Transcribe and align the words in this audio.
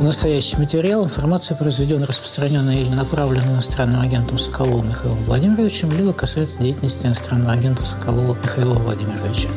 Настоящий 0.00 0.56
материал, 0.56 1.04
информация, 1.04 1.56
произведенная, 1.56 2.06
распространенная 2.06 2.76
или 2.76 2.88
направленная 2.90 3.54
иностранным 3.54 4.00
агентом 4.00 4.38
Соколовым 4.38 4.90
Михаилом 4.90 5.22
Владимировичем, 5.24 5.90
либо 5.90 6.12
касается 6.12 6.62
деятельности 6.62 7.06
иностранного 7.06 7.52
агента 7.52 7.82
Соколова 7.82 8.36
Михаила 8.36 8.74
Владимировича. 8.74 9.48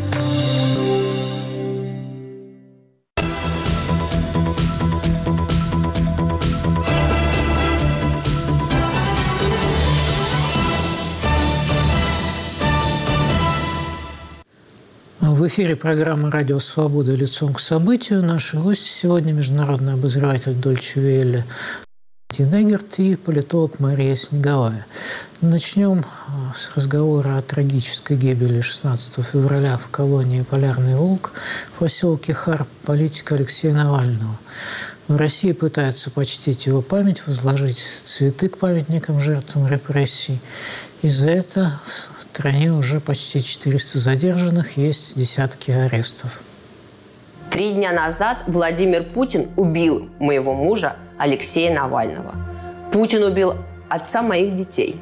Эфире 15.52 15.76
программы 15.76 16.32
«Радио 16.32 16.60
Свобода. 16.60 17.14
Лицом 17.14 17.54
к 17.54 17.60
событию». 17.60 18.24
Наши 18.24 18.58
гости 18.58 18.88
сегодня– 18.88 19.34
международный 19.34 19.96
обозреватель 19.96 20.54
Дольче 20.54 21.02
Велли 21.02 21.46
Негерт 22.40 23.00
и 23.00 23.18
политолог 23.18 23.82
Мария 23.82 24.16
Снеговая. 24.16 24.86
Начнем 25.42 26.06
а, 26.28 26.54
с 26.56 26.72
разговора 26.74 27.38
о 27.38 27.42
трагической 27.42 28.16
гибели 28.16 28.62
16 28.62 29.26
февраля 29.26 29.78
в 29.78 29.90
колонии 29.90 30.44
«Полярный 30.44 30.96
волк» 30.96 31.34
в 31.76 31.80
поселке 31.80 32.34
Харп 32.34 32.70
политика 32.86 33.36
Алексея 33.36 33.74
Навального. 33.74 34.40
В 35.10 35.18
России 35.18 35.52
пытаются 35.52 36.12
почтить 36.12 36.66
его 36.66 36.82
память, 36.82 37.28
возложить 37.28 37.84
цветы 38.06 38.48
к 38.48 38.58
памятникам 38.58 39.20
жертвам 39.20 39.68
репрессий. 39.68 40.40
И 41.02 41.10
за 41.10 41.28
это 41.28 41.82
стране 42.32 42.72
уже 42.72 43.02
почти 43.02 43.42
400 43.44 44.00
задержанных, 44.00 44.78
есть 44.78 45.18
десятки 45.18 45.72
арестов. 45.72 46.42
Три 47.50 47.74
дня 47.74 47.92
назад 47.92 48.44
Владимир 48.48 49.04
Путин 49.04 49.50
убил 49.58 50.10
моего 50.20 50.54
мужа 50.54 50.96
Алексея 51.18 51.74
Навального. 51.74 52.34
Путин 52.94 53.24
убил 53.24 53.56
отца 53.90 54.22
моих 54.22 54.56
детей. 54.56 55.02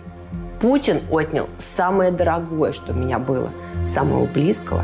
Путин 0.59 1.01
отнял 1.11 1.47
самое 1.59 2.11
дорогое, 2.11 2.73
что 2.73 2.93
у 2.93 2.95
меня 2.95 3.19
было, 3.19 3.51
самого 3.85 4.25
близкого 4.25 4.83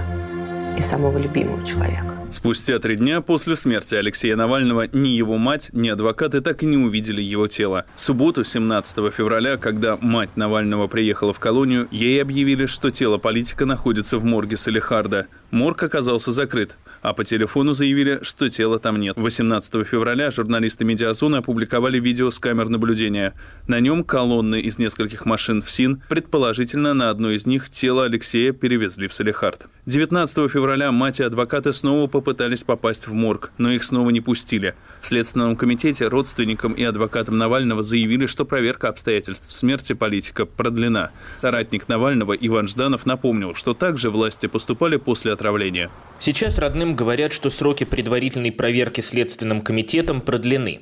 и 0.77 0.81
самого 0.81 1.17
любимого 1.17 1.66
человека. 1.66 2.14
Спустя 2.31 2.79
три 2.79 2.95
дня 2.95 3.21
после 3.21 3.55
смерти 3.55 3.95
Алексея 3.95 4.35
Навального 4.35 4.87
ни 4.91 5.09
его 5.09 5.37
мать, 5.37 5.69
ни 5.73 5.89
адвокаты 5.89 6.41
так 6.41 6.63
и 6.63 6.65
не 6.65 6.77
увидели 6.77 7.21
его 7.21 7.47
тело. 7.47 7.85
В 7.95 8.01
субботу, 8.01 8.43
17 8.43 9.13
февраля, 9.13 9.57
когда 9.57 9.97
мать 9.97 10.35
Навального 10.35 10.87
приехала 10.87 11.33
в 11.33 11.39
колонию, 11.39 11.87
ей 11.91 12.21
объявили, 12.21 12.65
что 12.65 12.91
тело 12.91 13.17
политика 13.17 13.65
находится 13.65 14.17
в 14.17 14.23
морге 14.23 14.57
Салихарда. 14.57 15.27
Морг 15.51 15.83
оказался 15.83 16.31
закрыт 16.31 16.75
а 17.05 17.13
по 17.13 17.23
телефону 17.23 17.75
заявили, 17.75 18.19
что 18.23 18.49
тела 18.49 18.79
там 18.79 18.99
нет. 18.99 19.17
18 19.17 19.85
февраля 19.85 20.31
журналисты 20.31 20.85
«Медиазоны» 20.85 21.35
опубликовали 21.35 21.99
видео 21.99 22.31
с 22.31 22.39
камер 22.39 22.69
наблюдения. 22.69 23.35
На 23.67 23.79
нем 23.79 24.03
колонны 24.03 24.59
из 24.59 24.79
нескольких 24.79 25.23
машин 25.25 25.61
в 25.61 25.69
СИН, 25.69 26.01
предположительно, 26.09 26.95
на 26.95 27.11
одной 27.11 27.35
из 27.35 27.45
них 27.45 27.69
тело 27.69 28.05
Алексея 28.05 28.53
перевезли 28.53 29.07
в 29.07 29.13
Салихард. 29.13 29.67
19 29.85 30.51
февраля 30.51 30.91
мать 30.91 31.19
и 31.19 31.23
адвокаты 31.23 31.73
снова 31.73 32.07
попытались 32.07 32.63
попасть 32.63 33.05
в 33.05 33.13
морг, 33.13 33.51
но 33.59 33.71
их 33.71 33.83
снова 33.83 34.09
не 34.09 34.21
пустили. 34.21 34.73
В 34.99 35.05
Следственном 35.05 35.57
комитете 35.57 36.07
родственникам 36.07 36.73
и 36.73 36.83
адвокатам 36.83 37.37
Навального 37.37 37.83
заявили, 37.83 38.25
что 38.25 38.45
проверка 38.45 38.89
обстоятельств 38.89 39.51
смерти 39.51 39.93
политика 39.93 40.47
продлена. 40.47 41.11
Соратник 41.37 41.87
Навального 41.87 42.33
Иван 42.33 42.67
Жданов 42.67 43.05
напомнил, 43.05 43.53
что 43.53 43.75
также 43.75 44.09
власти 44.09 44.47
поступали 44.47 44.97
после 44.97 45.33
отравления. 45.33 45.91
Сейчас 46.17 46.57
родным 46.57 46.94
говорят, 46.95 47.33
что 47.33 47.49
сроки 47.49 47.83
предварительной 47.83 48.51
проверки 48.51 49.01
Следственным 49.01 49.61
комитетом 49.61 50.21
продлены. 50.21 50.81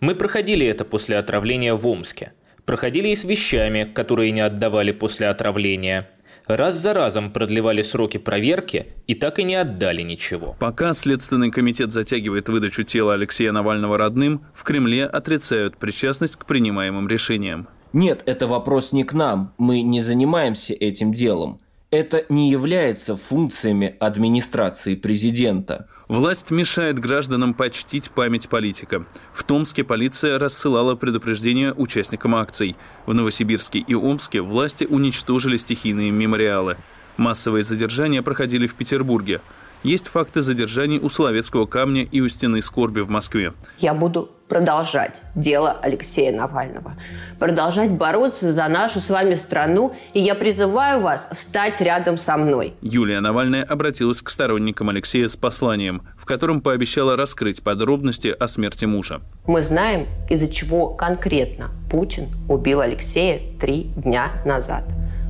Мы 0.00 0.14
проходили 0.14 0.66
это 0.66 0.84
после 0.84 1.16
отравления 1.18 1.74
в 1.74 1.86
Омске. 1.86 2.32
Проходили 2.64 3.08
и 3.08 3.16
с 3.16 3.24
вещами, 3.24 3.84
которые 3.84 4.30
не 4.32 4.40
отдавали 4.40 4.92
после 4.92 5.28
отравления– 5.28 6.10
раз 6.56 6.76
за 6.76 6.94
разом 6.94 7.30
продлевали 7.30 7.82
сроки 7.82 8.18
проверки 8.18 8.86
и 9.06 9.14
так 9.14 9.38
и 9.38 9.44
не 9.44 9.54
отдали 9.54 10.02
ничего. 10.02 10.56
Пока 10.58 10.92
Следственный 10.92 11.50
комитет 11.50 11.92
затягивает 11.92 12.48
выдачу 12.48 12.82
тела 12.82 13.14
Алексея 13.14 13.52
Навального 13.52 13.98
родным, 13.98 14.42
в 14.54 14.64
Кремле 14.64 15.06
отрицают 15.06 15.76
причастность 15.76 16.36
к 16.36 16.46
принимаемым 16.46 17.08
решениям. 17.08 17.68
Нет, 17.92 18.22
это 18.26 18.46
вопрос 18.46 18.92
не 18.92 19.04
к 19.04 19.12
нам, 19.14 19.52
мы 19.58 19.82
не 19.82 20.00
занимаемся 20.00 20.74
этим 20.74 21.12
делом. 21.12 21.60
Это 21.90 22.24
не 22.28 22.52
является 22.52 23.16
функциями 23.16 23.96
администрации 23.98 24.94
президента. 24.94 25.88
Власть 26.06 26.52
мешает 26.52 27.00
гражданам 27.00 27.52
почтить 27.52 28.12
память 28.12 28.48
политика. 28.48 29.06
В 29.34 29.42
Томске 29.42 29.82
полиция 29.82 30.38
рассылала 30.38 30.94
предупреждения 30.94 31.72
участникам 31.72 32.36
акций. 32.36 32.76
В 33.06 33.14
Новосибирске 33.14 33.80
и 33.80 33.94
Омске 33.94 34.40
власти 34.40 34.84
уничтожили 34.84 35.56
стихийные 35.56 36.12
мемориалы. 36.12 36.76
Массовые 37.16 37.64
задержания 37.64 38.22
проходили 38.22 38.68
в 38.68 38.74
Петербурге. 38.74 39.40
Есть 39.82 40.08
факты 40.08 40.42
задержаний 40.42 40.98
у 40.98 41.08
Соловецкого 41.08 41.64
камня 41.64 42.02
и 42.02 42.20
у 42.20 42.28
Стены 42.28 42.60
скорби 42.60 43.00
в 43.00 43.08
Москве. 43.08 43.54
Я 43.78 43.94
буду 43.94 44.30
продолжать 44.46 45.22
дело 45.34 45.74
Алексея 45.80 46.36
Навального, 46.36 46.96
продолжать 47.38 47.90
бороться 47.90 48.52
за 48.52 48.68
нашу 48.68 49.00
с 49.00 49.08
вами 49.08 49.36
страну, 49.36 49.94
и 50.12 50.20
я 50.20 50.34
призываю 50.34 51.00
вас 51.00 51.30
встать 51.32 51.80
рядом 51.80 52.18
со 52.18 52.36
мной. 52.36 52.74
Юлия 52.82 53.20
Навальная 53.20 53.64
обратилась 53.64 54.20
к 54.20 54.28
сторонникам 54.28 54.90
Алексея 54.90 55.28
с 55.28 55.36
посланием, 55.36 56.02
в 56.18 56.26
котором 56.26 56.60
пообещала 56.60 57.16
раскрыть 57.16 57.62
подробности 57.62 58.28
о 58.28 58.48
смерти 58.48 58.84
мужа. 58.84 59.22
Мы 59.46 59.62
знаем, 59.62 60.08
из-за 60.28 60.52
чего 60.52 60.88
конкретно 60.88 61.70
Путин 61.90 62.28
убил 62.50 62.80
Алексея 62.80 63.40
три 63.58 63.84
дня 63.96 64.30
назад. 64.44 64.84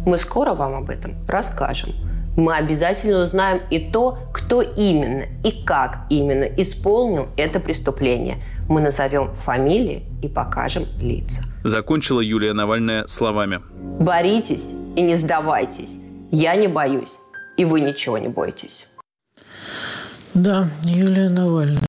Мы 0.05 0.19
скоро 0.19 0.55
вам 0.55 0.75
об 0.75 0.91
этом 0.91 1.15
расскажем 1.29 1.91
мы 2.37 2.57
обязательно 2.57 3.23
узнаем 3.23 3.61
и 3.71 3.91
то, 3.91 4.19
кто 4.33 4.63
именно 4.63 5.25
и 5.45 5.51
как 5.65 6.07
именно 6.11 6.45
исполнил 6.45 7.29
это 7.37 7.61
преступление. 7.61 8.39
Мы 8.69 8.81
назовем 8.81 9.35
фамилии 9.35 10.05
и 10.23 10.29
покажем 10.29 10.87
лица. 11.01 11.43
Закончила 11.65 12.21
Юлия 12.21 12.53
Навальная 12.53 13.07
словами. 13.09 13.61
Боритесь 14.01 14.73
и 14.97 15.03
не 15.03 15.17
сдавайтесь. 15.17 15.99
Я 16.31 16.55
не 16.55 16.69
боюсь, 16.69 17.17
и 17.57 17.65
вы 17.65 17.81
ничего 17.81 18.19
не 18.19 18.29
бойтесь. 18.29 18.87
Да, 20.35 20.69
Юлия 20.85 21.29
Навальная. 21.29 21.81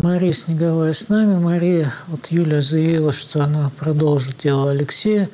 Мария 0.00 0.32
Снеговая 0.32 0.92
с 0.92 1.08
нами. 1.08 1.38
Мария, 1.38 1.92
вот 2.06 2.26
Юлия 2.28 2.60
заявила, 2.60 3.12
что 3.12 3.42
она 3.42 3.70
продолжит 3.76 4.38
дело 4.38 4.70
Алексея. 4.70 5.28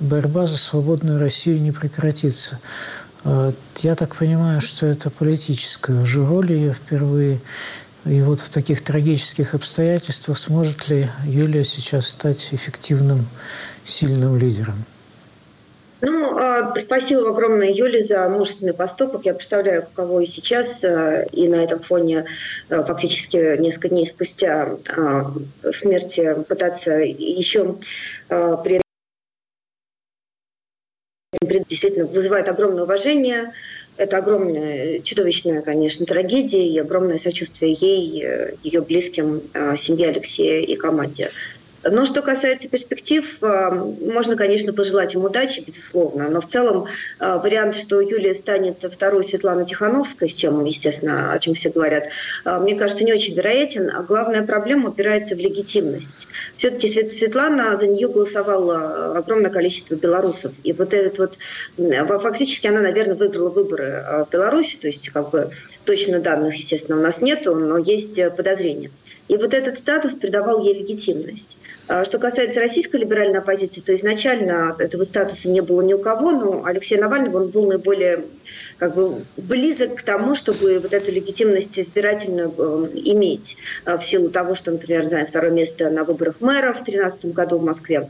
Борьба 0.00 0.46
за 0.46 0.56
свободную 0.56 1.18
Россию 1.18 1.60
не 1.60 1.72
прекратится. 1.72 2.60
А, 3.24 3.52
я 3.80 3.94
так 3.94 4.14
понимаю, 4.16 4.60
что 4.60 4.86
это 4.86 5.10
политическая 5.10 6.00
уже 6.00 6.20
ее 6.20 6.72
впервые. 6.72 7.40
И 8.04 8.20
вот 8.20 8.40
в 8.40 8.50
таких 8.50 8.84
трагических 8.84 9.54
обстоятельствах 9.54 10.36
сможет 10.36 10.88
ли 10.88 11.08
Юлия 11.24 11.64
сейчас 11.64 12.08
стать 12.08 12.50
эффективным, 12.52 13.26
сильным 13.82 14.36
лидером? 14.36 14.84
Ну, 16.02 16.36
а, 16.36 16.74
спасибо 16.78 17.30
огромное 17.30 17.70
Юле 17.72 18.04
за 18.04 18.28
мужественный 18.28 18.74
поступок. 18.74 19.24
Я 19.24 19.32
представляю, 19.32 19.86
кого 19.94 20.20
и 20.20 20.26
сейчас, 20.26 20.84
а, 20.84 21.22
и 21.32 21.48
на 21.48 21.56
этом 21.56 21.80
фоне 21.80 22.26
фактически 22.68 23.56
несколько 23.58 23.88
дней 23.88 24.06
спустя 24.06 24.76
смерти 25.72 26.36
пытаться 26.46 26.92
еще 26.98 27.76
при 28.28 28.83
действительно 31.68 32.06
вызывает 32.06 32.48
огромное 32.48 32.84
уважение. 32.84 33.52
Это 33.96 34.18
огромная, 34.18 35.00
чудовищная, 35.00 35.62
конечно, 35.62 36.04
трагедия 36.04 36.66
и 36.66 36.78
огромное 36.78 37.18
сочувствие 37.18 37.74
ей, 37.74 38.24
э, 38.24 38.54
ее 38.64 38.80
близким, 38.80 39.42
э, 39.52 39.76
семье 39.76 40.08
Алексея 40.08 40.60
и 40.60 40.74
команде. 40.74 41.30
Но 41.90 42.06
что 42.06 42.22
касается 42.22 42.68
перспектив, 42.68 43.24
э, 43.40 43.70
можно, 43.70 44.36
конечно, 44.36 44.72
пожелать 44.72 45.14
им 45.14 45.24
удачи, 45.24 45.64
безусловно. 45.66 46.28
Но 46.28 46.40
в 46.40 46.48
целом 46.48 46.86
вариант, 47.18 47.76
что 47.76 48.00
Юлия 48.00 48.34
станет 48.34 48.78
второй 48.82 49.24
Светланой 49.24 49.66
Тихановской, 49.66 50.30
с 50.30 50.34
чем, 50.34 50.64
естественно, 50.64 51.32
о 51.32 51.38
чем 51.38 51.54
все 51.54 51.70
говорят, 51.70 52.04
мне 52.44 52.74
кажется, 52.74 53.04
не 53.04 53.12
очень 53.12 53.34
вероятен. 53.34 53.90
А 53.94 54.02
главная 54.02 54.42
проблема 54.42 54.90
упирается 54.90 55.34
в 55.34 55.38
легитимность 55.38 56.24
все-таки 56.56 56.92
Светлана, 56.92 57.76
за 57.76 57.86
нее 57.86 58.08
голосовало 58.08 59.16
огромное 59.16 59.50
количество 59.50 59.94
белорусов. 59.94 60.52
И 60.62 60.72
вот 60.72 60.92
этот 60.92 61.18
вот, 61.18 62.22
фактически 62.22 62.66
она, 62.66 62.80
наверное, 62.80 63.16
выиграла 63.16 63.50
выборы 63.50 63.84
э, 63.84 64.24
в 64.24 64.30
Беларуси, 64.30 64.76
то 64.80 64.86
есть 64.86 65.10
как 65.10 65.30
бы 65.30 65.50
точно 65.84 66.20
данных, 66.20 66.54
естественно, 66.54 66.98
у 66.98 67.02
нас 67.02 67.20
нету, 67.20 67.54
но 67.54 67.78
есть 67.78 68.18
э, 68.18 68.30
подозрения. 68.30 68.90
И 69.26 69.36
вот 69.36 69.54
этот 69.54 69.80
статус 69.80 70.14
придавал 70.14 70.62
ей 70.62 70.74
легитимность. 70.74 71.58
А 71.86 72.04
что 72.06 72.18
касается 72.18 72.60
российской 72.60 72.96
либеральной 72.96 73.40
оппозиции, 73.40 73.80
то 73.80 73.94
изначально 73.94 74.74
этого 74.78 75.04
статуса 75.04 75.48
не 75.48 75.60
было 75.60 75.82
ни 75.82 75.92
у 75.92 75.98
кого, 75.98 76.30
но 76.30 76.64
Алексей 76.64 76.96
Навальный 76.96 77.30
он 77.30 77.48
был 77.48 77.66
наиболее 77.66 78.24
как 78.78 78.94
бы, 78.94 79.16
близок 79.36 79.96
к 79.96 80.02
тому, 80.02 80.34
чтобы 80.34 80.78
вот 80.78 80.94
эту 80.94 81.12
легитимность 81.12 81.78
избирательную 81.78 82.54
э, 82.56 82.88
иметь 82.94 83.58
э, 83.84 83.98
в 83.98 84.04
силу 84.04 84.30
того, 84.30 84.54
что, 84.54 84.70
например, 84.70 85.04
занял 85.04 85.26
второе 85.26 85.50
место 85.50 85.90
на 85.90 86.04
выборах 86.04 86.36
мэра 86.40 86.72
в 86.72 86.84
2013 86.84 87.26
году 87.34 87.58
в 87.58 87.64
Москве 87.64 88.08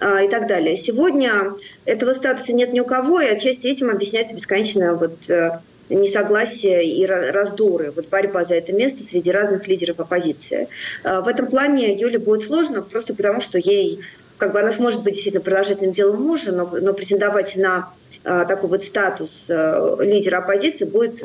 э, 0.00 0.26
и 0.26 0.28
так 0.28 0.46
далее. 0.46 0.76
Сегодня 0.76 1.54
этого 1.86 2.12
статуса 2.12 2.52
нет 2.52 2.74
ни 2.74 2.80
у 2.80 2.84
кого, 2.84 3.20
и 3.20 3.26
отчасти 3.26 3.66
этим 3.66 3.88
объясняется 3.88 4.36
бесконечная 4.36 4.92
вот 4.92 5.30
э, 5.30 5.60
несогласия 5.88 6.80
и 6.80 7.04
раздоры, 7.06 7.90
вот 7.90 8.08
борьба 8.08 8.44
за 8.44 8.54
это 8.54 8.72
место 8.72 9.02
среди 9.10 9.30
разных 9.30 9.66
лидеров 9.68 10.00
оппозиции. 10.00 10.68
А, 11.02 11.20
в 11.20 11.28
этом 11.28 11.46
плане 11.46 11.94
Юле 11.94 12.18
будет 12.18 12.46
сложно, 12.46 12.82
просто 12.82 13.14
потому 13.14 13.40
что 13.40 13.58
ей, 13.58 14.00
как 14.38 14.52
бы 14.52 14.60
она 14.60 14.72
сможет 14.72 15.02
быть 15.02 15.14
действительно 15.14 15.44
продолжительным 15.44 15.92
делом 15.92 16.22
мужа, 16.22 16.52
но, 16.52 16.66
но 16.66 16.92
претендовать 16.92 17.56
на 17.56 17.92
а, 18.24 18.44
такой 18.44 18.70
вот 18.70 18.84
статус 18.84 19.30
а, 19.48 19.96
лидера 20.00 20.38
оппозиции 20.38 20.84
будет 20.84 21.22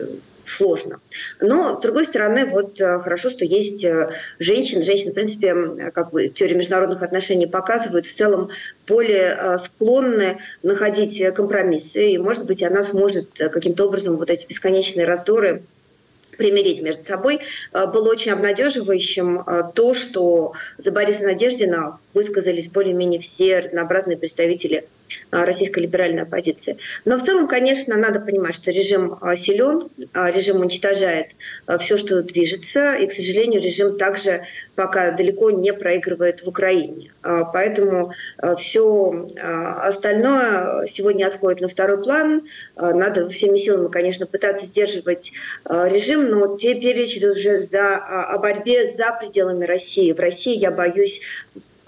сложно. 0.50 1.00
Но, 1.40 1.78
с 1.78 1.82
другой 1.82 2.06
стороны, 2.06 2.46
вот 2.46 2.80
э, 2.80 3.00
хорошо, 3.00 3.30
что 3.30 3.46
есть 3.46 3.84
э, 3.84 4.10
женщины. 4.40 4.84
Женщины, 4.84 5.12
в 5.12 5.16
принципе, 5.16 5.92
как 5.94 6.12
бы 6.12 6.30
теория 6.30 6.56
международных 6.56 7.02
отношений 7.02 7.48
показывает, 7.48 8.06
в 8.06 8.16
целом 8.16 8.50
более 8.88 9.38
э, 9.38 9.58
склонны 9.60 10.40
находить 10.64 11.22
компромиссы. 11.34 12.12
И, 12.12 12.18
может 12.18 12.46
быть, 12.46 12.64
она 12.64 12.84
сможет 12.84 13.30
каким-то 13.38 13.86
образом 13.86 14.18
вот 14.18 14.30
эти 14.30 14.46
бесконечные 14.48 15.06
раздоры 15.06 15.64
примирить 16.38 16.82
между 16.82 17.04
собой. 17.04 17.42
Было 17.74 18.10
очень 18.10 18.32
обнадеживающим 18.32 19.44
то, 19.76 19.94
что 19.94 20.54
за 20.78 20.92
Бориса 20.92 21.24
Надеждина 21.24 22.00
высказались 22.14 22.70
более-менее 22.70 23.20
все 23.20 23.60
разнообразные 23.60 24.18
представители 24.18 24.88
российской 25.32 25.82
либеральной 25.82 26.24
оппозиции. 26.24 26.78
Но 27.06 27.18
в 27.18 27.24
целом, 27.24 27.48
конечно, 27.48 27.98
надо 27.98 28.20
понимать, 28.20 28.56
что 28.56 28.72
режим 28.72 29.18
а, 29.22 29.36
силен, 29.36 29.90
а, 30.14 30.32
режим 30.32 30.62
уничтожает 30.62 31.32
все, 31.80 31.98
что 31.98 32.22
движется, 32.24 32.96
и, 32.96 33.08
к 33.08 33.14
сожалению, 33.14 33.62
режим 33.62 33.98
также 33.98 34.44
пока 34.76 35.12
далеко 35.12 35.52
не 35.52 35.74
проигрывает 35.74 36.42
в 36.44 36.48
Украине. 36.48 37.12
Поэтому 37.22 38.14
все 38.58 39.28
остальное 39.38 40.88
сегодня 40.88 41.28
отходит 41.28 41.62
на 41.62 41.68
второй 41.68 42.02
план. 42.02 42.48
Надо 42.78 43.30
всеми 43.30 43.58
силами, 43.58 43.90
конечно, 43.90 44.26
пытаться 44.26 44.66
сдерживать 44.66 45.34
режим, 45.66 46.30
но 46.30 46.58
теперь 46.58 46.96
речь 46.96 47.18
идет 47.18 47.38
уже 47.38 47.64
за, 47.64 47.98
о 47.98 48.38
борьбе 48.38 48.94
за 48.96 49.12
пределами 49.20 49.66
России. 49.66 50.14
В 50.14 50.20
России, 50.20 50.56
я 50.56 50.72
боюсь, 50.72 51.22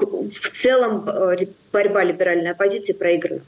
в 0.01 0.62
целом 0.62 1.07
э, 1.07 1.45
борьба 1.71 2.03
либеральной 2.03 2.51
оппозиции 2.51 2.94
проиграна. 2.94 3.42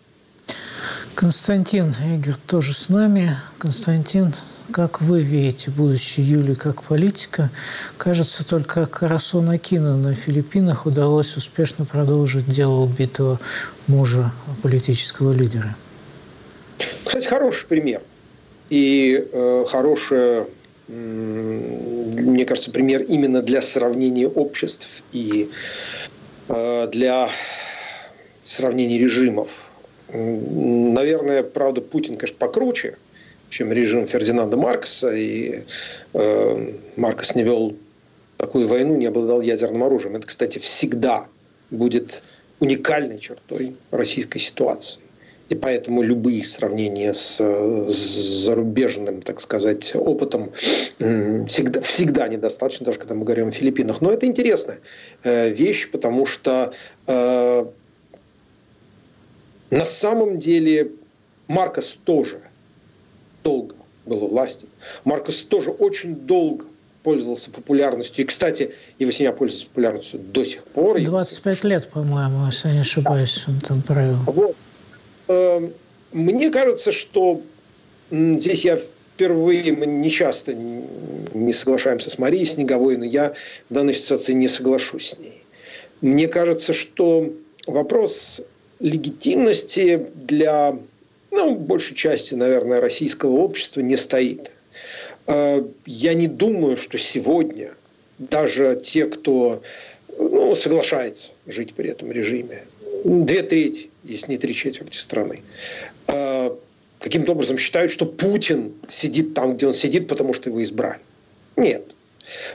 Константин 1.15 1.93
Игорь 2.15 2.35
тоже 2.47 2.73
с 2.73 2.89
нами. 2.89 3.37
Константин, 3.59 4.33
как 4.71 4.99
вы 4.99 5.21
видите 5.21 5.69
будущее 5.69 6.27
Юли 6.27 6.55
как 6.55 6.83
политика? 6.83 7.51
Кажется, 7.97 8.47
только 8.47 8.87
Карасу 8.87 9.47
Акина 9.47 9.95
на 9.95 10.15
Филиппинах 10.15 10.85
удалось 10.85 11.37
успешно 11.37 11.85
продолжить 11.85 12.49
дело 12.49 12.81
убитого 12.81 13.39
мужа 13.87 14.31
политического 14.63 15.31
лидера. 15.33 15.75
Кстати, 17.05 17.27
хороший 17.27 17.67
пример. 17.67 18.01
И 18.69 19.27
э, 19.31 19.65
хороший, 19.69 20.45
э, 20.87 20.89
мне 20.89 22.45
кажется, 22.45 22.71
пример 22.71 23.03
именно 23.03 23.43
для 23.43 23.61
сравнения 23.61 24.27
обществ 24.27 25.03
и 25.11 25.51
для 26.47 27.29
сравнения 28.43 28.97
режимов. 28.97 29.49
Наверное, 30.09 31.43
правда, 31.43 31.81
Путин, 31.81 32.17
конечно, 32.17 32.37
покруче, 32.37 32.97
чем 33.49 33.71
режим 33.71 34.05
Фердинанда 34.05 34.57
Маркоса. 34.57 35.13
И 35.13 35.63
э, 36.13 36.73
Маркос 36.95 37.35
не 37.35 37.43
вел 37.43 37.75
такую 38.37 38.67
войну, 38.67 38.95
не 38.95 39.05
обладал 39.05 39.41
ядерным 39.41 39.83
оружием. 39.83 40.15
Это, 40.15 40.27
кстати, 40.27 40.59
всегда 40.59 41.27
будет 41.71 42.21
уникальной 42.59 43.19
чертой 43.19 43.75
российской 43.91 44.39
ситуации. 44.39 45.01
И 45.49 45.55
поэтому 45.55 46.01
любые 46.01 46.43
сравнения 46.45 47.13
с, 47.13 47.37
с 47.39 48.45
зарубежным, 48.45 49.21
так 49.21 49.39
сказать, 49.39 49.93
опытом 49.95 50.51
всегда, 50.97 51.81
всегда 51.81 52.27
недостаточно, 52.27 52.85
даже 52.85 52.99
когда 52.99 53.13
мы 53.13 53.25
говорим 53.25 53.49
о 53.49 53.51
Филиппинах. 53.51 54.01
Но 54.01 54.11
это 54.11 54.25
интересная 54.25 54.79
э, 55.23 55.49
вещь, 55.49 55.91
потому 55.91 56.25
что 56.25 56.73
э, 57.07 57.65
на 59.69 59.85
самом 59.85 60.39
деле 60.39 60.91
Маркос 61.47 61.97
тоже 62.03 62.39
долго 63.43 63.75
был 64.05 64.23
у 64.23 64.27
власти. 64.29 64.67
Маркос 65.03 65.41
тоже 65.43 65.71
очень 65.71 66.15
долго 66.15 66.65
пользовался 67.03 67.51
популярностью. 67.51 68.23
И, 68.23 68.27
кстати, 68.27 68.71
его 68.97 69.11
семья 69.11 69.33
пользуется 69.33 69.67
популярностью 69.67 70.19
до 70.19 70.45
сих 70.45 70.63
пор. 70.63 71.01
25 71.01 71.63
лет, 71.65 71.89
по-моему, 71.89 72.45
если 72.45 72.69
я 72.69 72.73
не 72.75 72.79
ошибаюсь, 72.79 73.43
он 73.47 73.59
там 73.59 73.81
правил. 73.81 74.15
Вот. 74.25 74.55
Эм, 75.27 75.73
мне 76.11 76.49
кажется, 76.49 76.91
что 76.91 77.41
здесь 78.11 78.65
я 78.65 78.77
впервые, 78.77 79.73
мы 79.73 79.85
не 79.85 80.09
часто 80.09 80.53
не 80.53 81.53
соглашаемся 81.53 82.09
с 82.09 82.17
Марией 82.17 82.45
Снеговой, 82.45 82.97
но 82.97 83.05
я 83.05 83.33
в 83.69 83.73
данной 83.73 83.93
ситуации 83.93 84.33
не 84.33 84.47
соглашусь 84.47 85.09
с 85.09 85.19
ней. 85.19 85.43
Мне 86.01 86.27
кажется, 86.27 86.73
что 86.73 87.31
вопрос 87.65 88.41
легитимности 88.79 90.07
для 90.15 90.77
ну, 91.31 91.55
большей 91.55 91.95
части, 91.95 92.33
наверное, 92.35 92.81
российского 92.81 93.37
общества 93.37 93.81
не 93.81 93.95
стоит. 93.95 94.51
Э, 95.27 95.63
я 95.85 96.13
не 96.13 96.27
думаю, 96.27 96.77
что 96.77 96.97
сегодня 96.97 97.71
даже 98.19 98.79
те, 98.83 99.05
кто 99.05 99.61
ну, 100.17 100.53
соглашается 100.55 101.31
жить 101.47 101.73
при 101.73 101.89
этом 101.89 102.11
режиме, 102.11 102.63
две 103.03 103.41
трети, 103.41 103.89
если 104.03 104.31
не 104.31 104.37
три 104.37 104.53
четверти 104.53 104.97
страны, 104.97 105.41
а, 106.07 106.57
каким-то 106.99 107.33
образом 107.33 107.57
считают, 107.57 107.91
что 107.91 108.05
Путин 108.05 108.73
сидит 108.89 109.33
там, 109.33 109.55
где 109.55 109.67
он 109.67 109.73
сидит, 109.73 110.07
потому 110.07 110.33
что 110.33 110.49
его 110.49 110.63
избрали. 110.63 110.99
Нет. 111.55 111.93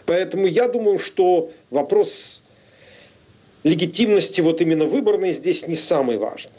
Поэтому 0.06 0.46
я 0.46 0.68
думаю, 0.68 0.98
что 0.98 1.50
вопрос 1.70 2.42
легитимности 3.62 4.40
вот 4.40 4.60
именно 4.60 4.86
выборной 4.86 5.32
здесь 5.32 5.66
не 5.66 5.76
самый 5.76 6.16
важный. 6.16 6.52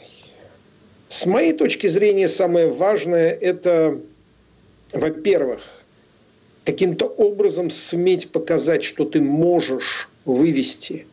С 1.08 1.26
моей 1.26 1.52
точки 1.52 1.88
зрения, 1.88 2.28
самое 2.28 2.68
важное– 2.68 3.30
это, 3.40 3.98
во-первых, 4.92 5.60
каким-то 6.64 7.06
образом 7.06 7.70
суметь 7.70 8.30
показать, 8.30 8.84
что 8.84 9.04
ты 9.04 9.20
можешь 9.20 10.08
вывести 10.24 11.06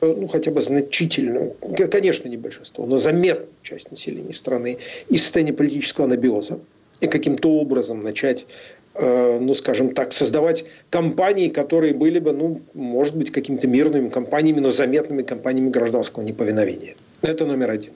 ну, 0.00 0.26
хотя 0.26 0.50
бы 0.50 0.60
значительную, 0.60 1.54
конечно, 1.90 2.28
не 2.28 2.36
большинство, 2.36 2.86
но 2.86 2.96
заметную 2.96 3.48
часть 3.62 3.90
населения 3.90 4.34
страны 4.34 4.78
из 5.08 5.22
состояния 5.22 5.52
политического 5.52 6.06
анабиоза 6.06 6.60
и 7.00 7.06
каким-то 7.06 7.50
образом 7.50 8.02
начать 8.02 8.46
э, 8.94 9.38
ну, 9.40 9.54
скажем 9.54 9.94
так, 9.94 10.12
создавать 10.12 10.64
компании, 10.90 11.48
которые 11.48 11.94
были 11.94 12.18
бы, 12.18 12.32
ну, 12.32 12.60
может 12.74 13.16
быть, 13.16 13.30
какими-то 13.30 13.68
мирными 13.68 14.08
компаниями, 14.08 14.60
но 14.60 14.70
заметными 14.70 15.22
компаниями 15.22 15.70
гражданского 15.70 16.22
неповиновения. 16.22 16.94
Это 17.22 17.46
номер 17.46 17.70
один. 17.70 17.92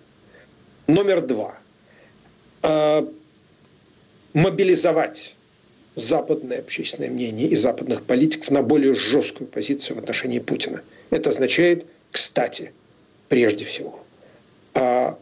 Номер 0.86 1.22
два. 1.22 1.58
Э, 2.62 3.06
мобилизовать 4.34 5.34
западное 5.96 6.58
общественное 6.58 7.10
мнение 7.10 7.48
и 7.48 7.56
западных 7.56 8.02
политиков 8.02 8.50
на 8.50 8.62
более 8.62 8.94
жесткую 8.94 9.48
позицию 9.48 9.96
в 9.96 9.98
отношении 10.00 10.40
Путина. 10.40 10.82
Это 11.10 11.30
означает 11.30 11.86
кстати, 12.14 12.72
прежде 13.28 13.64
всего, 13.64 13.98
о 14.74 15.18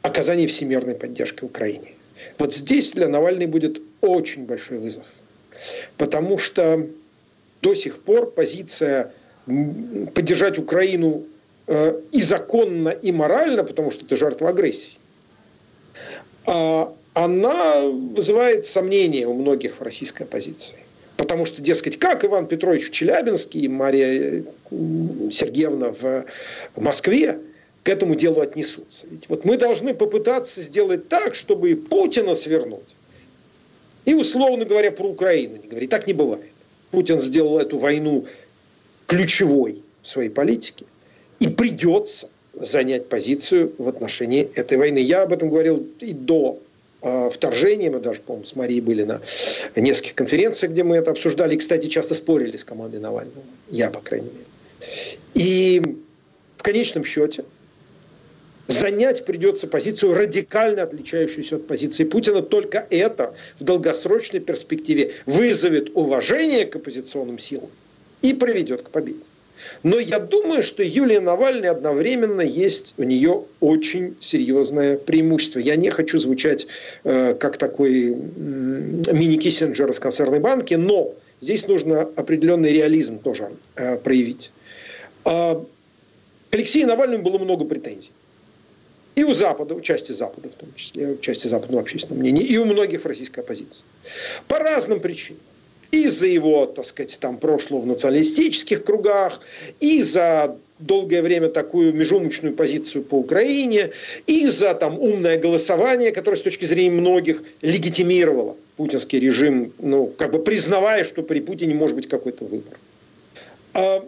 оказании 0.00 0.46
всемирной 0.46 0.94
поддержки 0.94 1.44
Украине. 1.44 1.92
Вот 2.38 2.54
здесь 2.54 2.92
для 2.92 3.08
Навальной 3.08 3.44
будет 3.44 3.82
очень 4.00 4.46
большой 4.46 4.78
вызов. 4.78 5.04
Потому 5.98 6.38
что 6.38 6.88
до 7.60 7.74
сих 7.74 8.02
пор 8.02 8.30
позиция 8.30 9.12
поддержать 10.14 10.58
Украину 10.58 11.24
э, 11.66 12.00
и 12.12 12.22
законно, 12.22 12.88
и 12.88 13.12
морально, 13.12 13.62
потому 13.62 13.90
что 13.90 14.06
это 14.06 14.16
жертва 14.16 14.48
агрессии, 14.48 14.96
а 16.46 16.94
она 17.12 17.82
вызывает 17.82 18.64
сомнения 18.66 19.26
у 19.26 19.34
многих 19.34 19.78
в 19.78 19.82
российской 19.82 20.22
оппозиции. 20.22 20.78
Потому 21.24 21.46
что, 21.46 21.62
дескать, 21.62 21.98
как 21.98 22.22
Иван 22.22 22.46
Петрович 22.46 22.88
в 22.88 22.90
Челябинске 22.90 23.60
и 23.60 23.68
Мария 23.68 24.44
Сергеевна 24.70 25.90
в 25.90 26.26
Москве 26.76 27.38
к 27.82 27.88
этому 27.88 28.14
делу 28.14 28.42
отнесутся. 28.42 29.06
Ведь 29.10 29.26
вот 29.30 29.46
мы 29.46 29.56
должны 29.56 29.94
попытаться 29.94 30.60
сделать 30.60 31.08
так, 31.08 31.34
чтобы 31.34 31.70
и 31.70 31.74
Путина 31.76 32.34
свернуть. 32.34 32.94
И, 34.04 34.12
условно 34.12 34.66
говоря, 34.66 34.92
про 34.92 35.08
Украину 35.08 35.56
не 35.62 35.66
говорить. 35.66 35.88
Так 35.88 36.06
не 36.06 36.12
бывает. 36.12 36.44
Путин 36.90 37.18
сделал 37.20 37.58
эту 37.58 37.78
войну 37.78 38.26
ключевой 39.06 39.80
в 40.02 40.06
своей 40.06 40.28
политике, 40.28 40.84
и 41.40 41.48
придется 41.48 42.28
занять 42.52 43.08
позицию 43.08 43.72
в 43.78 43.88
отношении 43.88 44.50
этой 44.54 44.76
войны. 44.76 44.98
Я 44.98 45.22
об 45.22 45.32
этом 45.32 45.48
говорил 45.48 45.86
и 46.00 46.12
до 46.12 46.60
э, 47.04 47.30
вторжения. 47.30 47.90
Мы 47.90 48.00
даже, 48.00 48.20
по-моему, 48.20 48.44
с 48.44 48.56
Марией 48.56 48.80
были 48.80 49.04
на 49.04 49.20
нескольких 49.76 50.14
конференциях, 50.14 50.72
где 50.72 50.82
мы 50.82 50.96
это 50.96 51.12
обсуждали. 51.12 51.54
И, 51.54 51.58
кстати, 51.58 51.86
часто 51.86 52.14
спорили 52.14 52.56
с 52.56 52.64
командой 52.64 52.98
Навального. 52.98 53.42
Я, 53.70 53.90
по 53.90 54.00
крайней 54.00 54.30
мере. 54.30 54.46
И 55.34 55.82
в 56.56 56.62
конечном 56.62 57.04
счете 57.04 57.44
занять 58.66 59.24
придется 59.24 59.66
позицию, 59.66 60.14
радикально 60.14 60.82
отличающуюся 60.82 61.56
от 61.56 61.66
позиции 61.66 62.04
Путина. 62.04 62.42
Только 62.42 62.86
это 62.90 63.34
в 63.58 63.64
долгосрочной 63.64 64.40
перспективе 64.40 65.12
вызовет 65.26 65.90
уважение 65.94 66.64
к 66.64 66.76
оппозиционным 66.76 67.38
силам 67.38 67.70
и 68.22 68.34
приведет 68.34 68.82
к 68.82 68.90
победе. 68.90 69.20
Но 69.82 69.98
я 69.98 70.18
думаю, 70.18 70.62
что 70.62 70.82
Юлия 70.82 71.20
Навальная 71.20 71.70
одновременно 71.70 72.40
есть 72.40 72.94
у 72.96 73.02
нее 73.02 73.44
очень 73.60 74.16
серьезное 74.20 74.96
преимущество. 74.96 75.58
Я 75.58 75.76
не 75.76 75.90
хочу 75.90 76.18
звучать 76.18 76.66
э, 77.04 77.34
как 77.34 77.56
такой 77.56 78.10
э, 78.10 78.14
мини-Киссинджер 78.14 79.90
из 79.90 80.00
концерной 80.00 80.40
банки, 80.40 80.74
но 80.74 81.14
здесь 81.40 81.66
нужно 81.66 82.02
определенный 82.02 82.72
реализм 82.72 83.18
тоже 83.18 83.52
э, 83.76 83.96
проявить. 83.96 84.52
Э, 85.24 85.62
Алексею 86.50 86.86
Навальному 86.86 87.22
было 87.22 87.38
много 87.38 87.64
претензий. 87.64 88.12
И 89.16 89.22
у 89.22 89.32
Запада, 89.32 89.74
у 89.74 89.80
части 89.80 90.12
Запада 90.12 90.48
в 90.48 90.54
том 90.54 90.74
числе, 90.74 91.12
у 91.12 91.16
части 91.18 91.46
западного 91.46 91.82
общественного 91.82 92.20
мнения, 92.20 92.42
и 92.42 92.56
у 92.58 92.64
многих 92.64 93.02
в 93.02 93.06
российской 93.06 93.40
оппозиции. 93.40 93.84
По 94.48 94.58
разным 94.58 95.00
причинам. 95.00 95.40
И 95.94 96.08
за 96.08 96.26
его, 96.26 96.66
так 96.66 96.84
сказать, 96.86 97.16
там 97.20 97.38
прошлого 97.38 97.82
в 97.82 97.86
националистических 97.86 98.82
кругах, 98.82 99.40
и 99.78 100.02
за 100.02 100.58
долгое 100.80 101.22
время 101.22 101.48
такую 101.48 101.94
межумочную 101.94 102.52
позицию 102.52 103.04
по 103.04 103.14
Украине, 103.14 103.92
и 104.26 104.48
за 104.48 104.74
там 104.74 104.98
умное 104.98 105.38
голосование, 105.38 106.10
которое 106.10 106.36
с 106.36 106.42
точки 106.42 106.64
зрения 106.64 106.90
многих 106.90 107.44
легитимировало 107.62 108.56
путинский 108.76 109.20
режим, 109.20 109.72
ну, 109.78 110.08
как 110.08 110.32
бы 110.32 110.40
признавая, 110.40 111.04
что 111.04 111.22
при 111.22 111.38
Путине 111.38 111.74
может 111.74 111.94
быть 111.94 112.08
какой-то 112.08 112.44
выбор. 112.44 112.76
А 113.74 114.04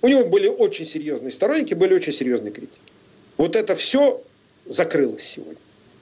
у 0.00 0.06
него 0.06 0.24
были 0.26 0.46
очень 0.46 0.86
серьезные 0.86 1.32
сторонники, 1.32 1.74
были 1.74 1.92
очень 1.92 2.12
серьезные 2.12 2.52
критики. 2.52 2.78
Вот 3.36 3.56
это 3.56 3.74
все 3.74 4.22
закрылось 4.66 5.24
сегодня. 5.24 5.56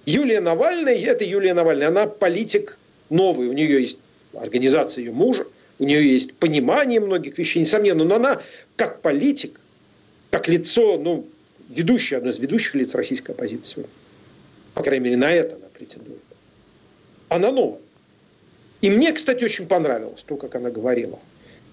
Юлия 0.05 0.41
Навальная, 0.41 0.99
это 0.99 1.25
Юлия 1.25 1.55
Навальная, 1.55 1.89
она 1.89 2.07
политик 2.07 2.79
новый, 3.09 3.49
у 3.49 3.55
нее 3.55 3.81
есть 3.81 3.97
организация 4.35 5.05
ее 5.05 5.13
мужа, 5.13 5.47
у 5.79 5.85
нее 5.85 6.13
есть 6.13 6.35
понимание 6.35 7.01
многих 7.01 7.39
вещей, 7.39 7.61
несомненно, 7.61 8.05
но 8.05 8.17
она 8.17 8.41
как 8.77 9.01
политик, 9.01 9.61
как 10.31 10.47
лицо, 10.49 10.99
ну, 10.99 11.27
ведущее, 11.69 12.19
одно 12.19 12.31
из 12.31 12.39
ведущих 12.39 12.75
лиц 12.75 12.95
российской 12.95 13.33
оппозиции, 13.33 13.87
по 14.75 14.83
крайней 14.83 15.05
мере, 15.05 15.17
на 15.17 15.33
это 15.33 15.57
она 15.57 15.67
претендует. 15.73 16.21
Она 17.29 17.51
новая. 17.51 17.81
И 18.83 18.91
мне, 18.91 19.13
кстати, 19.13 19.45
очень 19.45 19.67
понравилось 19.67 20.23
то, 20.23 20.37
как 20.37 20.55
она 20.55 20.71
говорила. 20.71 21.19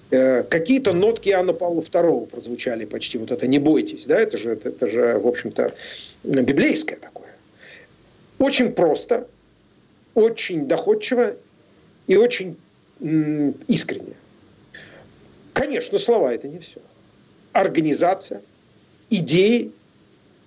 Э, 0.09 0.43
какие-то 0.43 0.93
нотки 0.93 1.29
Анна 1.29 1.53
Павла 1.53 1.81
II 1.81 2.27
прозвучали 2.27 2.85
почти. 2.85 3.17
Вот 3.17 3.31
это 3.31 3.47
«не 3.47 3.59
бойтесь». 3.59 4.05
Да? 4.05 4.19
Это, 4.19 4.37
же, 4.37 4.51
это, 4.51 4.69
это 4.69 4.87
же, 4.87 5.19
в 5.19 5.27
общем-то, 5.27 5.73
библейское 6.23 6.97
такое. 6.97 7.35
Очень 8.39 8.71
просто, 8.71 9.27
очень 10.13 10.67
доходчиво 10.67 11.35
и 12.07 12.15
очень 12.15 12.57
искренне. 13.67 14.13
Конечно, 15.53 15.97
слова– 15.97 16.33
это 16.33 16.47
не 16.47 16.59
все. 16.59 16.79
Организация, 17.51 18.41
идеи, 19.09 19.71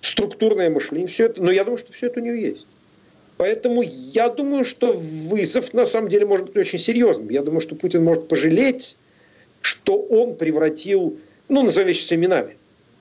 структурное 0.01 0.69
мышление, 0.69 1.07
все 1.07 1.25
это, 1.25 1.41
но 1.41 1.51
я 1.51 1.63
думаю, 1.63 1.77
что 1.77 1.93
все 1.93 2.07
это 2.07 2.19
у 2.19 2.23
нее 2.23 2.41
есть. 2.41 2.67
Поэтому 3.37 3.81
я 3.81 4.29
думаю, 4.29 4.65
что 4.65 4.93
вызов 4.93 5.73
на 5.73 5.85
самом 5.85 6.09
деле 6.09 6.25
может 6.25 6.47
быть 6.47 6.57
очень 6.57 6.79
серьезным. 6.79 7.29
Я 7.29 7.41
думаю, 7.41 7.61
что 7.61 7.75
Путин 7.75 8.03
может 8.03 8.27
пожалеть 8.27 8.97
что 9.61 9.97
он 9.97 10.35
превратил, 10.35 11.17
ну, 11.47 11.63
назовем 11.63 11.87
вещи 11.87 12.13
именами, 12.13 12.55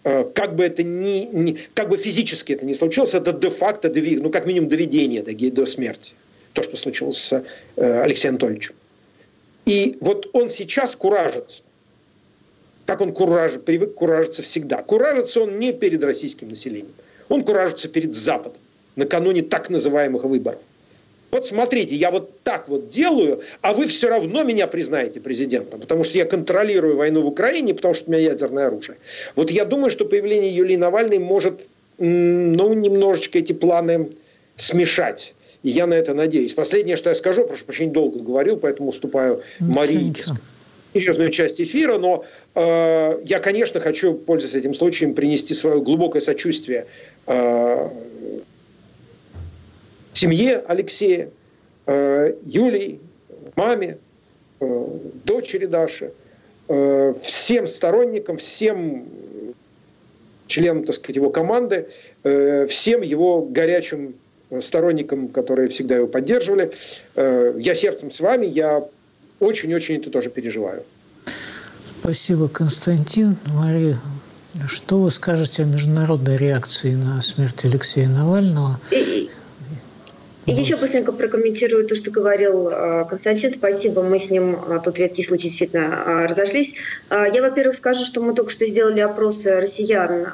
э, 0.05 0.25
как 0.35 0.55
бы 0.55 0.65
это 0.65 0.83
ни, 0.83 1.29
ни, 1.33 1.59
как 1.75 1.89
бы 1.89 1.97
физически 1.97 2.53
это 2.53 2.65
не 2.65 2.75
случилось, 2.75 3.15
это 3.15 3.33
де-факто, 3.33 3.93
ну, 3.95 4.31
как 4.31 4.47
минимум, 4.47 4.69
доведение 4.69 5.23
до, 5.23 5.51
до 5.51 5.67
смерти. 5.67 6.15
То, 6.53 6.63
что 6.63 6.77
случилось 6.77 7.19
с 7.19 7.45
э, 7.77 8.01
Алексеем 8.03 8.35
Анатольевичем. 8.35 8.75
И 9.67 9.97
вот 10.01 10.29
он 10.33 10.51
сейчас 10.51 10.97
куражится. 10.97 11.63
Как 12.87 13.01
он 13.01 13.13
кураж, 13.13 13.53
привык 13.65 13.95
куражиться 13.95 14.43
всегда. 14.43 14.83
Куражится 14.83 15.43
он 15.43 15.59
не 15.59 15.73
перед 15.73 16.03
российским 16.03 16.49
населением. 16.49 16.95
Он 17.29 17.45
куражится 17.45 17.89
перед 17.89 18.15
Западом 18.15 18.61
накануне 18.97 19.43
так 19.43 19.71
называемых 19.71 20.25
выборов 20.25 20.61
вот 21.31 21.47
смотрите, 21.47 21.95
я 21.95 22.11
вот 22.11 22.41
так 22.43 22.69
вот 22.69 22.89
делаю, 22.89 23.43
а 23.61 23.73
вы 23.73 23.87
все 23.87 24.09
равно 24.09 24.43
меня 24.43 24.67
признаете 24.67 25.21
президентом, 25.21 25.81
потому 25.81 26.05
что 26.05 26.19
я 26.19 26.25
контролирую 26.25 26.97
войну 26.97 27.23
в 27.23 27.27
Украине, 27.27 27.75
потому 27.75 27.95
что 27.95 28.09
у 28.09 28.13
меня 28.13 28.23
ядерное 28.23 28.67
оружие. 28.67 28.99
Вот 29.37 29.51
я 29.51 29.65
думаю, 29.65 29.91
что 29.91 30.05
появление 30.05 30.55
Юлии 30.55 30.77
Навальной 30.77 31.19
может, 31.19 31.69
ну, 31.99 32.73
немножечко 32.73 33.39
эти 33.39 33.53
планы 33.53 34.11
смешать. 34.57 35.35
И 35.63 35.71
я 35.71 35.87
на 35.87 35.95
это 35.95 36.15
надеюсь. 36.15 36.55
Последнее, 36.55 36.97
что 36.97 37.11
я 37.11 37.15
скажу, 37.15 37.45
прошу 37.45 37.65
прощения, 37.65 37.93
долго 37.93 38.21
говорил, 38.21 38.57
поэтому 38.57 38.91
уступаю 38.91 39.43
Марии 39.59 40.15
серьезную 40.93 41.31
часть 41.31 41.61
эфира, 41.61 41.99
но 41.99 42.25
э, 42.55 43.21
я, 43.25 43.39
конечно, 43.39 43.81
хочу, 43.81 44.15
пользуясь 44.15 44.55
этим 44.55 44.75
случаем, 44.75 45.15
принести 45.15 45.55
свое 45.55 45.81
глубокое 45.81 46.21
сочувствие 46.21 46.87
э, 47.29 47.89
семье 50.13 50.63
Алексея, 50.67 51.31
э, 51.87 52.35
Юлии, 52.45 53.01
маме, 53.57 53.99
э, 54.61 54.87
дочери 55.25 55.67
Даши, 55.67 56.13
э, 56.69 57.15
всем 57.23 57.67
сторонникам, 57.67 58.37
всем 58.37 59.07
членам, 60.47 60.85
так 60.85 60.97
сказать, 60.97 61.17
его 61.17 61.31
команды, 61.31 61.89
всем 62.25 63.03
его 63.03 63.43
горячим 63.43 64.17
сторонникам, 64.61 65.29
которые 65.29 65.69
всегда 65.69 65.97
его 65.97 66.07
поддерживали. 66.07 66.73
Я 67.17 67.75
сердцем 67.75 68.11
с 68.11 68.21
вами, 68.21 68.47
я 68.47 68.85
очень-очень 69.39 69.97
это 69.97 70.11
тоже 70.11 70.31
переживаю. 70.31 70.83
Спасибо, 72.01 72.49
Константин. 72.49 73.37
Мария, 73.47 74.01
что 74.67 75.01
вы 75.01 75.11
скажете 75.11 75.63
о 75.63 75.67
международной 75.67 76.37
реакции 76.37 76.95
на 76.95 77.21
смерть 77.23 77.65
Алексея 77.65 78.09
Навального? 78.09 78.81
И 80.51 80.55
еще 80.55 80.77
быстренько 80.77 81.13
прокомментирую 81.13 81.87
то, 81.87 81.95
что 81.95 82.11
говорил 82.11 82.69
э, 82.69 83.05
Константин. 83.09 83.53
Спасибо, 83.53 84.03
мы 84.03 84.19
с 84.19 84.31
ним, 84.31 84.57
э, 84.57 84.81
тут 84.83 84.99
редкий 84.99 85.23
случай 85.23 85.49
действительно 85.49 86.03
э, 86.05 86.27
разошлись. 86.27 86.75
Я, 87.11 87.43
во-первых, 87.43 87.77
скажу, 87.77 88.05
что 88.05 88.21
мы 88.21 88.35
только 88.35 88.51
что 88.51 88.67
сделали 88.67 89.01
опросы 89.01 89.61
россиян, 89.61 90.33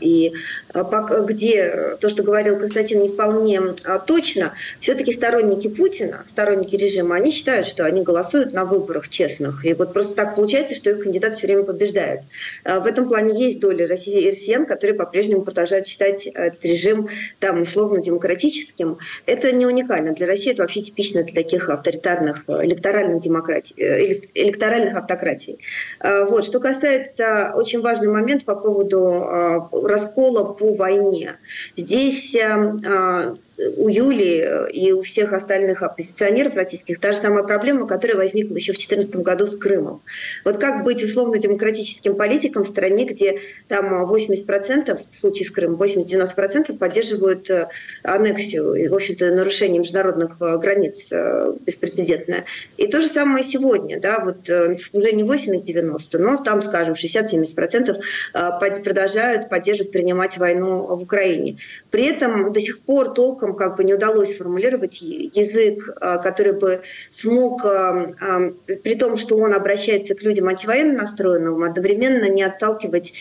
и 0.00 0.32
где 0.72 1.96
то, 2.00 2.08
что 2.08 2.22
говорил 2.22 2.58
Константин, 2.58 3.00
не 3.00 3.08
вполне 3.08 3.60
точно. 4.06 4.54
Все-таки 4.80 5.14
сторонники 5.14 5.66
Путина, 5.66 6.24
сторонники 6.30 6.76
режима, 6.76 7.16
они 7.16 7.32
считают, 7.32 7.66
что 7.66 7.84
они 7.84 8.02
голосуют 8.02 8.52
на 8.52 8.64
выборах 8.64 9.08
честных. 9.08 9.64
И 9.64 9.74
вот 9.74 9.92
просто 9.92 10.14
так 10.14 10.36
получается, 10.36 10.76
что 10.76 10.90
их 10.90 11.02
кандидат 11.02 11.34
все 11.34 11.48
время 11.48 11.64
побеждает. 11.64 12.20
В 12.64 12.86
этом 12.86 13.08
плане 13.08 13.46
есть 13.46 13.58
доля 13.58 13.88
россиян, 13.88 14.64
которые 14.64 14.94
по-прежнему 14.94 15.42
продолжают 15.42 15.88
считать 15.88 16.26
этот 16.26 16.64
режим 16.64 17.08
там 17.40 17.62
условно-демократическим. 17.62 18.98
Это 19.26 19.51
не 19.56 19.66
уникально. 19.66 20.12
Для 20.12 20.26
России 20.26 20.52
это 20.52 20.62
вообще 20.62 20.82
типично 20.82 21.22
для 21.22 21.34
таких 21.34 21.68
авторитарных 21.68 22.44
э, 22.48 22.64
электоральных 22.64 23.20
демократий, 23.20 23.74
э, 23.76 24.20
электоральных 24.34 24.96
автократий. 24.96 25.58
Э, 26.00 26.24
вот. 26.24 26.44
Что 26.44 26.60
касается 26.60 27.52
очень 27.54 27.80
важный 27.80 28.08
момент 28.08 28.44
по 28.44 28.54
поводу 28.54 29.20
раскола 29.72 30.52
по 30.52 30.74
войне. 30.74 31.36
Здесь 31.76 32.36
у 33.76 33.88
Юли 33.88 34.68
и 34.72 34.92
у 34.92 35.02
всех 35.02 35.32
остальных 35.32 35.82
оппозиционеров 35.82 36.54
российских 36.56 37.00
та 37.00 37.12
же 37.12 37.18
самая 37.18 37.42
проблема, 37.42 37.86
которая 37.86 38.16
возникла 38.16 38.56
еще 38.56 38.72
в 38.72 38.76
2014 38.76 39.16
году 39.16 39.46
с 39.46 39.56
Крымом. 39.56 40.02
Вот 40.44 40.58
как 40.58 40.84
быть 40.84 41.02
условно-демократическим 41.02 42.16
политиком 42.16 42.64
в 42.64 42.68
стране, 42.68 43.04
где 43.04 43.40
там 43.68 44.04
80% 44.04 45.00
в 45.10 45.18
случае 45.18 45.46
с 45.46 45.50
Крымом, 45.50 45.80
80-90% 45.80 46.76
поддерживают 46.76 47.48
э, 47.50 47.68
аннексию 48.02 48.74
и, 48.74 48.88
в 48.88 48.94
общем-то, 48.94 49.30
нарушение 49.32 49.80
международных 49.80 50.36
э, 50.40 50.58
границ 50.58 51.08
э, 51.12 51.54
беспрецедентное. 51.60 52.44
И 52.76 52.86
то 52.86 53.00
же 53.00 53.08
самое 53.08 53.44
сегодня, 53.44 54.00
да, 54.00 54.20
вот 54.20 54.48
уже 54.48 55.12
не 55.12 55.22
80-90, 55.22 56.18
но 56.18 56.36
там, 56.36 56.62
скажем, 56.62 56.94
60-70% 56.94 58.00
продолжают 58.82 59.48
поддерживать, 59.48 59.92
принимать 59.92 60.38
войну 60.38 60.84
в 60.96 61.02
Украине. 61.02 61.58
При 61.90 62.06
этом 62.06 62.52
до 62.52 62.60
сих 62.60 62.80
пор 62.80 63.14
толком 63.14 63.51
которому 63.52 63.72
как 63.72 63.76
бы 63.76 63.84
не 63.84 63.94
удалось 63.94 64.34
сформулировать 64.34 65.00
язык, 65.00 65.96
который 66.22 66.52
бы 66.52 66.82
смог, 67.10 67.62
при 67.62 68.94
том, 68.94 69.16
что 69.16 69.36
он 69.36 69.54
обращается 69.54 70.14
к 70.14 70.22
людям 70.22 70.48
антивоенно 70.48 71.02
настроенным, 71.02 71.62
одновременно 71.62 72.28
не 72.28 72.42
отталкивать 72.42 73.12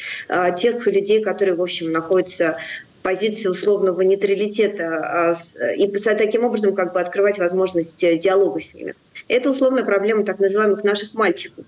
тех 0.59 0.85
людей, 0.87 1.23
которые, 1.23 1.55
в 1.55 1.61
общем, 1.61 1.91
находятся 1.91 2.57
позиции 3.03 3.47
условного 3.47 4.01
нейтралитета 4.01 5.37
и 5.75 5.87
таким 5.87 6.43
образом 6.43 6.75
как 6.75 6.93
бы 6.93 7.01
открывать 7.01 7.39
возможность 7.39 7.99
диалога 7.99 8.59
с 8.59 8.73
ними. 8.73 8.95
Это 9.27 9.49
условная 9.49 9.83
проблема 9.83 10.23
так 10.23 10.39
называемых 10.39 10.83
наших 10.83 11.13
мальчиков. 11.13 11.65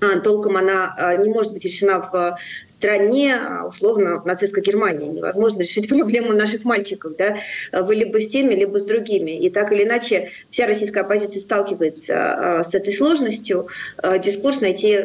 А, 0.00 0.20
толком 0.20 0.56
она 0.56 1.16
не 1.18 1.30
может 1.30 1.52
быть 1.52 1.64
решена 1.64 2.00
в 2.00 2.38
стране, 2.78 3.34
а, 3.34 3.66
условно, 3.66 4.20
в 4.20 4.26
нацистской 4.26 4.62
Германии. 4.62 5.08
Невозможно 5.08 5.62
решить 5.62 5.88
проблему 5.96 6.32
наших 6.32 6.64
мальчиков, 6.64 7.16
да, 7.16 7.38
вы 7.72 7.94
либо 7.94 8.20
с 8.20 8.28
теми, 8.28 8.54
либо 8.54 8.78
с 8.78 8.84
другими. 8.84 9.32
И 9.38 9.50
так 9.50 9.72
или 9.72 9.84
иначе 9.84 10.30
вся 10.50 10.66
российская 10.66 11.00
оппозиция 11.00 11.40
сталкивается 11.40 12.64
с 12.68 12.74
этой 12.74 12.92
сложностью. 12.92 13.68
Дискурс 14.22 14.60
найти, 14.60 14.98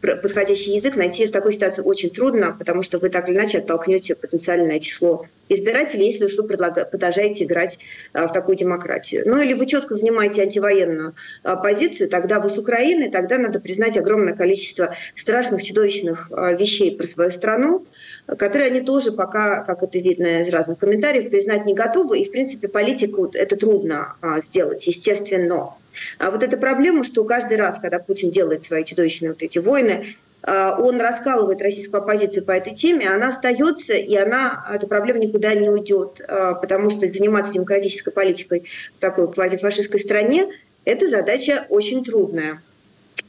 подходящий 0.00 0.76
язык 0.76 0.96
найти 0.96 1.26
в 1.26 1.32
такой 1.32 1.52
ситуации 1.52 1.82
очень 1.82 2.10
трудно, 2.10 2.54
потому 2.58 2.82
что 2.82 2.98
вы 2.98 3.10
так 3.10 3.28
или 3.28 3.36
иначе 3.36 3.58
оттолкнете 3.58 4.14
потенциальное 4.14 4.80
число 4.80 5.26
избирателей, 5.48 6.10
если 6.10 6.26
вы 6.26 6.46
продолжаете 6.46 7.44
играть 7.44 7.78
в 8.12 8.28
такую 8.28 8.56
демократию. 8.56 9.22
Ну 9.26 9.40
или 9.40 9.54
вы 9.54 9.66
четко 9.66 9.96
занимаете 9.96 10.42
антивоенную 10.42 11.14
позицию, 11.42 12.10
тогда 12.10 12.38
вы 12.38 12.50
с 12.50 12.58
Украины, 12.58 13.10
тогда 13.10 13.38
надо 13.38 13.58
признать 13.58 13.96
огромное 13.96 14.34
количество 14.34 14.94
страшных, 15.16 15.62
чудовищных 15.62 16.30
вещей 16.30 16.96
свою 17.08 17.30
страну, 17.30 17.86
которые 18.26 18.70
они 18.70 18.80
тоже 18.80 19.12
пока, 19.12 19.64
как 19.64 19.82
это 19.82 19.98
видно 19.98 20.42
из 20.42 20.48
разных 20.48 20.78
комментариев, 20.78 21.30
признать 21.30 21.66
не 21.66 21.74
готовы. 21.74 22.20
И, 22.20 22.28
в 22.28 22.30
принципе, 22.30 22.68
политику 22.68 23.30
это 23.32 23.56
трудно 23.56 24.14
а, 24.20 24.40
сделать, 24.40 24.86
естественно. 24.86 25.74
А 26.18 26.30
вот 26.30 26.42
эта 26.42 26.56
проблема, 26.56 27.04
что 27.04 27.24
каждый 27.24 27.56
раз, 27.56 27.78
когда 27.80 27.98
Путин 27.98 28.30
делает 28.30 28.64
свои 28.64 28.84
чудовищные 28.84 29.30
вот 29.30 29.42
эти 29.42 29.58
войны, 29.58 30.16
а, 30.42 30.78
он 30.80 31.00
раскалывает 31.00 31.60
российскую 31.60 32.02
оппозицию 32.02 32.44
по 32.44 32.52
этой 32.52 32.74
теме, 32.74 33.08
она 33.08 33.30
остается, 33.30 33.94
и 33.94 34.14
она, 34.14 34.66
эта 34.72 34.86
проблема 34.86 35.18
никуда 35.18 35.54
не 35.54 35.68
уйдет, 35.68 36.20
а, 36.26 36.54
потому 36.54 36.90
что 36.90 37.10
заниматься 37.10 37.52
демократической 37.52 38.10
политикой 38.10 38.64
в 38.96 39.00
такой 39.00 39.30
квазифашистской 39.32 40.00
стране– 40.00 40.48
это 40.84 41.08
задача 41.08 41.66
очень 41.68 42.04
трудная. 42.04 42.62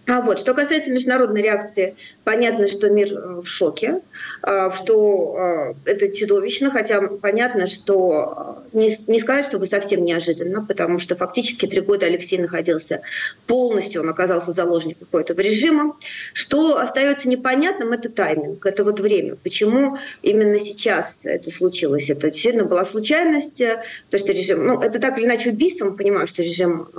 А 0.09 0.21
вот, 0.21 0.39
что 0.39 0.55
касается 0.55 0.89
международной 0.89 1.43
реакции, 1.43 1.95
понятно, 2.23 2.67
что 2.67 2.89
мир 2.89 3.13
э, 3.13 3.41
в 3.41 3.45
шоке, 3.45 4.01
э, 4.41 4.71
что 4.75 5.75
э, 5.85 5.91
это 5.91 6.09
чудовищно, 6.15 6.71
хотя 6.71 7.01
понятно, 7.01 7.67
что 7.67 8.63
не, 8.73 8.97
не 9.05 9.19
сказать, 9.19 9.45
чтобы 9.45 9.67
совсем 9.67 10.03
неожиданно, 10.03 10.65
потому 10.65 10.97
что 10.97 11.15
фактически 11.15 11.67
три 11.67 11.81
года 11.81 12.07
Алексей 12.07 12.39
находился 12.39 13.01
полностью, 13.45 14.01
он 14.01 14.09
оказался 14.09 14.51
заложником 14.51 15.05
какого-то 15.05 15.39
режима. 15.39 15.95
Что 16.33 16.77
остается 16.77 17.29
непонятным, 17.29 17.91
это 17.91 18.09
тайминг, 18.09 18.65
это 18.65 18.83
вот 18.83 18.99
время. 18.99 19.35
Почему 19.35 19.97
именно 20.23 20.59
сейчас 20.59 21.19
это 21.23 21.51
случилось? 21.51 22.09
Это 22.09 22.31
действительно 22.31 22.65
была 22.65 22.83
случайность, 22.85 23.61
то 24.09 24.17
что 24.17 24.31
режим, 24.31 24.65
ну, 24.65 24.81
это 24.81 24.97
так 24.97 25.19
или 25.19 25.25
иначе 25.25 25.51
убийство, 25.51 25.85
мы 25.85 25.95
понимаем, 25.95 26.25
что 26.25 26.41
режим 26.41 26.89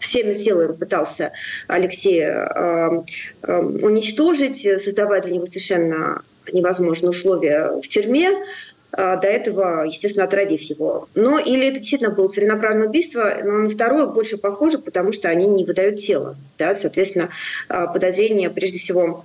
всеми 0.00 0.32
силами 0.32 0.72
пытался 0.72 1.32
Алексей 1.68 2.20
э, 2.22 3.02
э, 3.42 3.58
уничтожить, 3.60 4.66
создавая 4.82 5.22
для 5.22 5.32
него 5.36 5.46
совершенно 5.46 6.22
невозможные 6.52 7.10
условия 7.10 7.80
в 7.80 7.86
тюрьме, 7.86 8.30
э, 8.30 9.20
до 9.20 9.28
этого, 9.28 9.84
естественно, 9.84 10.24
отравив 10.24 10.62
его. 10.62 11.08
Но 11.14 11.38
или 11.38 11.68
это 11.68 11.78
действительно 11.78 12.10
было 12.10 12.28
целенаправленное 12.28 12.88
убийство, 12.88 13.36
но 13.44 13.52
на 13.52 13.68
второе 13.68 14.06
больше 14.06 14.38
похоже, 14.38 14.78
потому 14.78 15.12
что 15.12 15.28
они 15.28 15.46
не 15.46 15.64
выдают 15.64 16.00
тело. 16.00 16.36
Да? 16.58 16.74
Соответственно, 16.74 17.30
подозрения, 17.68 18.50
прежде 18.50 18.78
всего, 18.78 19.24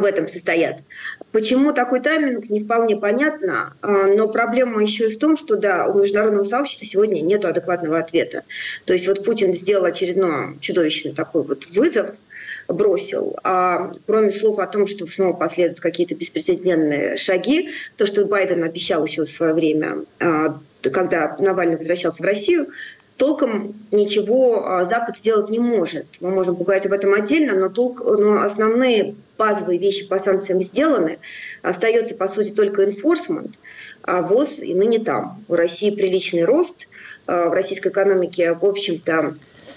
в 0.00 0.04
этом 0.04 0.28
состоят. 0.28 0.78
Почему 1.32 1.72
такой 1.72 2.00
тайминг, 2.00 2.48
не 2.48 2.60
вполне 2.60 2.96
понятно, 2.96 3.74
а, 3.82 4.06
но 4.06 4.28
проблема 4.28 4.82
еще 4.82 5.08
и 5.08 5.14
в 5.14 5.18
том, 5.18 5.36
что 5.36 5.56
да, 5.56 5.86
у 5.86 6.02
международного 6.02 6.44
сообщества 6.44 6.86
сегодня 6.86 7.20
нет 7.20 7.44
адекватного 7.44 7.98
ответа. 7.98 8.42
То 8.84 8.92
есть 8.92 9.06
вот 9.06 9.24
Путин 9.24 9.54
сделал 9.54 9.84
очередной 9.84 10.58
чудовищный 10.60 11.12
такой 11.12 11.42
вот 11.42 11.66
вызов, 11.66 12.14
бросил. 12.68 13.36
А 13.42 13.92
кроме 14.06 14.30
слов 14.30 14.58
о 14.58 14.66
том, 14.66 14.86
что 14.86 15.06
снова 15.06 15.32
последуют 15.32 15.80
какие-то 15.80 16.14
беспрецедентные 16.14 17.16
шаги, 17.16 17.70
то, 17.96 18.06
что 18.06 18.24
Байден 18.24 18.62
обещал 18.64 19.04
еще 19.04 19.24
в 19.24 19.30
свое 19.30 19.54
время, 19.54 20.04
а, 20.20 20.58
когда 20.82 21.36
Навальный 21.38 21.76
возвращался 21.76 22.22
в 22.22 22.26
Россию, 22.26 22.68
толком 23.16 23.74
ничего 23.92 24.66
а, 24.66 24.84
Запад 24.84 25.18
сделать 25.18 25.50
не 25.50 25.58
может. 25.58 26.06
Мы 26.20 26.30
можем 26.30 26.56
поговорить 26.56 26.86
об 26.86 26.92
этом 26.92 27.14
отдельно, 27.14 27.54
но, 27.54 27.68
толк, 27.68 28.00
но 28.00 28.42
основные 28.42 29.14
базовые 29.38 29.78
вещи 29.78 30.06
по 30.06 30.18
санкциям 30.18 30.62
сделаны. 30.62 31.18
Остается, 31.62 32.14
по 32.14 32.28
сути, 32.28 32.50
только 32.50 32.84
enforcement, 32.84 33.52
а 34.02 34.22
ВОЗ 34.22 34.58
и 34.60 34.74
ныне 34.74 34.98
там. 34.98 35.44
У 35.48 35.54
России 35.54 35.90
приличный 35.90 36.44
рост, 36.44 36.88
а, 37.26 37.48
в 37.48 37.52
российской 37.52 37.88
экономике, 37.88 38.52
в 38.52 38.64
общем-то, 38.64 39.34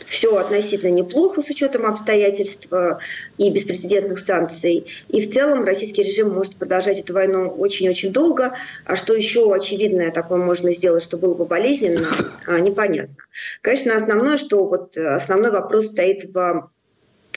все 0.10 0.36
относительно 0.38 0.92
неплохо 0.92 1.42
с 1.42 1.50
учетом 1.50 1.86
обстоятельств 1.86 2.68
э, 2.72 2.98
и 3.38 3.50
беспрецедентных 3.52 4.20
санкций. 4.20 4.88
И 5.08 5.22
в 5.22 5.32
целом 5.34 5.64
российский 5.64 6.04
режим 6.04 6.34
может 6.34 6.56
продолжать 6.56 7.00
эту 7.00 7.14
войну 7.14 7.48
очень-очень 7.48 8.12
долго. 8.12 8.56
А 8.86 8.96
что 8.96 9.14
еще 9.14 9.54
очевидное 9.54 10.12
такое 10.12 10.40
можно 10.40 10.74
сделать, 10.74 11.04
что 11.04 11.18
было 11.18 11.36
бы 11.36 11.46
болезненно, 11.46 12.08
а, 12.48 12.60
непонятно. 12.60 13.16
Конечно, 13.62 13.96
основное, 13.96 14.38
что 14.38 14.66
вот 14.66 14.98
э, 14.98 15.08
основной 15.08 15.52
вопрос 15.52 15.88
стоит 15.88 16.34
в 16.34 16.70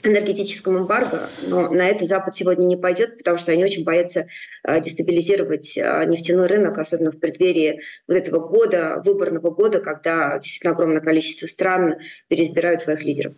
энергетическом 0.03 0.77
эмбарго, 0.77 1.29
но 1.47 1.69
на 1.69 1.87
это 1.87 2.05
Запад 2.05 2.35
сегодня 2.35 2.65
не 2.65 2.75
пойдет, 2.75 3.17
потому 3.17 3.37
что 3.37 3.51
они 3.51 3.63
очень 3.63 3.83
боятся 3.83 4.27
э, 4.63 4.81
дестабилизировать 4.81 5.77
э, 5.77 6.05
нефтяной 6.05 6.47
рынок, 6.47 6.77
особенно 6.77 7.11
в 7.11 7.19
преддверии 7.19 7.81
вот 8.07 8.17
этого 8.17 8.45
года, 8.45 9.01
выборного 9.03 9.49
года, 9.51 9.79
когда 9.79 10.37
действительно 10.39 10.73
огромное 10.73 11.01
количество 11.01 11.47
стран 11.47 11.95
переизбирают 12.27 12.81
своих 12.81 13.01
лидеров. 13.03 13.33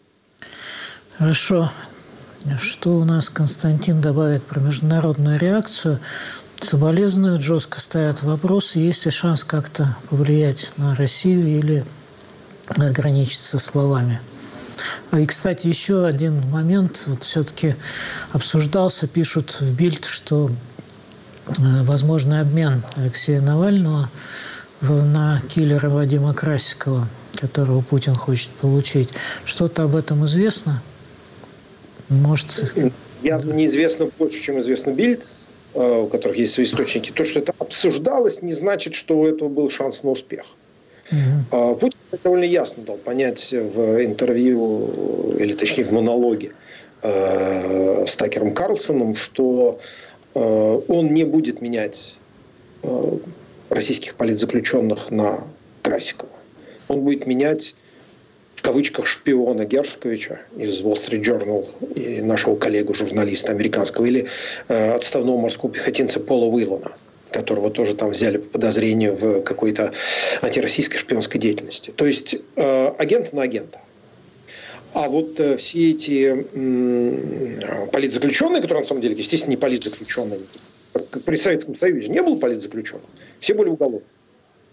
Хорошо. 1.17 1.71
Что 2.59 2.91
у 2.91 3.05
нас 3.05 3.29
Константин 3.29 4.01
добавит 4.01 4.43
про 4.43 4.59
международную 4.59 5.39
реакцию? 5.39 5.99
Соболезнуют, 6.59 7.41
жестко 7.41 7.79
ставят 7.79 8.23
вопросы, 8.23 8.79
есть 8.79 9.05
ли 9.05 9.11
шанс 9.11 9.43
как-то 9.43 9.97
повлиять 10.09 10.71
на 10.77 10.95
Россию 10.95 11.47
или 11.47 11.85
ограничиться 12.67 13.59
словами– 13.59 14.19
и, 15.13 15.25
кстати, 15.25 15.67
еще 15.67 16.05
один 16.05 16.41
момент 16.49 17.03
вот 17.07 17.23
все-таки 17.23 17.75
обсуждался, 18.31 19.07
пишут 19.07 19.59
в 19.61 19.73
Бильд, 19.73 20.05
что 20.05 20.49
э, 21.47 21.51
возможный 21.83 22.41
обмен 22.41 22.83
Алексея 22.95 23.41
Навального 23.41 24.09
на 24.81 25.41
киллера 25.47 25.89
Вадима 25.89 26.33
Красикова, 26.33 27.07
которого 27.35 27.81
Путин 27.81 28.15
хочет 28.15 28.49
получить. 28.49 29.09
Что-то 29.45 29.83
об 29.83 29.95
этом 29.95 30.25
известно? 30.25 30.81
Может... 32.09 32.75
Я 33.23 33.39
неизвестно 33.39 34.09
больше, 34.19 34.39
чем 34.41 34.59
известно 34.59 34.91
Бильд, 34.91 35.25
э, 35.73 35.79
у 35.79 36.07
которых 36.07 36.37
есть 36.37 36.53
свои 36.53 36.65
источники. 36.65 37.11
То, 37.11 37.25
что 37.25 37.39
это 37.39 37.53
обсуждалось, 37.57 38.41
не 38.43 38.53
значит, 38.53 38.93
что 38.93 39.17
у 39.17 39.25
этого 39.25 39.49
был 39.49 39.69
шанс 39.71 40.03
на 40.03 40.11
успех. 40.11 40.45
Угу. 41.11 41.75
Путин 41.75 41.99
кстати, 42.05 42.23
довольно 42.23 42.43
ясно 42.45 42.83
дал 42.83 42.97
понять 42.97 43.51
в 43.51 44.03
интервью, 44.03 45.35
или 45.37 45.53
точнее 45.53 45.83
в 45.83 45.91
монологе 45.91 46.51
э, 47.01 48.05
с 48.05 48.15
Такером 48.15 48.53
Карлсоном, 48.53 49.15
что 49.15 49.79
э, 50.33 50.39
он 50.87 51.13
не 51.13 51.23
будет 51.23 51.61
менять 51.61 52.19
э, 52.83 53.17
российских 53.69 54.15
политзаключенных 54.15 55.11
на 55.11 55.43
Красикова. 55.81 56.31
Он 56.87 57.01
будет 57.01 57.27
менять 57.27 57.75
в 58.55 58.61
кавычках 58.61 59.05
шпиона 59.05 59.65
Гершковича 59.65 60.39
из 60.57 60.81
Wall 60.81 60.93
Street 60.93 61.21
Journal 61.21 61.67
и 61.95 62.21
нашего 62.21 62.55
коллегу, 62.55 62.93
журналиста 62.93 63.51
американского, 63.51 64.05
или 64.05 64.27
э, 64.67 64.91
отставного 64.91 65.37
морского 65.37 65.71
пехотинца 65.71 66.19
Пола 66.19 66.45
Уиллана– 66.45 66.93
которого 67.31 67.69
тоже 67.71 67.95
там 67.95 68.09
взяли 68.09 68.37
по 68.37 68.49
подозрению 68.51 69.15
в 69.15 69.41
какой-то 69.41 69.93
антироссийской 70.41 70.97
шпионской 70.99 71.39
деятельности. 71.39 71.91
То 71.91 72.05
есть 72.05 72.35
э, 72.55 72.87
агент 72.97 73.33
на 73.33 73.43
агента. 73.43 73.79
А 74.93 75.09
вот 75.09 75.39
э, 75.39 75.57
все 75.57 75.91
эти 75.91 76.45
э, 76.53 77.87
политзаключенные, 77.91 78.61
которые 78.61 78.83
на 78.83 78.87
самом 78.87 79.01
деле, 79.01 79.15
естественно, 79.15 79.51
не 79.51 79.57
политзаключенные, 79.57 80.39
при 81.25 81.35
Советском 81.35 81.75
Союзе 81.75 82.07
не 82.07 82.21
было 82.21 82.37
политзаключенных, 82.37 83.05
все 83.39 83.53
были 83.53 83.69
уголовные. 83.69 84.03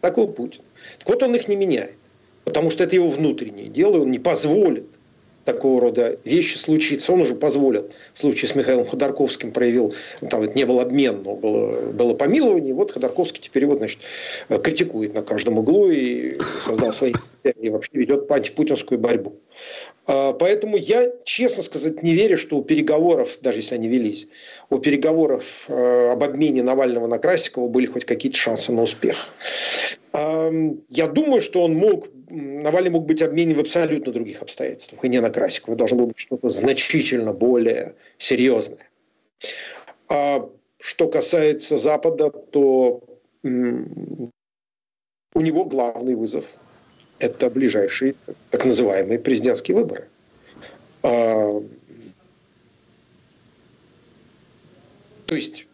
Такой 0.00 0.28
Путин. 0.28 0.62
Так 0.98 1.08
вот 1.08 1.22
он 1.22 1.34
их 1.34 1.48
не 1.48 1.56
меняет, 1.56 1.94
потому 2.44 2.70
что 2.70 2.84
это 2.84 2.94
его 2.94 3.08
внутреннее 3.08 3.68
дело, 3.68 4.02
он 4.02 4.10
не 4.10 4.18
позволит 4.18 4.86
такого 5.44 5.80
рода 5.80 6.18
вещи 6.24 6.56
случиться. 6.56 7.12
Он 7.12 7.22
уже 7.22 7.34
позволил. 7.34 7.90
В 8.14 8.18
случае 8.18 8.48
с 8.48 8.54
Михаилом 8.54 8.86
Ходорковским 8.86 9.52
проявил, 9.52 9.94
там 10.30 10.42
это 10.42 10.54
не 10.54 10.64
был 10.64 10.80
обмен, 10.80 11.22
но 11.24 11.34
было, 11.34 11.92
было 11.92 12.14
помилование. 12.14 12.74
Вот 12.74 12.92
Ходорковский 12.92 13.42
теперь 13.42 13.64
его, 13.64 13.74
значит, 13.74 14.00
критикует 14.48 15.14
на 15.14 15.22
каждом 15.22 15.58
углу 15.58 15.90
и 15.90 16.38
создал 16.64 16.92
свои 16.92 17.12
и 17.42 17.70
вообще 17.70 17.90
ведет 17.94 18.30
антипутинскую 18.30 18.98
борьбу. 18.98 19.34
А, 20.06 20.32
поэтому 20.32 20.76
я, 20.76 21.12
честно 21.24 21.62
сказать, 21.62 22.02
не 22.02 22.14
верю, 22.14 22.38
что 22.38 22.56
у 22.56 22.62
переговоров, 22.62 23.38
даже 23.40 23.58
если 23.58 23.74
они 23.74 23.88
велись, 23.88 24.28
у 24.70 24.78
переговоров 24.78 25.64
э, 25.68 26.10
об 26.12 26.22
обмене 26.22 26.62
Навального 26.62 27.06
на 27.06 27.18
Красикова 27.18 27.68
были 27.68 27.86
хоть 27.86 28.04
какие-то 28.04 28.38
шансы 28.38 28.72
на 28.72 28.82
успех. 28.82 29.28
Я 30.14 31.08
думаю, 31.08 31.40
что 31.40 31.62
он 31.62 31.74
мог, 31.74 32.08
Навальный 32.34 32.88
мог 32.88 33.04
быть 33.04 33.20
обменен 33.20 33.56
в 33.56 33.60
абсолютно 33.60 34.10
других 34.10 34.40
обстоятельствах, 34.40 35.04
и 35.04 35.08
не 35.08 35.20
на 35.20 35.28
Красикова. 35.28 35.76
Должно 35.76 35.98
было 35.98 36.06
быть 36.06 36.18
что-то 36.18 36.48
значительно 36.48 37.34
более 37.34 37.94
серьезное. 38.16 38.88
А 40.08 40.48
что 40.80 41.08
касается 41.08 41.76
Запада, 41.76 42.30
то 42.30 43.02
у 43.44 43.50
него 45.40 45.64
главный 45.66 46.14
вызов– 46.14 46.46
это 47.18 47.50
ближайшие 47.50 48.14
так 48.48 48.64
называемые 48.64 49.18
президентские 49.18 49.76
выборы. 49.76 50.08
А, 51.02 51.62
то 55.26 55.34
есть 55.34 55.66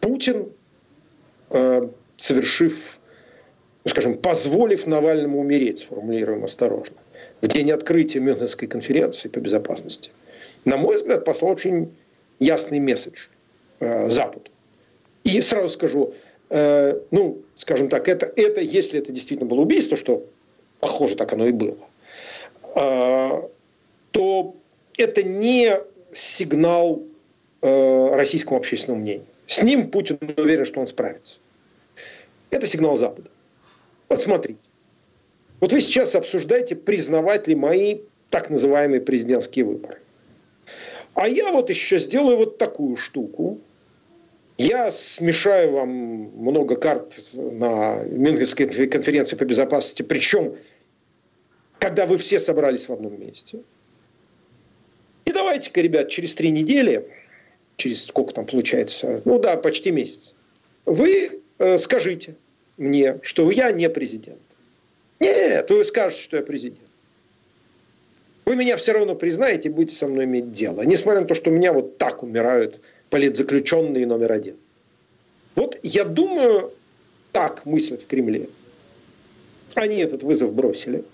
Путин, 0.00 0.52
а, 1.50 1.90
совершив, 2.16 3.00
скажем, 3.90 4.18
позволив 4.18 4.86
Навальному 4.86 5.40
умереть, 5.40 5.80
сформулируем 5.80 6.44
осторожно, 6.44 6.96
в 7.40 7.48
день 7.48 7.70
открытия 7.70 8.20
Мюнхенской 8.20 8.68
конференции 8.68 9.28
по 9.28 9.38
безопасности, 9.38 10.10
на 10.64 10.76
мой 10.76 10.96
взгляд, 10.96 11.24
послал 11.24 11.52
очень 11.52 11.94
ясный 12.38 12.80
месседж 12.80 13.26
э, 13.80 14.08
Западу. 14.08 14.50
И 15.24 15.40
сразу 15.40 15.68
скажу, 15.68 16.14
э, 16.50 16.98
ну, 17.10 17.42
скажем 17.54 17.88
так, 17.88 18.08
это, 18.08 18.30
это, 18.36 18.60
если 18.60 18.98
это 18.98 19.12
действительно 19.12 19.48
было 19.48 19.60
убийство, 19.60 19.96
что 19.96 20.24
похоже, 20.80 21.16
так 21.16 21.32
оно 21.32 21.46
и 21.46 21.52
было, 21.52 21.78
а, 22.74 23.48
то 24.10 24.54
это 24.98 25.22
не 25.22 25.80
сигнал 26.12 27.02
э, 27.62 28.14
российскому 28.14 28.58
общественному 28.58 29.02
мнению. 29.02 29.26
С 29.46 29.62
ним 29.62 29.90
Путин 29.90 30.18
уверен, 30.36 30.64
что 30.64 30.80
он 30.80 30.86
справится. 30.86 31.40
Это 32.50 32.66
сигнал 32.66 32.96
Запада. 32.96 33.30
Вот 34.08 34.20
смотрите. 34.20 34.60
Вот 35.60 35.72
вы 35.72 35.80
сейчас 35.80 36.14
обсуждаете, 36.14 36.76
признавать 36.76 37.48
ли 37.48 37.54
мои 37.54 38.00
так 38.30 38.50
называемые 38.50 39.00
президентские 39.00 39.64
выборы. 39.64 39.98
А 41.14 41.28
я 41.28 41.52
вот 41.52 41.70
еще 41.70 41.98
сделаю 41.98 42.36
вот 42.36 42.58
такую 42.58 42.96
штуку. 42.96 43.60
Я 44.58 44.90
смешаю 44.90 45.72
вам 45.72 45.88
много 45.88 46.76
карт 46.76 47.18
на 47.32 48.04
Мюнхенской 48.04 48.88
конференции 48.88 49.36
по 49.36 49.44
безопасности, 49.44 50.02
причем 50.02 50.56
когда 51.78 52.06
вы 52.06 52.18
все 52.18 52.40
собрались 52.40 52.88
в 52.88 52.92
одном 52.92 53.20
месте. 53.20 53.60
И 55.24 55.32
давайте-ка, 55.32 55.80
ребят, 55.80 56.08
через 56.08 56.34
три 56.34 56.50
недели, 56.50 57.08
через 57.76 58.04
сколько 58.04 58.32
там 58.34 58.46
получается, 58.46 59.22
ну 59.24 59.38
да, 59.38 59.56
почти 59.56 59.90
месяц, 59.90 60.34
вы 60.86 61.42
э, 61.58 61.78
скажите 61.78 62.36
мне, 62.76 63.18
что 63.22 63.50
я 63.50 63.70
не 63.72 63.88
президент. 63.88 64.40
Нет, 65.20 65.70
вы 65.70 65.84
скажете, 65.84 66.22
что 66.22 66.36
я 66.36 66.42
президент. 66.42 66.80
Вы 68.44 68.56
меня 68.56 68.76
все 68.76 68.92
равно 68.92 69.14
признаете 69.14 69.68
и 69.68 69.72
будете 69.72 69.96
со 69.96 70.06
мной 70.06 70.24
иметь 70.24 70.52
дело. 70.52 70.82
Несмотря 70.82 71.22
на 71.22 71.26
то, 71.26 71.34
что 71.34 71.50
у 71.50 71.52
меня 71.52 71.72
вот 71.72 71.98
так 71.98 72.22
умирают 72.22 72.80
политзаключенные 73.10 74.06
номер 74.06 74.32
один. 74.32 74.56
Вот 75.54 75.78
я 75.82 76.04
думаю, 76.04 76.72
так 77.32 77.64
мыслят 77.64 78.02
в 78.02 78.06
Кремле. 78.06 78.48
Они 79.74 79.96
этот 79.96 80.22
вызов 80.22 80.52
бросили. 80.52 81.04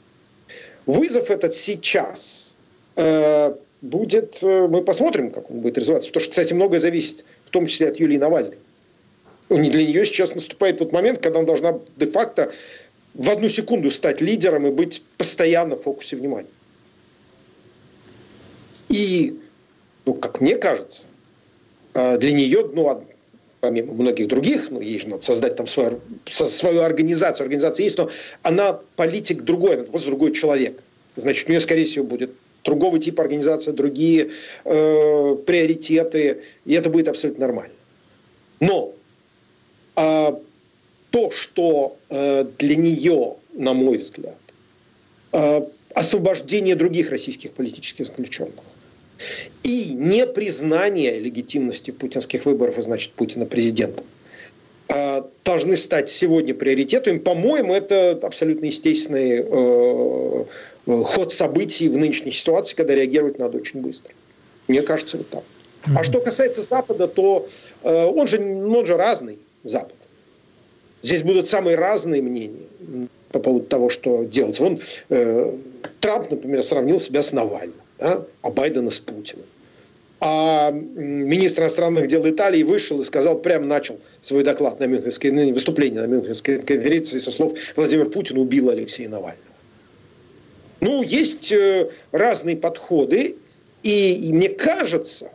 Вызов 0.86 1.30
этот 1.30 1.54
сейчас 1.54 2.56
э, 2.96 3.54
будет, 3.80 4.42
э, 4.42 4.66
мы 4.66 4.82
посмотрим, 4.82 5.30
как 5.30 5.50
он 5.50 5.60
будет 5.60 5.78
развиваться. 5.78 6.08
Потому 6.08 6.22
что, 6.22 6.30
кстати, 6.30 6.52
многое 6.52 6.80
зависит, 6.80 7.24
в 7.44 7.50
том 7.50 7.66
числе 7.66 7.88
от 7.88 7.96
Юлии 7.96 8.16
Навальной. 8.16 8.58
Ну, 9.50 9.58
для 9.58 9.84
нее 9.84 10.06
сейчас 10.06 10.34
наступает 10.36 10.78
тот 10.78 10.92
момент, 10.92 11.18
когда 11.18 11.40
она 11.40 11.46
должна 11.46 11.80
де-факто 11.96 12.52
в 13.14 13.28
одну 13.28 13.48
секунду 13.48 13.90
стать 13.90 14.20
лидером 14.20 14.66
и 14.68 14.70
быть 14.70 15.02
постоянно 15.18 15.74
в 15.74 15.82
фокусе 15.82 16.14
внимания. 16.14 16.48
И, 18.88 19.40
ну, 20.04 20.14
как 20.14 20.40
мне 20.40 20.54
кажется, 20.54 21.08
э, 21.94 22.16
для 22.18 22.30
нее, 22.30 22.70
ну, 22.72 23.04
помимо 23.58 23.92
многих 23.92 24.28
других, 24.28 24.70
ну, 24.70 24.80
ей 24.80 25.00
же 25.00 25.08
надо 25.08 25.22
создать 25.22 25.56
там 25.56 25.66
свою, 25.66 26.00
свою 26.28 26.82
организацию, 26.82 27.44
организация 27.44 27.82
есть, 27.82 27.98
но 27.98 28.08
она 28.42 28.78
политик 28.94 29.42
другой, 29.42 29.74
она 29.74 29.84
просто 29.84 30.08
другой 30.08 30.32
человек. 30.32 30.80
Значит, 31.16 31.48
у 31.48 31.50
нее, 31.50 31.60
скорее 31.60 31.86
всего, 31.86 32.04
будет 32.04 32.30
другого 32.62 33.00
типа 33.00 33.24
организация, 33.24 33.74
другие 33.74 34.30
э, 34.64 35.36
приоритеты, 35.44 36.42
и 36.64 36.72
это 36.72 36.88
будет 36.88 37.08
абсолютно 37.08 37.46
нормально. 37.46 37.74
Но 38.60 38.94
то, 41.10 41.30
что 41.30 41.96
э, 42.08 42.44
для 42.58 42.76
нее, 42.76 43.36
на 43.54 43.74
мой 43.74 43.98
взгляд, 43.98 44.38
э, 45.32 45.62
освобождение 45.94 46.76
других 46.76 47.10
российских 47.10 47.52
политических 47.52 48.06
заключенных, 48.06 48.64
и 49.62 49.92
непризнание 49.92 51.18
легитимности 51.18 51.90
путинских 51.90 52.46
выборов, 52.46 52.78
и 52.78 52.82
значит 52.82 53.12
Путина 53.12 53.46
президентом, 53.46 54.04
а, 54.88 55.28
должны 55.44 55.76
стать 55.76 56.10
сегодня 56.10 56.54
приоритетом. 56.54 57.20
По-моему, 57.20 57.74
это 57.74 58.18
абсолютно 58.22 58.66
естественный 58.66 59.44
э, 59.44 60.44
э, 60.86 61.02
ход 61.04 61.32
событий 61.32 61.88
в 61.88 61.96
нынешней 61.96 62.32
ситуации, 62.32 62.74
когда 62.74 62.94
реагировать 62.94 63.38
надо 63.38 63.58
очень 63.58 63.80
быстро. 63.80 64.12
Мне 64.68 64.82
кажется, 64.82 65.18
вот 65.18 65.28
так. 65.28 65.44
А 65.96 66.04
что 66.04 66.20
касается 66.20 66.62
Запада, 66.62 67.08
то 67.08 67.48
э, 67.82 68.04
он, 68.04 68.26
же, 68.26 68.40
он 68.40 68.86
же 68.86 68.96
разный, 68.96 69.38
Запад. 69.64 69.94
Здесь 71.02 71.22
будут 71.22 71.48
самые 71.48 71.76
разные 71.76 72.22
мнения 72.22 73.08
по 73.32 73.38
поводу 73.38 73.66
того, 73.66 73.88
что 73.88 74.24
делать. 74.24 74.58
Вон 74.60 74.80
э, 75.08 75.54
Трамп, 76.00 76.30
например, 76.30 76.62
сравнил 76.62 76.98
себя 76.98 77.22
с 77.22 77.32
Навальным 77.32 77.74
да, 78.00 78.24
а 78.42 78.50
Байдена 78.50 78.90
с 78.90 78.98
Путиным. 78.98 79.44
А 80.22 80.70
министр 80.70 81.62
иностранных 81.62 82.06
дел 82.08 82.28
Италии 82.28 82.62
вышел 82.62 83.00
и 83.00 83.04
сказал, 83.04 83.38
прямо 83.38 83.64
начал 83.64 83.98
свой 84.20 84.42
доклад 84.42 84.78
на 84.78 84.84
Мюнхенской, 84.84 85.30
выступление 85.52 86.02
на 86.02 86.06
Мюнхенской 86.06 86.58
конференции 86.58 87.18
со 87.18 87.30
слов 87.30 87.54
«Владимир 87.76 88.10
Путин 88.10 88.36
убил 88.36 88.68
Алексея 88.68 89.08
Навального». 89.08 89.38
Ну, 90.80 91.02
есть 91.02 91.52
э, 91.52 91.90
разные 92.12 92.56
подходы, 92.56 93.36
и, 93.82 94.12
и 94.12 94.32
мне 94.32 94.50
кажется, 94.50 95.30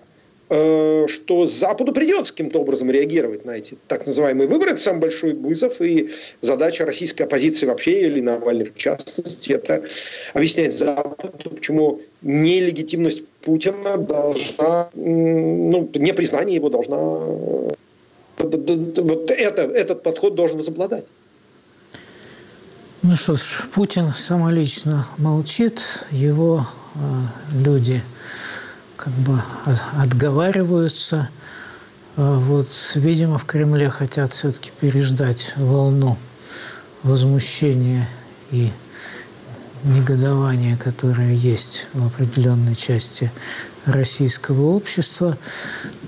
что 0.47 1.47
Западу 1.47 1.91
придется 1.91 2.31
каким-то 2.31 2.59
образом 2.59 2.91
реагировать 2.91 3.45
на 3.45 3.51
эти 3.57 3.77
так 3.87 4.05
называемые 4.05 4.47
выборы. 4.47 4.71
Это 4.71 4.81
самый 4.81 4.99
большой 4.99 5.33
вызов 5.33 5.81
и 5.81 6.11
задача 6.41 6.85
российской 6.85 7.23
оппозиции 7.23 7.65
вообще, 7.65 8.01
или 8.01 8.21
Навальный 8.21 8.65
в 8.65 8.75
частности, 8.75 9.53
это 9.53 9.83
объяснять 10.33 10.77
Западу, 10.77 11.49
почему 11.49 12.01
нелегитимность 12.21 13.25
Путина 13.41 13.97
должна, 13.97 14.89
ну, 14.93 15.89
непризнание 15.95 16.55
его 16.55 16.69
должна, 16.69 16.97
вот 18.37 19.31
это, 19.31 19.61
этот 19.63 20.03
подход 20.03 20.35
должен 20.35 20.57
возобладать. 20.57 21.05
Ну 23.01 23.15
что 23.15 23.35
ж, 23.35 23.67
Путин 23.73 24.13
самолично 24.13 25.07
молчит, 25.17 26.05
его 26.11 26.67
э, 26.95 26.97
люди– 27.63 28.01
как 29.05 29.13
бы 29.13 29.41
отговариваются. 29.97 31.29
А 32.17 32.39
вот, 32.39 32.67
видимо, 32.95 33.37
в 33.37 33.45
Кремле 33.45 33.91
хотят 33.91 34.33
все-таки 34.33 34.71
переждать 34.79 35.53
волну 35.57 36.17
возмущения 37.03 38.09
и 38.49 38.71
негодования, 39.83 40.75
которое 40.75 41.33
есть 41.33 41.87
в 41.93 42.07
определенной 42.07 42.73
части 42.73 43.31
российского 43.85 44.71
общества. 44.75 45.37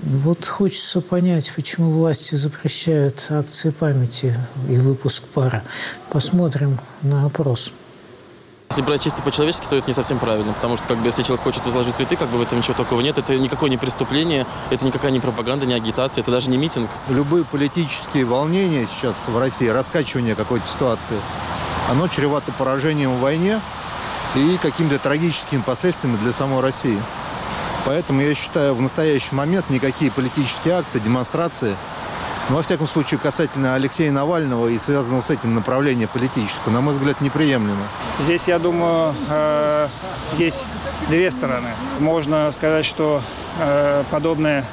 Вот 0.02 0.44
хочется 0.44 1.00
понять, 1.00 1.52
почему 1.54 1.92
власти 1.92 2.34
запрещают 2.34 3.24
акции 3.28 3.70
памяти 3.70 4.36
и 4.68 4.76
выпуск 4.76 5.22
пара. 5.32 5.62
Посмотрим 6.10 6.80
на 7.02 7.26
опрос. 7.26 7.70
Если 8.78 8.86
брать 8.86 9.02
чисто 9.02 9.22
по-человечески, 9.22 9.66
то 9.68 9.74
это 9.74 9.88
не 9.88 9.92
совсем 9.92 10.20
правильно, 10.20 10.52
потому 10.52 10.76
что 10.76 10.86
как 10.86 10.98
бы, 10.98 11.06
если 11.06 11.24
человек 11.24 11.42
хочет 11.42 11.64
возложить 11.64 11.96
цветы, 11.96 12.14
как 12.14 12.28
бы 12.28 12.38
в 12.38 12.42
этом 12.42 12.58
ничего 12.58 12.74
такого 12.74 13.00
нет, 13.00 13.18
это 13.18 13.36
никакое 13.36 13.70
не 13.70 13.76
преступление, 13.76 14.46
это 14.70 14.86
никакая 14.86 15.10
не 15.10 15.18
пропаганда, 15.18 15.66
не 15.66 15.74
агитация, 15.74 16.22
это 16.22 16.30
даже 16.30 16.48
не 16.48 16.58
митинг. 16.58 16.88
Любые 17.08 17.44
политические 17.44 18.24
волнения 18.24 18.86
сейчас 18.86 19.26
в 19.26 19.36
России, 19.36 19.66
раскачивание 19.66 20.36
какой-то 20.36 20.64
ситуации, 20.64 21.16
оно 21.90 22.06
чревато 22.06 22.52
поражением 22.52 23.16
в 23.16 23.20
войне, 23.20 23.60
и 24.36 24.56
какими-то 24.62 25.00
трагическими 25.00 25.60
последствиями 25.60 26.16
для 26.18 26.32
самой 26.32 26.60
России. 26.60 27.02
Поэтому 27.84 28.20
я 28.20 28.32
считаю, 28.32 28.76
в 28.76 28.80
настоящий 28.80 29.34
момент 29.34 29.70
никакие 29.70 30.12
политические 30.12 30.74
акции, 30.74 31.00
демонстрации, 31.00 31.74
ну, 32.48 32.56
во 32.56 32.62
всяком 32.62 32.86
случае, 32.86 33.20
касательно 33.20 33.74
Алексея 33.74 34.10
Навального 34.10 34.68
и 34.68 34.78
связанного 34.78 35.20
с 35.20 35.30
этим 35.30 35.54
направления 35.54 36.06
политического, 36.06 36.72
на 36.72 36.80
мой 36.80 36.92
взгляд, 36.92 37.20
неприемлемо. 37.20 37.82
Здесь, 38.20 38.48
я 38.48 38.58
думаю, 38.58 39.14
э, 39.28 39.88
есть 40.38 40.64
две 41.08 41.30
стороны. 41.30 41.68
Можно 41.98 42.50
сказать, 42.50 42.86
что 42.86 43.20
э, 43.58 44.04
подобные 44.10 44.64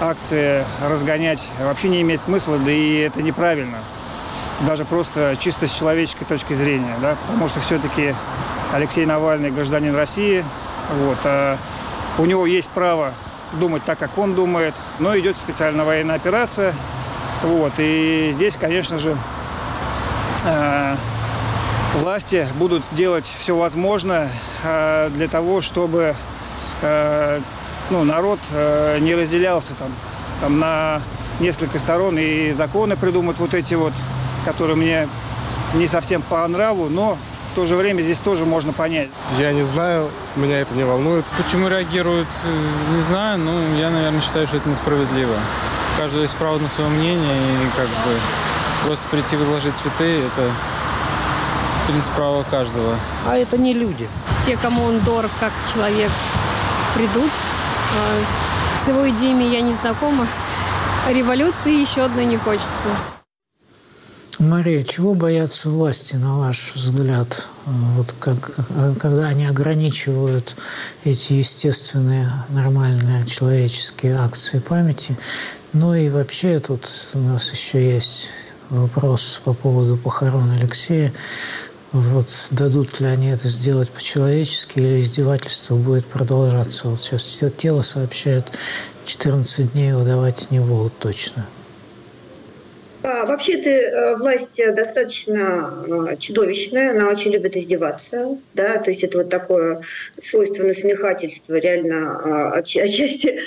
акции 0.00 0.64
разгонять 0.88 1.48
вообще 1.60 1.88
не 1.88 2.02
имеет 2.02 2.20
смысла, 2.20 2.58
да 2.58 2.70
и 2.70 2.96
это 2.96 3.22
неправильно. 3.22 3.78
Даже 4.66 4.84
просто 4.84 5.36
чисто 5.38 5.66
с 5.66 5.72
человеческой 5.72 6.26
точки 6.26 6.52
зрения, 6.52 6.94
да, 7.00 7.16
потому 7.26 7.48
что 7.48 7.60
все-таки 7.60 8.14
Алексей 8.72 9.06
Навальный 9.06 9.50
гражданин 9.50 9.94
России, 9.94 10.44
вот, 11.00 11.18
а 11.24 11.56
у 12.18 12.26
него 12.26 12.46
есть 12.46 12.68
право 12.70 13.14
думать 13.54 13.82
так, 13.84 13.98
как 13.98 14.18
он 14.18 14.34
думает, 14.34 14.74
но 14.98 15.18
идет 15.18 15.36
специальная 15.36 15.84
военная 15.84 16.16
операция, 16.16 16.74
вот, 17.44 17.72
и 17.78 18.30
здесь, 18.32 18.56
конечно 18.56 18.98
же, 18.98 19.16
э, 20.44 20.96
власти 21.94 22.46
будут 22.56 22.82
делать 22.92 23.30
все 23.38 23.56
возможное 23.56 24.30
э, 24.62 25.10
для 25.10 25.28
того, 25.28 25.60
чтобы 25.60 26.14
э, 26.82 27.40
ну, 27.90 28.04
народ 28.04 28.40
э, 28.52 28.98
не 29.00 29.14
разделялся 29.14 29.74
там, 29.74 29.92
там 30.40 30.58
на 30.58 31.02
несколько 31.40 31.78
сторон 31.78 32.16
и 32.18 32.52
законы 32.52 32.96
придумают 32.96 33.38
вот 33.38 33.54
эти 33.54 33.74
вот, 33.74 33.92
которые 34.44 34.76
мне 34.76 35.08
не 35.74 35.86
совсем 35.86 36.22
по 36.22 36.46
нраву, 36.48 36.88
но 36.88 37.18
в 37.52 37.54
то 37.54 37.66
же 37.66 37.76
время 37.76 38.02
здесь 38.02 38.18
тоже 38.18 38.44
можно 38.44 38.72
понять. 38.72 39.10
Я 39.38 39.52
не 39.52 39.62
знаю, 39.62 40.08
меня 40.34 40.60
это 40.60 40.74
не 40.74 40.84
волнует. 40.84 41.24
Почему 41.36 41.68
реагируют, 41.68 42.28
не 42.94 43.02
знаю, 43.02 43.38
но 43.38 43.52
я, 43.76 43.90
наверное, 43.90 44.20
считаю, 44.20 44.46
что 44.46 44.56
это 44.56 44.68
несправедливо. 44.68 45.34
Каждого 45.96 46.22
есть 46.22 46.36
право 46.36 46.58
на 46.58 46.68
свое 46.68 46.90
мнение, 46.90 47.54
и 47.62 47.76
как 47.76 47.86
бы 47.86 48.18
просто 48.84 49.04
прийти 49.10 49.36
выложить 49.36 49.76
цветы, 49.76 50.18
это 50.18 50.50
в 51.84 51.86
принципе, 51.86 52.16
право 52.16 52.42
каждого. 52.50 52.96
А 53.26 53.36
это 53.36 53.58
не 53.58 53.74
люди. 53.74 54.08
Те, 54.44 54.56
кому 54.56 54.84
он 54.84 55.00
дорог 55.00 55.30
как 55.38 55.52
человек, 55.72 56.10
придут, 56.94 57.30
а, 57.96 58.76
с 58.82 58.88
его 58.88 59.08
идеями 59.10 59.44
я 59.44 59.60
не 59.60 59.74
знакома. 59.74 60.26
Революции 61.08 61.80
еще 61.80 62.02
одной 62.02 62.24
не 62.24 62.38
хочется. 62.38 62.88
Мария, 64.38 64.82
чего 64.82 65.14
боятся 65.14 65.70
власти, 65.70 66.16
на 66.16 66.38
ваш 66.38 66.72
взгляд, 66.74 67.48
вот 67.66 68.14
как, 68.18 68.52
когда 68.98 69.28
они 69.28 69.46
ограничивают 69.46 70.56
эти 71.04 71.34
естественные, 71.34 72.30
нормальные 72.48 73.26
человеческие 73.26 74.14
акции 74.14 74.58
памяти? 74.58 75.16
Ну 75.72 75.94
и 75.94 76.08
вообще 76.08 76.58
тут 76.58 76.88
у 77.14 77.18
нас 77.18 77.52
еще 77.52 77.94
есть 77.94 78.30
вопрос 78.70 79.40
по 79.44 79.54
поводу 79.54 79.96
похорон 79.96 80.50
Алексея. 80.50 81.12
Вот 81.92 82.28
дадут 82.50 82.98
ли 83.00 83.06
они 83.06 83.28
это 83.28 83.48
сделать 83.48 83.90
по-человечески 83.90 84.80
или 84.80 85.00
издевательство 85.00 85.76
будет 85.76 86.06
продолжаться? 86.06 86.88
Вот 86.88 87.00
сейчас 87.00 87.40
тело 87.56 87.82
сообщают, 87.82 88.50
14 89.04 89.72
дней 89.72 89.92
выдавать 89.92 90.50
не 90.50 90.58
будут 90.58 90.98
точно. 90.98 91.46
А, 93.04 93.26
Вообще-то 93.26 93.68
э, 93.68 94.16
власть 94.16 94.56
достаточно 94.56 95.84
э, 96.10 96.16
чудовищная, 96.16 96.92
она 96.92 97.10
очень 97.10 97.32
любит 97.32 97.54
издеваться, 97.54 98.38
да, 98.54 98.78
то 98.78 98.90
есть 98.90 99.04
это 99.04 99.18
вот 99.18 99.28
такое 99.28 99.82
свойство 100.22 100.64
насмехательства 100.64 101.56
реально 101.56 102.18
а, 102.18 102.52
отчасти 102.52 103.40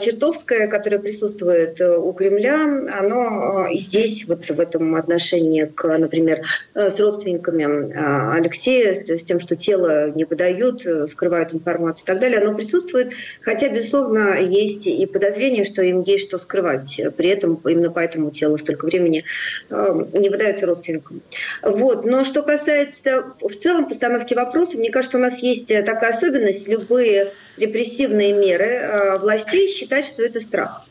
чертовское, 0.00 0.68
которое 0.68 0.98
присутствует 0.98 1.78
э, 1.82 1.96
у 1.98 2.12
Кремля, 2.14 2.62
оно 2.98 3.64
а, 3.64 3.70
и 3.70 3.76
здесь, 3.76 4.24
вот 4.26 4.44
в 4.44 4.58
этом 4.58 4.94
отношении 4.94 5.64
к, 5.64 5.98
например, 5.98 6.40
э, 6.74 6.90
с 6.90 6.98
родственниками 6.98 7.92
а, 7.94 8.32
Алексея, 8.32 8.94
с 8.94 9.24
тем, 9.24 9.38
что 9.38 9.54
тело 9.54 10.10
не 10.12 10.24
выдают, 10.24 10.86
э, 10.86 11.06
скрывают 11.06 11.52
информацию 11.52 12.04
и 12.04 12.06
так 12.06 12.20
далее, 12.20 12.40
оно 12.40 12.54
присутствует, 12.54 13.12
хотя, 13.42 13.68
безусловно, 13.68 14.40
есть 14.40 14.86
и 14.86 15.04
подозрение, 15.04 15.66
что 15.66 15.82
им 15.82 16.00
есть 16.02 16.28
что 16.28 16.38
скрывать. 16.38 16.98
При 17.18 17.28
этом 17.28 17.60
именно 17.66 17.90
поэтому 17.90 18.30
тело 18.30 18.56
столько 18.56 18.86
времени 18.86 19.24
не 19.70 20.28
выдается 20.28 20.66
родственникам. 20.66 21.20
Вот. 21.62 22.04
Но 22.04 22.24
что 22.24 22.42
касается 22.42 23.34
в 23.40 23.54
целом 23.56 23.88
постановки 23.88 24.32
вопроса, 24.32 24.78
мне 24.78 24.90
кажется, 24.90 25.18
у 25.18 25.20
нас 25.20 25.38
есть 25.40 25.68
такая 25.68 26.14
особенность, 26.14 26.66
любые 26.66 27.32
репрессивные 27.56 28.32
меры 28.32 29.18
властей 29.18 29.65
считать, 29.68 30.06
что 30.06 30.22
это 30.22 30.40
страх 30.40 30.86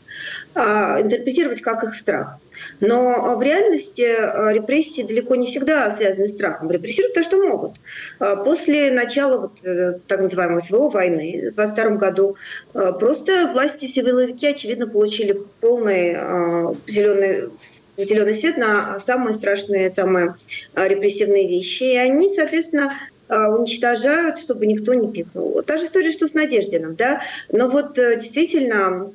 а, 0.54 1.00
интерпретировать 1.00 1.60
как 1.60 1.84
их 1.84 1.96
страх. 1.96 2.38
Но 2.80 3.36
в 3.36 3.42
реальности 3.42 4.02
а, 4.02 4.52
репрессии 4.52 5.02
далеко 5.02 5.34
не 5.34 5.46
всегда 5.46 5.94
связаны 5.96 6.28
с 6.28 6.34
страхом. 6.34 6.70
Репрессируют 6.70 7.14
то, 7.14 7.22
что 7.22 7.36
могут. 7.46 7.76
А, 8.18 8.36
после 8.36 8.90
начала 8.90 9.40
вот, 9.42 9.64
э, 9.64 9.98
так 10.06 10.20
называемой 10.20 10.62
СВО 10.62 10.88
войны 10.88 11.50
в 11.50 11.54
22 11.54 11.96
году 11.96 12.36
просто 12.72 13.50
власти 13.52 13.86
силовики, 13.86 14.46
очевидно, 14.46 14.86
получили 14.86 15.42
полный 15.60 16.12
зеленый 16.86 17.50
зеленый 17.98 18.34
свет 18.34 18.58
на 18.58 19.00
самые 19.00 19.34
страшные, 19.34 19.90
самые 19.90 20.34
репрессивные 20.74 21.48
вещи. 21.48 21.84
И 21.84 21.96
они, 21.96 22.28
соответственно, 22.34 22.98
уничтожают, 23.28 24.38
чтобы 24.38 24.66
никто 24.66 24.94
не 24.94 25.10
пикнул. 25.10 25.62
Та 25.62 25.78
же 25.78 25.86
история, 25.86 26.12
что 26.12 26.28
с 26.28 26.34
Надеждиным, 26.34 26.94
да. 26.94 27.22
Но 27.50 27.68
вот 27.68 27.98
э, 27.98 28.20
действительно 28.20 29.10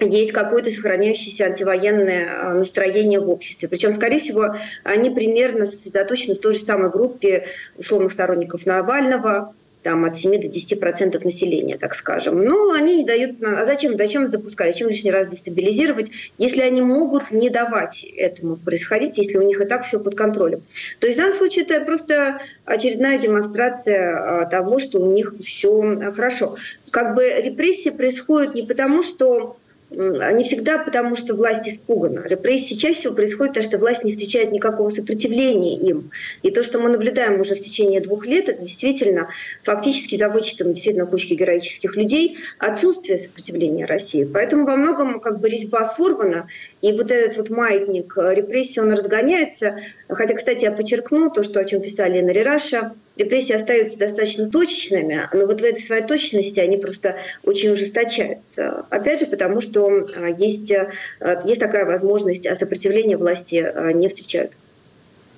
есть 0.00 0.32
какое-то 0.32 0.70
сохраняющееся 0.70 1.46
антивоенное 1.46 2.28
а, 2.40 2.54
настроение 2.54 3.20
в 3.20 3.28
обществе. 3.30 3.68
Причем, 3.68 3.92
скорее 3.92 4.20
всего, 4.20 4.56
они 4.84 5.10
примерно 5.10 5.66
сосредоточены 5.66 6.34
в 6.34 6.40
той 6.40 6.54
же 6.54 6.60
самой 6.60 6.90
группе 6.90 7.46
условных 7.76 8.12
сторонников 8.12 8.66
Навального, 8.66 9.54
там 9.82 10.04
от 10.04 10.16
7 10.16 10.40
до 10.40 10.48
10 10.48 10.80
процентов 10.80 11.24
населения, 11.24 11.76
так 11.76 11.94
скажем. 11.94 12.44
Но 12.44 12.72
они 12.72 12.98
не 12.98 13.04
дают... 13.04 13.42
А 13.42 13.64
зачем, 13.64 13.96
зачем 13.96 14.28
запускать, 14.28 14.72
зачем 14.72 14.88
лишний 14.88 15.10
раз 15.10 15.28
дестабилизировать, 15.28 16.10
если 16.38 16.62
они 16.62 16.82
могут 16.82 17.30
не 17.30 17.50
давать 17.50 18.04
этому 18.04 18.56
происходить, 18.56 19.18
если 19.18 19.38
у 19.38 19.42
них 19.42 19.60
и 19.60 19.64
так 19.64 19.86
все 19.86 19.98
под 19.98 20.14
контролем. 20.14 20.62
То 21.00 21.06
есть 21.06 21.18
в 21.18 21.22
данном 21.22 21.38
случае 21.38 21.64
это 21.64 21.84
просто 21.84 22.40
очередная 22.64 23.18
демонстрация 23.18 24.42
а, 24.42 24.46
того, 24.46 24.78
что 24.78 25.00
у 25.00 25.12
них 25.12 25.34
все 25.44 26.12
хорошо. 26.14 26.56
Как 26.90 27.14
бы 27.14 27.28
репрессии 27.28 27.90
происходят 27.90 28.54
не 28.54 28.62
потому, 28.62 29.02
что 29.02 29.56
не 29.92 30.44
всегда 30.44 30.78
потому, 30.78 31.16
что 31.16 31.34
власть 31.34 31.68
испугана. 31.68 32.26
Репрессии 32.26 32.74
чаще 32.74 33.00
всего 33.00 33.14
происходят, 33.14 33.54
потому 33.54 33.68
что 33.68 33.78
власть 33.78 34.04
не 34.04 34.12
встречает 34.12 34.52
никакого 34.52 34.90
сопротивления 34.90 35.76
им. 35.78 36.10
И 36.42 36.50
то, 36.50 36.62
что 36.62 36.78
мы 36.78 36.88
наблюдаем 36.88 37.40
уже 37.40 37.54
в 37.54 37.60
течение 37.60 38.00
двух 38.00 38.26
лет, 38.26 38.48
это 38.48 38.62
действительно 38.62 39.28
фактически 39.62 40.16
за 40.16 40.28
вычетом 40.28 40.72
действительно 40.72 41.06
кучки 41.06 41.34
героических 41.34 41.96
людей 41.96 42.38
отсутствие 42.58 43.18
сопротивления 43.18 43.84
России. 43.84 44.24
Поэтому 44.24 44.66
во 44.66 44.76
многом 44.76 45.20
как 45.20 45.40
бы 45.40 45.48
резьба 45.48 45.84
сорвана, 45.84 46.48
и 46.80 46.92
вот 46.92 47.10
этот 47.10 47.36
вот 47.36 47.50
маятник 47.50 48.16
репрессий, 48.16 48.80
он 48.80 48.92
разгоняется. 48.92 49.76
Хотя, 50.08 50.34
кстати, 50.34 50.64
я 50.64 50.72
подчеркну 50.72 51.30
то, 51.30 51.44
что, 51.44 51.60
о 51.60 51.64
чем 51.64 51.80
писали 51.80 52.18
Инна 52.18 52.32
Раша, 52.42 52.92
репрессии 53.16 53.52
остаются 53.52 53.98
достаточно 53.98 54.48
точечными, 54.48 55.28
но 55.32 55.46
вот 55.46 55.60
в 55.60 55.64
этой 55.64 55.82
своей 55.82 56.04
точности 56.04 56.60
они 56.60 56.76
просто 56.76 57.16
очень 57.44 57.70
ужесточаются. 57.70 58.86
Опять 58.90 59.20
же, 59.20 59.26
потому 59.26 59.60
что 59.60 60.06
а, 60.16 60.28
есть, 60.28 60.72
а, 60.72 61.42
есть 61.44 61.60
такая 61.60 61.84
возможность, 61.84 62.46
а 62.46 62.56
сопротивления 62.56 63.16
власти 63.16 63.56
а, 63.56 63.92
не 63.92 64.08
встречают. 64.08 64.52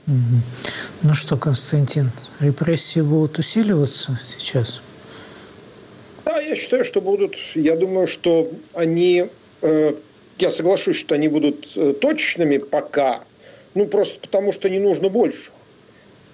Ну 0.07 1.15
что, 1.15 1.37
Константин, 1.37 2.11
репрессии 2.39 3.01
будут 3.01 3.39
усиливаться 3.39 4.19
сейчас? 4.25 4.83
Да, 6.25 6.41
я 6.41 6.57
считаю, 6.57 6.85
что 6.85 7.01
будут. 7.01 7.37
Я 7.55 7.77
думаю, 7.77 8.07
что 8.07 8.51
они, 8.75 9.29
э, 9.63 9.95
я 10.39 10.51
соглашусь, 10.51 10.97
что 10.97 11.15
они 11.15 11.29
будут 11.29 11.73
э, 11.77 11.95
точечными 11.95 12.59
пока, 12.59 13.25
ну 13.75 13.87
просто 13.87 14.21
потому, 14.21 14.53
что 14.53 14.69
не 14.69 14.79
нужно 14.79 15.09
больше. 15.09 15.51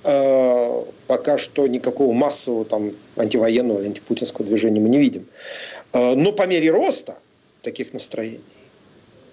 Э, 0.03 0.85
пока 1.07 1.37
что 1.37 1.67
никакого 1.67 2.13
массового 2.13 2.65
там 2.65 2.93
антивоенного, 3.17 3.83
антипутинского 3.83 4.47
движения 4.47 4.81
мы 4.81 4.89
не 4.89 4.99
видим. 4.99 5.27
Э, 5.93 6.15
но 6.15 6.33
по 6.33 6.47
мере 6.47 6.71
роста 6.71 7.19
таких 7.63 7.93
настроений, 7.93 8.41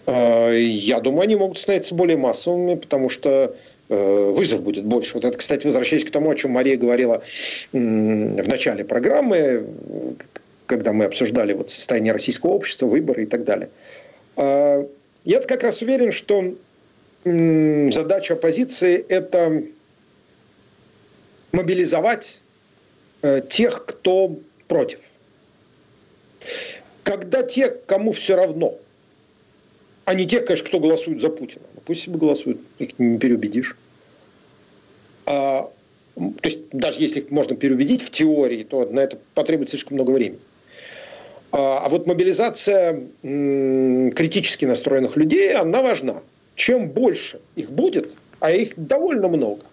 э, 0.08 0.58
я 0.60 1.00
думаю, 1.00 1.22
они 1.22 1.38
могут 1.38 1.58
становиться 1.58 1.96
более 1.96 2.18
массовыми, 2.18 2.76
потому 2.76 3.10
что 3.10 3.56
вызов 3.90 4.64
будет 4.64 4.84
больше. 4.84 5.14
Вот 5.14 5.24
это, 5.24 5.38
кстати, 5.38 5.66
возвращаясь 5.66 6.04
к 6.04 6.12
тому, 6.12 6.30
о 6.30 6.36
чем 6.36 6.52
Мария 6.52 6.76
говорила 6.76 7.24
в 7.72 7.78
начале 7.78 8.84
программы, 8.84 9.66
когда 10.66 10.92
мы 10.92 11.06
обсуждали 11.06 11.54
вот 11.54 11.72
состояние 11.72 12.12
российского 12.12 12.50
общества, 12.50 12.86
выборы 12.86 13.24
и 13.24 13.26
так 13.26 13.46
далее. 13.46 13.70
Я 14.36 15.40
как 15.48 15.64
раз 15.64 15.82
уверен, 15.82 16.12
что 16.12 16.54
задача 17.24 18.34
оппозиции– 18.34 19.06
это 19.08 19.64
мобилизовать 21.52 22.42
э, 23.22 23.42
тех, 23.50 23.86
кто 23.86 24.38
против. 24.68 25.00
Когда 27.04 27.44
те, 27.44 27.70
кому 27.70 28.12
все 28.12 28.36
равно, 28.36 28.78
а 30.06 30.14
не 30.14 30.26
те, 30.26 30.40
конечно, 30.40 30.68
кто 30.68 30.80
голосует 30.80 31.22
за 31.22 31.30
Путина. 31.30 31.66
Ну, 31.76 31.82
пусть 31.84 32.04
себе 32.04 32.18
голосуют, 32.18 32.62
их 32.80 32.98
не 32.98 33.18
переубедишь. 33.18 33.76
А, 35.26 35.70
то 36.16 36.24
есть 36.44 36.70
даже 36.72 37.02
если 37.02 37.20
их 37.20 37.32
можно 37.32 37.56
переубедить 37.56 38.02
в 38.02 38.10
теории, 38.10 38.64
то 38.64 38.86
на 38.86 39.02
это 39.02 39.18
потребуется 39.34 39.72
слишком 39.72 39.96
много 39.96 40.12
времени. 40.12 40.40
А, 41.52 41.80
а 41.86 41.90
вот 41.90 42.08
мобилизация 42.08 43.04
м, 43.24 44.12
критически 44.12 44.66
настроенных 44.66 45.18
людей, 45.18 45.54
она 45.54 45.82
важна. 45.82 46.22
Чем 46.56 46.90
больше 46.90 47.40
их 47.56 47.70
будет, 47.70 48.14
а 48.40 48.52
их 48.52 48.74
довольно 48.78 49.28
много, 49.28 49.64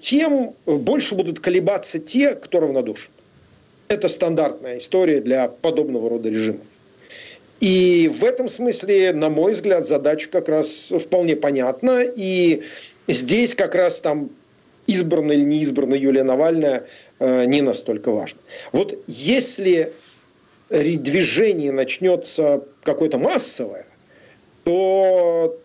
тем 0.00 0.54
больше 0.66 1.14
будут 1.14 1.40
колебаться 1.40 1.98
те, 1.98 2.34
кто 2.34 2.60
равнодушен. 2.60 3.10
Это 3.88 4.08
стандартная 4.08 4.78
история 4.78 5.20
для 5.20 5.48
подобного 5.48 6.10
рода 6.10 6.28
режимов. 6.28 6.66
И 7.60 8.10
в 8.12 8.24
этом 8.24 8.48
смысле, 8.48 9.12
на 9.12 9.30
мой 9.30 9.52
взгляд, 9.52 9.86
задача 9.86 10.28
как 10.28 10.48
раз 10.48 10.92
вполне 11.00 11.36
понятна. 11.36 12.02
И 12.04 12.62
здесь 13.08 13.54
как 13.54 13.74
раз 13.74 14.00
там 14.00 14.30
избрана 14.86 15.32
или 15.32 15.42
не 15.42 15.62
избрана 15.62 15.94
Юлия 15.94 16.22
Навальная 16.22 16.86
э, 17.18 17.44
не 17.46 17.62
настолько 17.62 18.10
важно. 18.10 18.40
Вот 18.72 18.98
если 19.06 19.92
движение 20.68 21.72
начнется 21.72 22.64
какое-то 22.82 23.18
массовое, 23.18 23.86
то 24.64 25.56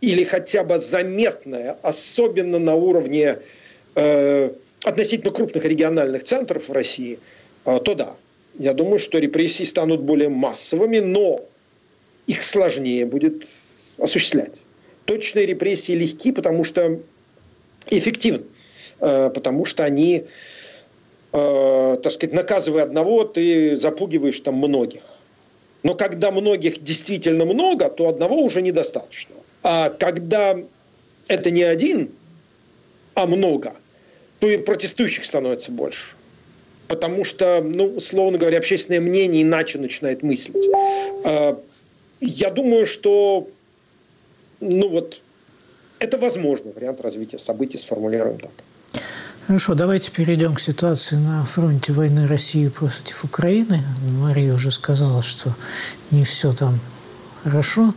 или 0.00 0.24
хотя 0.24 0.64
бы 0.64 0.78
заметное, 0.80 1.78
особенно 1.82 2.58
на 2.58 2.74
уровне 2.74 3.38
э, 3.94 4.50
относительно 4.82 5.32
крупных 5.32 5.64
региональных 5.64 6.24
центров 6.24 6.68
в 6.68 6.72
России, 6.72 7.18
э, 7.64 7.78
то 7.84 7.94
да, 7.94 8.16
я 8.58 8.74
думаю, 8.74 8.98
что 8.98 9.18
репрессии 9.18 9.64
станут 9.64 10.02
более 10.02 10.28
массовыми, 10.28 10.98
но 10.98 11.44
их 12.26 12.42
сложнее 12.42 13.06
будет 13.06 13.46
осуществлять. 13.98 14.60
Точные 15.04 15.46
репрессии 15.46 15.92
легки, 15.92 16.32
потому 16.32 16.64
что 16.64 17.00
эффективны, 17.88 18.44
э, 19.00 19.30
потому 19.30 19.64
что 19.64 19.84
они, 19.84 20.26
э, 21.32 21.98
так 22.02 22.12
сказать, 22.12 22.34
наказывая 22.34 22.82
одного, 22.82 23.24
ты 23.24 23.76
запугиваешь 23.76 24.40
там 24.40 24.56
многих. 24.56 25.02
Но 25.82 25.94
когда 25.94 26.30
многих 26.32 26.82
действительно 26.82 27.44
много, 27.44 27.88
то 27.88 28.08
одного 28.08 28.42
уже 28.42 28.60
недостаточно. 28.60 29.36
А 29.62 29.90
когда 29.90 30.56
это 31.28 31.50
не 31.50 31.62
один, 31.62 32.10
а 33.14 33.26
много, 33.26 33.74
то 34.38 34.48
и 34.48 34.58
протестующих 34.58 35.24
становится 35.24 35.72
больше. 35.72 36.14
Потому 36.88 37.24
что, 37.24 37.60
ну, 37.62 37.86
условно 37.96 38.38
говоря, 38.38 38.58
общественное 38.58 39.00
мнение 39.00 39.42
иначе 39.42 39.78
начинает 39.78 40.22
мыслить. 40.22 40.68
А, 41.24 41.60
я 42.20 42.50
думаю, 42.50 42.86
что, 42.86 43.48
ну 44.60 44.88
вот, 44.88 45.20
это 45.98 46.18
возможный 46.18 46.72
вариант 46.72 47.00
развития 47.00 47.38
событий, 47.38 47.78
сформулируем 47.78 48.38
так. 48.38 48.52
Хорошо, 49.46 49.74
давайте 49.74 50.10
перейдем 50.10 50.54
к 50.54 50.60
ситуации 50.60 51.16
на 51.16 51.44
фронте 51.44 51.92
войны 51.92 52.26
России 52.26 52.68
против 52.68 53.24
Украины. 53.24 53.82
Мария 54.02 54.52
уже 54.52 54.70
сказала, 54.70 55.22
что 55.22 55.54
не 56.10 56.24
все 56.24 56.52
там 56.52 56.80
хорошо. 57.44 57.94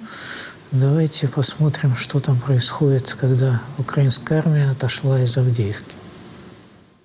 Давайте 0.72 1.28
посмотрим, 1.28 1.96
что 1.96 2.20
там 2.20 2.38
происходит, 2.38 3.18
когда 3.20 3.64
украинская 3.80 4.38
армия 4.38 4.70
отошла 4.70 5.20
из 5.20 5.36
Авдеевки. 5.36 5.96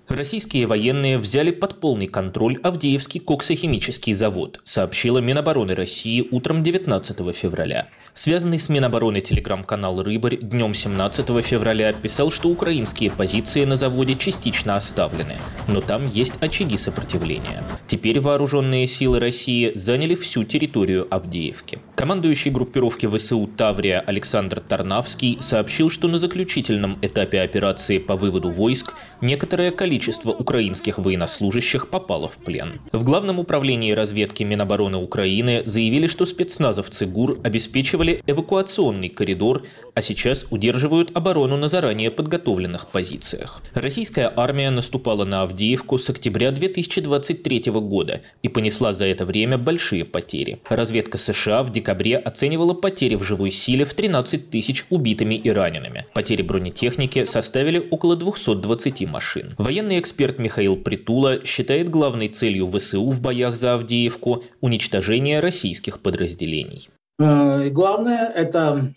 Российские 0.07 0.67
военные 0.67 1.17
взяли 1.17 1.49
под 1.49 1.79
полный 1.79 2.05
контроль 2.05 2.59
Авдеевский 2.61 3.19
коксохимический 3.19 4.13
завод, 4.13 4.61
сообщила 4.63 5.17
Минобороны 5.17 5.73
России 5.73 6.27
утром 6.29 6.61
19 6.61 7.35
февраля. 7.35 7.87
Связанный 8.13 8.59
с 8.59 8.69
Минобороны 8.69 9.19
телеграм-канал 9.19 10.03
«Рыбарь» 10.03 10.37
днем 10.37 10.75
17 10.75 11.43
февраля 11.43 11.91
писал, 11.91 12.31
что 12.31 12.49
украинские 12.49 13.09
позиции 13.09 13.65
на 13.65 13.75
заводе 13.75 14.13
частично 14.13 14.75
оставлены, 14.75 15.37
но 15.67 15.81
там 15.81 16.07
есть 16.07 16.33
очаги 16.39 16.77
сопротивления. 16.77 17.63
Теперь 17.87 18.21
вооруженные 18.21 18.85
силы 18.85 19.19
России 19.19 19.71
заняли 19.73 20.13
всю 20.13 20.43
территорию 20.43 21.07
Авдеевки. 21.09 21.79
Командующий 21.95 22.51
группировки 22.51 23.07
ВСУ 23.07 23.49
«Таврия» 23.57 24.01
Александр 24.01 24.59
Тарнавский 24.59 25.37
сообщил, 25.41 25.89
что 25.89 26.07
на 26.07 26.19
заключительном 26.19 26.99
этапе 27.01 27.41
операции 27.41 27.97
по 27.97 28.15
выводу 28.15 28.51
войск 28.51 28.93
некоторое 29.19 29.71
количество 29.71 29.94
украинских 30.31 30.97
военнослужащих 30.97 31.89
попало 31.89 32.29
в 32.29 32.37
плен. 32.37 32.81
В 32.91 33.03
Главном 33.03 33.39
управлении 33.39 33.91
разведки 33.91 34.43
Минобороны 34.43 34.97
Украины 34.97 35.63
заявили, 35.65 36.07
что 36.07 36.25
спецназовцы 36.25 37.05
ГУР 37.05 37.39
обеспечивали 37.43 38.23
эвакуационный 38.27 39.09
коридор, 39.09 39.63
а 39.93 40.01
сейчас 40.01 40.45
удерживают 40.49 41.11
оборону 41.15 41.57
на 41.57 41.67
заранее 41.67 42.11
подготовленных 42.11 42.87
позициях. 42.87 43.61
Российская 43.73 44.31
армия 44.35 44.69
наступала 44.69 45.25
на 45.25 45.41
Авдеевку 45.43 45.97
с 45.97 46.09
октября 46.09 46.51
2023 46.51 47.63
года 47.71 48.21
и 48.43 48.49
понесла 48.49 48.93
за 48.93 49.05
это 49.05 49.25
время 49.25 49.57
большие 49.57 50.05
потери. 50.05 50.59
Разведка 50.69 51.17
США 51.17 51.63
в 51.63 51.71
декабре 51.71 52.17
оценивала 52.17 52.73
потери 52.73 53.15
в 53.15 53.23
живой 53.23 53.51
силе 53.51 53.85
в 53.85 53.93
13 53.93 54.49
тысяч 54.49 54.85
убитыми 54.89 55.35
и 55.35 55.49
ранеными. 55.49 56.05
Потери 56.13 56.41
бронетехники 56.41 57.25
составили 57.25 57.83
около 57.89 58.15
220 58.15 59.07
машин. 59.07 59.53
Военный 59.85 59.99
эксперт 59.99 60.39
Михаил 60.39 60.77
Притула 60.77 61.45
считает 61.45 61.91
главной 61.91 62.27
целью 62.27 62.67
ВСУ 62.71 63.07
в 63.11 63.21
боях 63.21 63.55
за 63.55 63.75
Авдеевку 63.75 64.43
уничтожение 64.59 65.41
российских 65.41 66.01
подразделений. 66.01 66.89
Э, 67.19 67.67
и 67.67 67.69
главное– 67.69 68.27
это 68.35 68.95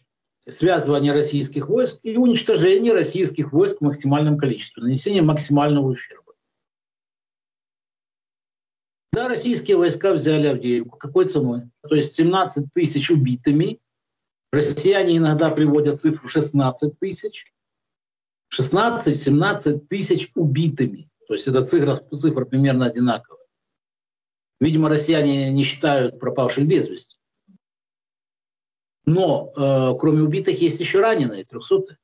связывание 0.48 1.12
российских 1.12 1.68
войск 1.68 1.98
и 2.04 2.16
уничтожение 2.16 2.94
российских 2.94 3.52
войск 3.52 3.80
в 3.80 3.84
максимальном 3.84 4.38
количестве, 4.38 4.82
нанесение 4.82 5.20
максимального 5.20 5.88
ущерба. 5.88 6.32
Да, 9.12 9.28
российские 9.28 9.76
войска 9.76 10.14
взяли 10.14 10.46
Авдеевку. 10.46 10.96
Какой 10.96 11.26
ценой? 11.26 11.64
То 11.86 11.96
есть 11.96 12.14
17 12.14 12.72
тысяч 12.72 13.10
убитыми. 13.10 13.78
Россияне 14.50 15.18
иногда 15.18 15.50
приводят 15.50 16.00
цифру 16.00 16.26
16 16.26 16.98
тысяч. 16.98 17.52
16-17 18.56 19.86
тысяч 19.88 20.30
убитыми. 20.34 21.10
То 21.26 21.34
есть 21.34 21.48
эта 21.48 21.64
цифра, 21.64 21.96
цифра 21.96 22.44
примерно 22.44 22.86
одинаковая. 22.86 23.44
Видимо, 24.60 24.88
россияне 24.88 25.52
не 25.52 25.62
считают 25.62 26.18
пропавших 26.18 26.66
без 26.66 26.88
вести. 26.88 27.16
Но 29.04 29.52
э, 29.56 29.98
кроме 29.98 30.22
убитых 30.22 30.60
есть 30.60 30.80
еще 30.80 31.00
раненые, 31.00 31.44
300 31.44 31.96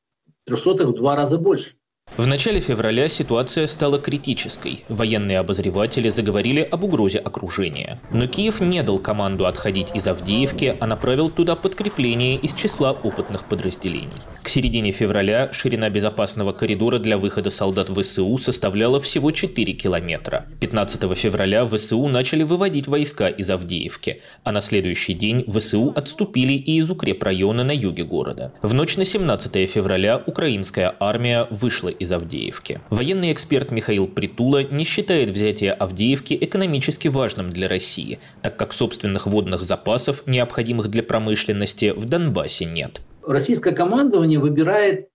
300 0.44 0.86
в 0.86 0.94
два 0.94 1.16
раза 1.16 1.38
больше. 1.38 1.76
В 2.16 2.28
начале 2.28 2.60
февраля 2.60 3.08
ситуация 3.08 3.66
стала 3.66 3.98
критической. 3.98 4.84
Военные 4.88 5.40
обозреватели 5.40 6.10
заговорили 6.10 6.60
об 6.60 6.84
угрозе 6.84 7.18
окружения. 7.18 8.00
Но 8.12 8.28
Киев 8.28 8.60
не 8.60 8.84
дал 8.84 9.00
команду 9.00 9.46
отходить 9.46 9.88
из 9.96 10.06
Авдеевки, 10.06 10.76
а 10.78 10.86
направил 10.86 11.28
туда 11.28 11.56
подкрепление 11.56 12.36
из 12.36 12.54
числа 12.54 12.92
опытных 12.92 13.48
подразделений. 13.48 14.22
К 14.44 14.48
середине 14.48 14.92
февраля 14.92 15.52
ширина 15.52 15.90
безопасного 15.90 16.52
коридора 16.52 17.00
для 17.00 17.18
выхода 17.18 17.50
солдат 17.50 17.88
ВСУ 17.88 18.38
составляла 18.38 19.00
всего 19.00 19.32
4 19.32 19.72
километра. 19.72 20.46
15 20.60 21.18
февраля 21.18 21.66
ВСУ 21.66 22.06
начали 22.06 22.44
выводить 22.44 22.86
войска 22.86 23.26
из 23.26 23.50
Авдеевки, 23.50 24.20
а 24.44 24.52
на 24.52 24.60
следующий 24.60 25.14
день 25.14 25.44
ВСУ 25.52 25.92
отступили 25.96 26.52
и 26.52 26.76
из 26.76 26.88
укрепрайона 26.88 27.64
на 27.64 27.72
юге 27.72 28.04
города. 28.04 28.52
В 28.62 28.72
ночь 28.72 28.96
на 28.96 29.04
17 29.04 29.68
февраля 29.68 30.22
украинская 30.24 30.94
армия 31.00 31.48
вышла 31.50 31.90
из 31.98 32.12
Авдеевки. 32.12 32.80
Военный 32.90 33.32
эксперт 33.32 33.70
Михаил 33.70 34.06
Притула 34.06 34.62
не 34.62 34.84
считает 34.84 35.30
взятие 35.30 35.72
Авдеевки 35.72 36.36
экономически 36.40 37.08
важным 37.08 37.50
для 37.50 37.68
России, 37.68 38.18
так 38.42 38.56
как 38.56 38.72
собственных 38.72 39.26
водных 39.26 39.64
запасов, 39.64 40.22
необходимых 40.26 40.88
для 40.88 41.02
промышленности, 41.02 41.92
в 41.96 42.04
Донбассе 42.06 42.64
нет. 42.64 43.00
Российское 43.22 43.72
командование 43.72 44.38
выбирает 44.38 45.08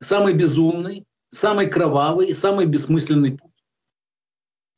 самый 0.00 0.34
безумный, 0.34 1.04
самый 1.30 1.66
кровавый 1.66 2.26
и 2.26 2.32
самый 2.32 2.66
бессмысленный 2.66 3.32
путь. 3.32 3.48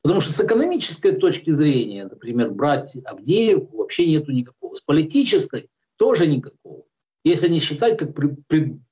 Потому 0.03 0.21
что 0.21 0.33
с 0.33 0.41
экономической 0.41 1.13
точки 1.13 1.51
зрения, 1.51 2.05
например, 2.05 2.51
брать 2.53 2.97
Авдеевку 3.05 3.79
вообще 3.79 4.07
нету 4.07 4.33
никакого. 4.33 4.75
С 4.75 4.81
политической 4.81 5.69
тоже 5.97 6.27
никакого. 6.27 6.85
Если 7.23 7.49
не 7.49 7.61
считать 7.61 7.99
как 7.99 8.15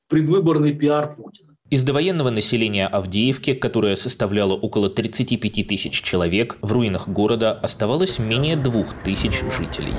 предвыборный 0.08 0.74
пиар 0.74 1.14
Путина. 1.14 1.47
Из 1.70 1.84
довоенного 1.84 2.30
населения 2.30 2.86
Авдеевки, 2.86 3.52
которое 3.52 3.94
составляло 3.94 4.54
около 4.54 4.88
35 4.88 5.68
тысяч 5.68 6.00
человек, 6.02 6.56
в 6.62 6.72
руинах 6.72 7.08
города 7.08 7.52
оставалось 7.52 8.18
менее 8.18 8.56
двух 8.56 8.94
тысяч 9.04 9.42
жителей. 9.58 9.92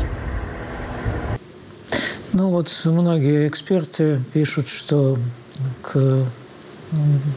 Ну 2.34 2.50
вот 2.50 2.70
многие 2.86 3.48
эксперты 3.48 4.20
пишут, 4.34 4.68
что 4.68 5.20
к 5.84 6.26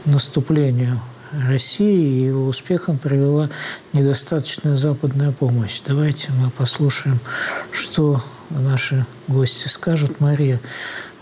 наступлению 0.06 1.02
России, 1.32 2.20
и 2.20 2.24
его 2.28 2.46
успехом 2.46 2.96
привела 2.96 3.50
недостаточная 3.92 4.74
западная 4.74 5.32
помощь. 5.32 5.82
Давайте 5.86 6.32
мы 6.32 6.50
послушаем, 6.50 7.20
что 7.70 8.22
наши 8.48 9.04
гости 9.28 9.68
скажут. 9.68 10.20
Мария, 10.20 10.60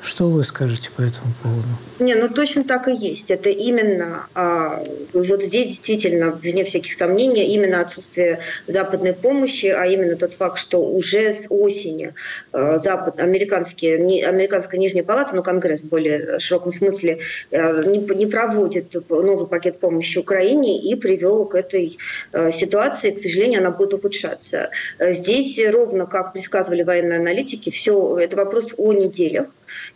что 0.03 0.31
вы 0.31 0.45
скажете 0.45 0.91
по 0.97 1.03
этому 1.03 1.33
поводу? 1.43 1.69
Не, 1.99 2.15
ну 2.15 2.29
точно 2.29 2.65
так 2.65 2.89
и 2.89 2.95
есть. 2.95 3.31
Это 3.31 3.51
именно, 3.51 4.27
а, 4.35 4.83
вот 5.13 5.43
здесь 5.43 5.69
действительно, 5.69 6.31
вне 6.31 6.65
всяких 6.65 6.95
сомнений, 6.95 7.55
именно 7.55 7.81
отсутствие 7.81 8.41
западной 8.67 9.13
помощи, 9.13 9.67
а 9.67 9.85
именно 9.85 10.17
тот 10.17 10.35
факт, 10.35 10.59
что 10.59 10.83
уже 10.83 11.35
с 11.35 11.47
осени 11.51 12.15
а, 12.53 12.79
запад, 12.79 13.21
американские, 13.21 13.99
не, 13.99 14.23
американская 14.23 14.81
нижняя 14.81 15.05
палата, 15.05 15.37
но 15.37 15.43
Конгресс 15.43 15.83
в 15.83 15.89
более 15.89 16.39
широком 16.39 16.73
смысле, 16.73 17.19
а, 17.53 17.83
не, 17.83 17.99
не 17.99 18.27
проводит 18.27 18.95
новый 19.11 19.47
пакет 19.47 19.81
помощи 19.81 20.17
Украине 20.17 20.81
и 20.81 20.95
привел 20.95 21.45
к 21.45 21.55
этой 21.55 21.99
а, 22.33 22.51
ситуации. 22.51 23.11
К 23.11 23.19
сожалению, 23.19 23.61
она 23.61 23.71
будет 23.71 23.93
ухудшаться. 23.93 24.71
Здесь 24.99 25.61
ровно, 25.69 26.07
как 26.07 26.33
предсказывали 26.33 26.83
военные 26.83 27.19
аналитики, 27.19 27.71
все 27.71 28.19
это 28.19 28.37
вопрос 28.37 28.75
о 28.79 28.95
неделях. 28.95 29.49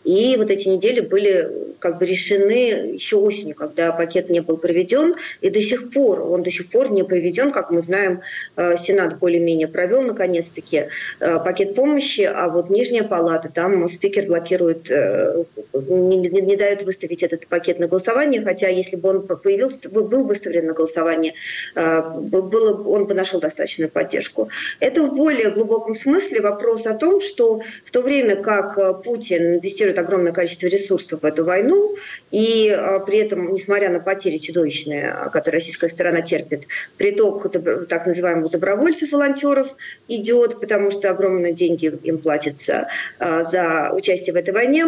И 0.05 0.37
вот 0.37 0.51
эти 0.51 0.69
недели 0.69 1.01
были 1.01 1.51
как 1.85 1.99
бы 1.99 2.07
решены 2.07 2.95
еще 2.95 3.17
осенью, 3.17 3.55
когда 3.55 3.93
пакет 3.93 4.31
не 4.31 4.41
был 4.41 4.57
проведен, 4.57 5.17
и 5.43 5.51
до 5.51 5.61
сих 5.61 5.91
пор, 5.93 6.23
он 6.23 6.43
до 6.43 6.51
сих 6.51 6.71
пор 6.71 6.91
не 6.91 7.05
проведен, 7.05 7.51
как 7.51 7.71
мы 7.71 7.83
знаем, 7.83 8.21
э, 8.57 8.77
Сенат 8.79 9.19
более-менее 9.19 9.69
провел 9.69 10.01
наконец-таки 10.01 10.87
э, 11.21 11.39
пакет 11.45 11.75
помощи, 11.75 12.23
а 12.23 12.49
вот 12.49 12.71
Нижняя 12.71 13.05
палата, 13.05 13.51
там 13.53 13.87
спикер 13.91 14.27
блокирует, 14.27 14.91
э, 14.91 15.45
не, 15.75 16.17
не, 16.17 16.41
не 16.41 16.57
дает 16.57 16.83
выставить 16.85 17.23
этот 17.23 17.47
пакет 17.49 17.79
на 17.79 17.87
голосование, 17.87 18.43
хотя 18.43 18.69
если 18.69 18.97
бы 18.97 19.11
он 19.11 19.27
появился, 19.27 19.91
был 19.91 20.25
выставлен 20.25 20.67
на 20.67 20.73
голосование, 20.73 21.35
было, 21.75 22.83
он 22.83 23.05
бы 23.05 23.13
нашел 23.13 23.41
достаточную 23.41 23.91
поддержку. 23.91 24.49
Это 24.81 25.03
в 25.03 25.15
более 25.15 25.51
глубоком 25.51 25.97
смысле 25.97 26.41
вопрос 26.41 26.87
о 26.87 26.95
том, 26.95 27.21
что 27.21 27.61
в 27.85 27.91
то 27.91 28.01
время 28.01 28.37
как 28.37 29.03
Путин 29.03 29.61
инвестирует 29.65 29.99
огромное 29.99 30.33
количество 30.33 30.67
ресурсов 30.67 31.23
в 31.23 31.25
эту 31.25 31.45
войну, 31.45 31.97
и 32.31 32.69
а, 32.69 33.01
при 33.01 33.19
этом, 33.19 33.55
несмотря 33.55 33.91
на 33.91 33.99
потери 33.99 34.37
чудовищные, 34.37 35.11
а, 35.11 35.31
которые 35.31 35.61
российская 35.61 35.89
сторона 35.89 36.21
терпит, 36.21 36.67
приток 36.99 37.51
так 37.89 38.07
называемых 38.07 38.51
добровольцев, 38.51 39.11
волонтеров 39.13 39.69
идет, 40.09 40.61
потому 40.61 40.91
что 40.91 41.11
огромные 41.11 41.55
деньги 41.55 41.87
им 42.03 42.19
платятся 42.19 42.89
а, 43.19 43.45
за 43.45 43.91
участие 43.95 44.35
в 44.35 44.37
этой 44.37 44.53
войне. 44.53 44.85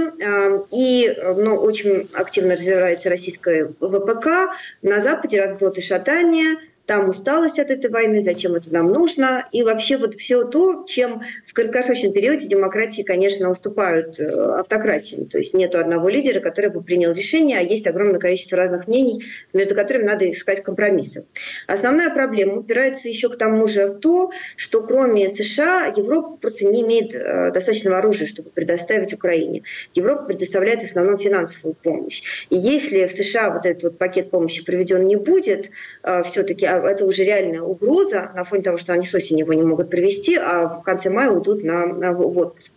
И 0.70 1.16
ну, 1.36 1.56
очень 1.56 2.06
активно 2.14 2.54
развивается 2.54 3.08
российская 3.08 3.66
ВПК. 3.80 4.52
На 4.82 5.00
Западе 5.00 5.40
разброд 5.40 5.78
и 5.78 5.82
шатание– 5.82 6.56
там 6.86 7.08
усталость 7.08 7.58
от 7.58 7.70
этой 7.70 7.90
войны, 7.90 8.20
зачем 8.20 8.54
это 8.54 8.72
нам 8.72 8.92
нужно, 8.92 9.46
и 9.52 9.62
вообще 9.62 9.96
вот 9.96 10.14
все 10.14 10.44
то, 10.44 10.84
чем 10.88 11.22
в 11.46 11.52
краткосрочном 11.52 12.12
периоде 12.12 12.46
демократии, 12.46 13.02
конечно, 13.02 13.50
уступают 13.50 14.18
э, 14.20 14.24
автократиям. 14.60 15.26
То 15.26 15.38
есть 15.38 15.52
нет 15.52 15.74
одного 15.74 16.08
лидера, 16.08 16.40
который 16.40 16.70
бы 16.70 16.82
принял 16.82 17.12
решение, 17.12 17.58
а 17.58 17.62
есть 17.62 17.86
огромное 17.86 18.20
количество 18.20 18.56
разных 18.56 18.86
мнений, 18.86 19.24
между 19.52 19.74
которыми 19.74 20.04
надо 20.04 20.30
искать 20.32 20.62
компромиссы. 20.62 21.26
Основная 21.66 22.10
проблема 22.10 22.58
упирается 22.60 23.08
еще 23.08 23.28
к 23.28 23.36
тому 23.36 23.66
же 23.66 23.86
в 23.88 23.98
то, 23.98 24.30
что 24.56 24.82
кроме 24.82 25.28
США 25.28 25.92
Европа 25.96 26.36
просто 26.36 26.66
не 26.66 26.82
имеет 26.82 27.14
э, 27.14 27.50
достаточного 27.52 27.98
оружия, 27.98 28.28
чтобы 28.28 28.50
предоставить 28.50 29.12
Украине. 29.12 29.62
Европа 29.94 30.24
предоставляет 30.24 30.82
в 30.82 30.84
основном 30.84 31.18
финансовую 31.18 31.74
помощь. 31.74 32.22
И 32.48 32.56
если 32.56 33.06
в 33.06 33.12
США 33.12 33.50
вот 33.50 33.66
этот 33.66 33.82
вот 33.82 33.98
пакет 33.98 34.30
помощи 34.30 34.64
проведен 34.64 35.06
не 35.06 35.16
будет, 35.16 35.70
э, 36.04 36.22
все-таки 36.22 36.75
это 36.84 37.04
уже 37.04 37.24
реальная 37.24 37.62
угроза 37.62 38.30
на 38.34 38.44
фоне 38.44 38.62
того, 38.62 38.78
что 38.78 38.92
они 38.92 39.06
с 39.06 39.14
осени 39.14 39.40
его 39.40 39.52
не 39.52 39.62
могут 39.62 39.90
привести, 39.90 40.36
а 40.36 40.68
в 40.68 40.82
конце 40.82 41.10
мая 41.10 41.30
уйдут 41.30 41.62
на, 41.62 41.86
на 41.86 42.12
в 42.12 42.38
отпуск, 42.38 42.72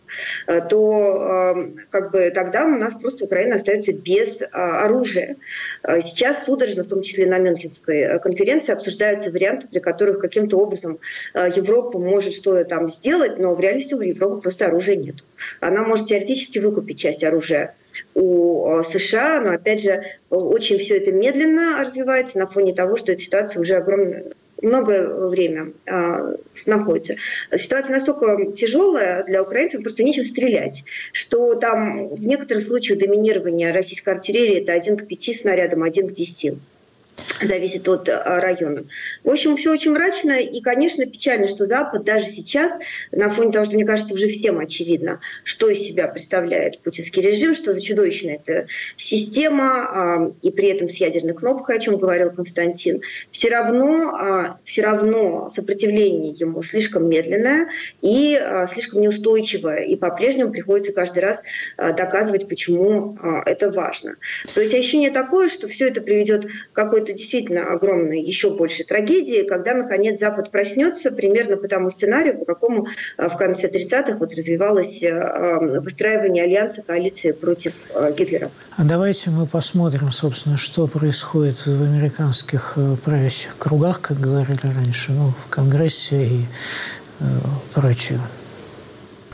э, 0.48 0.62
то 0.70 1.56
э, 1.56 1.86
как 1.90 2.12
бы 2.12 2.32
тогда 2.34 2.66
у 2.66 2.78
нас 2.78 2.94
просто 2.94 3.26
Украина 3.26 3.56
остается 3.56 3.94
без 3.94 4.42
э, 4.42 4.46
оружия. 4.52 5.38
Сейчас 5.84 6.46
судорожно, 6.46 6.84
в 6.84 6.88
том 6.88 7.02
числе 7.02 7.26
на 7.26 7.38
Мюнхенской 7.38 8.20
конференции, 8.20 8.74
обсуждаются 8.74 9.32
варианты, 9.32 9.68
при 9.68 9.80
которых 9.80 10.20
каким-то 10.20 10.58
образом 10.58 11.00
Европа 11.34 12.00
может 12.00 12.34
что-то 12.34 12.66
там 12.66 12.90
сделать, 12.90 13.40
но 13.40 13.54
в 13.56 13.60
реальности 13.60 13.94
у 13.94 14.02
Европы 14.02 14.42
просто 14.42 14.68
оружия 14.68 14.96
нет. 14.96 15.16
Она 15.60 15.84
может 15.84 16.08
теоретически 16.08 16.60
выкупить 16.60 17.00
часть 17.00 17.24
оружия 17.24 17.76
у 18.14 18.82
США, 18.84 19.42
но 19.42 19.52
опять 19.52 19.82
же 19.82 20.04
очень 20.30 20.80
все 20.80 20.98
это 20.98 21.12
медленно 21.12 21.80
развивается 21.80 22.38
на 22.38 22.48
фоне 22.48 22.74
того, 22.74 22.98
что 22.98 23.12
эта 23.12 23.22
ситуация 23.22 23.62
уже 23.62 23.76
огромное 23.76 24.34
многое 24.62 25.08
время 25.08 25.72
э, 25.86 26.36
находится. 26.66 27.16
Ситуация 27.58 27.94
настолько 27.94 28.52
тяжелая 28.58 29.24
для 29.24 29.42
украинцев, 29.42 29.82
просто 29.82 30.04
нечем 30.04 30.26
стрелять, 30.26 30.84
что 31.14 31.56
там 31.56 32.10
в 32.10 32.26
некоторых 32.26 32.66
случаях 32.66 33.00
доминирование 33.00 33.72
российской 33.72 34.16
артиллерии 34.16 34.62
это 34.62 34.74
один 34.74 34.98
к 34.98 35.08
пяти 35.08 35.38
снарядам, 35.38 35.84
один 35.84 36.10
к 36.10 36.14
десяти 36.14 36.56
зависит 37.42 37.88
от 37.88 38.10
а, 38.10 38.40
района. 38.40 38.86
В 39.24 39.30
общем, 39.30 39.58
все 39.58 39.72
очень 39.72 39.92
мрачно, 39.92 40.40
и, 40.40 40.62
конечно, 40.62 41.06
печально, 41.06 41.48
что 41.48 41.66
Запад 41.66 42.04
даже 42.04 42.26
сейчас, 42.26 42.74
на 43.12 43.30
фоне 43.30 43.52
того, 43.52 43.66
что, 43.66 43.76
мне 43.76 43.86
кажется, 43.86 44.14
уже 44.14 44.28
всем 44.30 44.60
очевидно, 44.60 45.20
что 45.44 45.70
из 45.70 45.80
себя 45.80 46.08
представляет 46.08 46.80
путинский 46.80 47.22
режим, 47.22 47.56
что 47.56 47.74
за 47.74 47.82
чудовищная 47.82 48.40
эта 48.46 48.68
система, 48.98 49.68
а, 49.68 50.32
и 50.42 50.52
при 50.52 50.70
этом 50.70 50.90
с 50.90 50.96
ядерной 50.96 51.34
кнопкой, 51.34 51.78
о 51.78 51.80
чем 51.80 51.98
говорил 51.98 52.32
Константин, 52.32 53.02
все 53.32 53.50
равно, 53.50 54.16
а, 54.16 54.60
все 54.66 54.84
равно 54.84 55.50
сопротивление 55.50 56.32
ему 56.32 56.62
слишком 56.64 57.08
медленное 57.08 57.70
и 58.02 58.40
слишком 58.74 59.02
неустойчивое, 59.02 59.84
и 59.84 59.96
по-прежнему 59.96 60.52
приходится 60.52 60.94
каждый 60.94 61.20
раз 61.20 61.42
доказывать, 61.78 62.48
почему 62.48 63.18
это 63.46 63.72
важно. 63.72 64.16
То 64.54 64.62
есть 64.62 64.74
ощущение 64.74 65.12
такое, 65.12 65.50
что 65.50 65.68
все 65.68 65.88
это 65.88 66.02
приведет 66.02 66.46
к 66.46 66.52
какой-то 66.74 67.09
действительно 67.14 67.72
огромной, 67.72 68.22
еще 68.22 68.50
большей 68.50 68.86
трагедии, 68.86 69.44
когда, 69.48 69.74
наконец, 69.74 70.20
Запад 70.20 70.52
проснется 70.52 71.12
примерно 71.12 71.58
по 71.58 71.68
тому 71.68 71.90
сценарию, 71.90 72.38
по 72.40 72.46
какому 72.46 72.88
э, 73.18 73.28
в 73.28 73.38
конце 73.38 73.68
30-х 73.68 74.18
вот 74.18 74.34
развивалось 74.34 75.02
э, 75.04 75.08
э, 75.08 75.80
выстраивание 75.80 76.44
альянса 76.44 76.82
коалиции 76.82 77.32
против 77.32 77.74
Гитлера. 78.18 78.50
А 78.78 78.84
давайте 78.84 79.30
мы 79.30 79.46
посмотрим, 79.46 80.12
собственно, 80.12 80.58
что 80.58 80.88
происходит 80.88 81.66
в 81.66 81.84
американских 81.84 82.78
правящих 83.04 83.58
кругах, 83.58 84.02
как 84.02 84.20
говорили 84.20 84.60
раньше, 84.64 85.12
ну, 85.12 85.34
в 85.46 85.50
Конгрессе 85.50 86.26
и 86.26 86.42
прочее. 87.74 88.20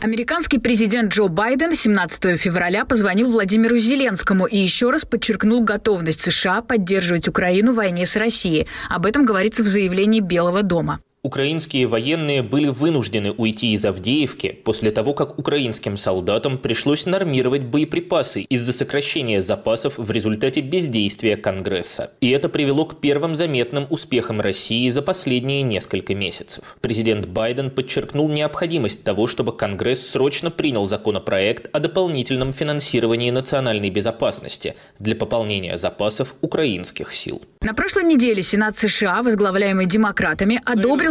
Американский 0.06 0.60
президент 0.60 1.12
Джо 1.12 1.30
Байден 1.30 1.74
17 1.74 2.40
февраля 2.40 2.86
позвонил 2.86 3.32
Владимиру 3.32 3.76
Зеленскому 3.76 4.46
и 4.46 4.56
еще 4.56 4.92
раз 4.92 5.04
подчеркнул 5.04 5.64
готовность 5.64 6.22
США 6.22 6.62
поддерживать 6.62 7.28
Украину 7.28 7.72
в 7.72 7.78
войне 7.78 8.06
с 8.06 8.16
Россией. 8.16 8.68
Об 8.88 9.08
этом 9.08 9.26
говорится 9.26 9.64
в 9.64 9.68
заявлении 9.68 10.20
Белого 10.20 10.62
дома. 10.62 11.00
Украинские 11.26 11.88
военные 11.88 12.44
были 12.44 12.68
вынуждены 12.68 13.32
уйти 13.32 13.74
из 13.74 13.84
Авдеевки 13.84 14.60
после 14.64 14.92
того, 14.92 15.16
как 15.16 15.40
украинским 15.40 15.98
солдатам 15.98 16.60
пришлось 16.60 17.08
нормировать 17.08 17.64
боеприпасы 17.64 18.42
из-за 18.42 18.74
сокращения 18.74 19.42
запасов 19.42 19.96
в 19.98 20.12
результате 20.12 20.62
бездействия 20.62 21.36
Конгресса. 21.36 22.12
И 22.22 22.30
это 22.30 22.48
привело 22.48 22.86
к 22.86 23.02
первым 23.02 23.36
заметным 23.36 23.88
успехам 23.90 24.40
России 24.40 24.88
за 24.92 25.02
последние 25.02 25.64
несколько 25.64 26.14
месяцев. 26.14 26.78
Президент 26.80 27.26
Байден 27.26 27.72
подчеркнул 27.72 28.30
необходимость 28.30 29.04
того, 29.04 29.26
чтобы 29.26 29.58
Конгресс 29.58 30.08
срочно 30.08 30.52
принял 30.52 30.86
законопроект 30.86 31.76
о 31.76 31.80
дополнительном 31.80 32.54
финансировании 32.54 33.32
национальной 33.32 33.90
безопасности 33.90 34.76
для 35.00 35.16
пополнения 35.16 35.80
запасов 35.80 36.36
украинских 36.42 37.12
сил. 37.12 37.42
На 37.62 37.74
прошлой 37.74 38.04
неделе 38.04 38.44
Сенат 38.44 38.78
США, 38.78 39.24
возглавляемый 39.24 39.88
демократами, 39.88 40.62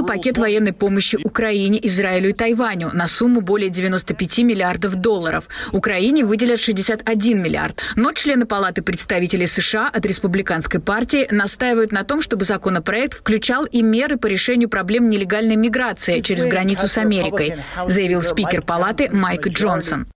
одобрил 0.05 0.07
пакет 0.07 0.39
военной 0.39 0.73
помощи 0.73 1.19
Украине, 1.23 1.79
Израилю 1.83 2.31
и 2.31 2.33
Тайваню 2.33 2.91
на 2.93 3.07
сумму 3.07 3.41
более 3.41 3.71
95 3.71 4.39
миллиардов 4.39 4.97
долларов. 4.97 5.49
Украине 5.73 6.25
выделят 6.25 6.61
61 6.61 7.43
миллиард. 7.43 7.81
Но 7.97 8.13
члены 8.13 8.47
Палаты 8.47 8.83
представителей 8.83 9.47
США 9.47 9.89
от 9.89 10.07
республиканской 10.07 10.81
партии 10.81 11.27
настаивают 11.31 11.93
на 11.93 12.05
том, 12.05 12.21
чтобы 12.21 12.45
законопроект 12.45 13.15
включал 13.15 13.65
и 13.65 13.83
меры 13.83 14.17
по 14.17 14.27
решению 14.27 14.69
проблем 14.69 15.09
нелегальной 15.09 15.57
миграции 15.57 16.21
через 16.21 16.47
границу 16.47 16.89
с 16.89 16.99
Америкой, 16.99 17.57
заявил 17.89 18.23
спикер 18.23 18.63
Палаты 18.63 19.09
Майк 19.11 19.49
Джонсон. 19.49 20.07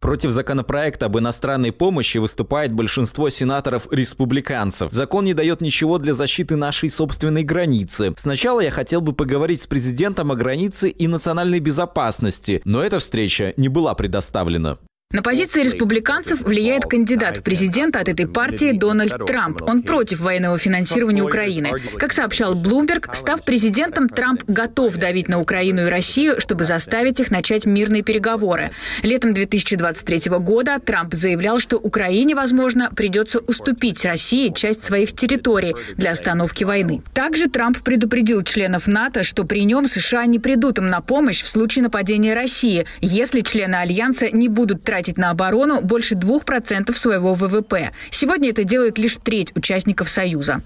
Против 0.00 0.30
законопроекта 0.30 1.06
об 1.06 1.18
иностранной 1.18 1.72
помощи 1.72 2.18
выступает 2.18 2.72
большинство 2.72 3.30
сенаторов-республиканцев. 3.30 4.92
Закон 4.92 5.24
не 5.24 5.34
дает 5.34 5.60
ничего 5.60 5.98
для 5.98 6.14
защиты 6.14 6.54
нашей 6.56 6.88
собственной 6.88 7.42
границы. 7.42 8.14
Сначала 8.16 8.60
я 8.60 8.70
хотел 8.70 9.00
бы 9.00 9.12
поговорить 9.12 9.62
с 9.62 9.66
президентом 9.66 10.30
о 10.30 10.36
границе 10.36 10.88
и 10.90 11.08
национальной 11.08 11.58
безопасности, 11.58 12.62
но 12.64 12.82
эта 12.82 13.00
встреча 13.00 13.54
не 13.56 13.68
была 13.68 13.94
предоставлена. 13.94 14.78
На 15.10 15.22
позиции 15.22 15.62
республиканцев 15.62 16.42
влияет 16.42 16.84
кандидат 16.84 17.38
в 17.38 17.42
президенты 17.42 17.98
от 17.98 18.10
этой 18.10 18.28
партии 18.28 18.72
Дональд 18.72 19.24
Трамп. 19.24 19.62
Он 19.62 19.82
против 19.82 20.20
военного 20.20 20.58
финансирования 20.58 21.22
Украины. 21.22 21.72
Как 21.98 22.12
сообщал 22.12 22.54
Блумберг, 22.54 23.16
став 23.16 23.42
президентом, 23.42 24.10
Трамп 24.10 24.42
готов 24.46 24.96
давить 24.96 25.28
на 25.28 25.40
Украину 25.40 25.86
и 25.86 25.88
Россию, 25.88 26.42
чтобы 26.42 26.66
заставить 26.66 27.20
их 27.20 27.30
начать 27.30 27.64
мирные 27.64 28.02
переговоры. 28.02 28.72
Летом 29.02 29.32
2023 29.32 30.30
года 30.40 30.78
Трамп 30.78 31.14
заявлял, 31.14 31.58
что 31.58 31.78
Украине, 31.78 32.34
возможно, 32.34 32.90
придется 32.94 33.38
уступить 33.38 34.04
России 34.04 34.52
часть 34.52 34.82
своих 34.82 35.16
территорий 35.16 35.74
для 35.96 36.10
остановки 36.10 36.64
войны. 36.64 37.00
Также 37.14 37.48
Трамп 37.48 37.78
предупредил 37.78 38.42
членов 38.42 38.86
НАТО, 38.86 39.22
что 39.22 39.44
при 39.44 39.64
нем 39.64 39.86
США 39.86 40.26
не 40.26 40.38
придут 40.38 40.76
им 40.76 40.88
на 40.88 41.00
помощь 41.00 41.42
в 41.42 41.48
случае 41.48 41.84
нападения 41.84 42.34
России, 42.34 42.84
если 43.00 43.40
члены 43.40 43.76
Альянса 43.76 44.28
не 44.30 44.48
будут 44.48 44.84
тратить 44.84 44.97
тратить 44.98 45.16
на 45.16 45.30
оборону 45.30 45.80
больше 45.80 46.16
2% 46.16 46.92
своего 46.96 47.34
ВВП. 47.34 47.92
Сегодня 48.10 48.50
это 48.50 48.64
делает 48.64 48.98
лишь 48.98 49.16
треть 49.16 49.54
участников 49.54 50.10
Союза. 50.10 50.60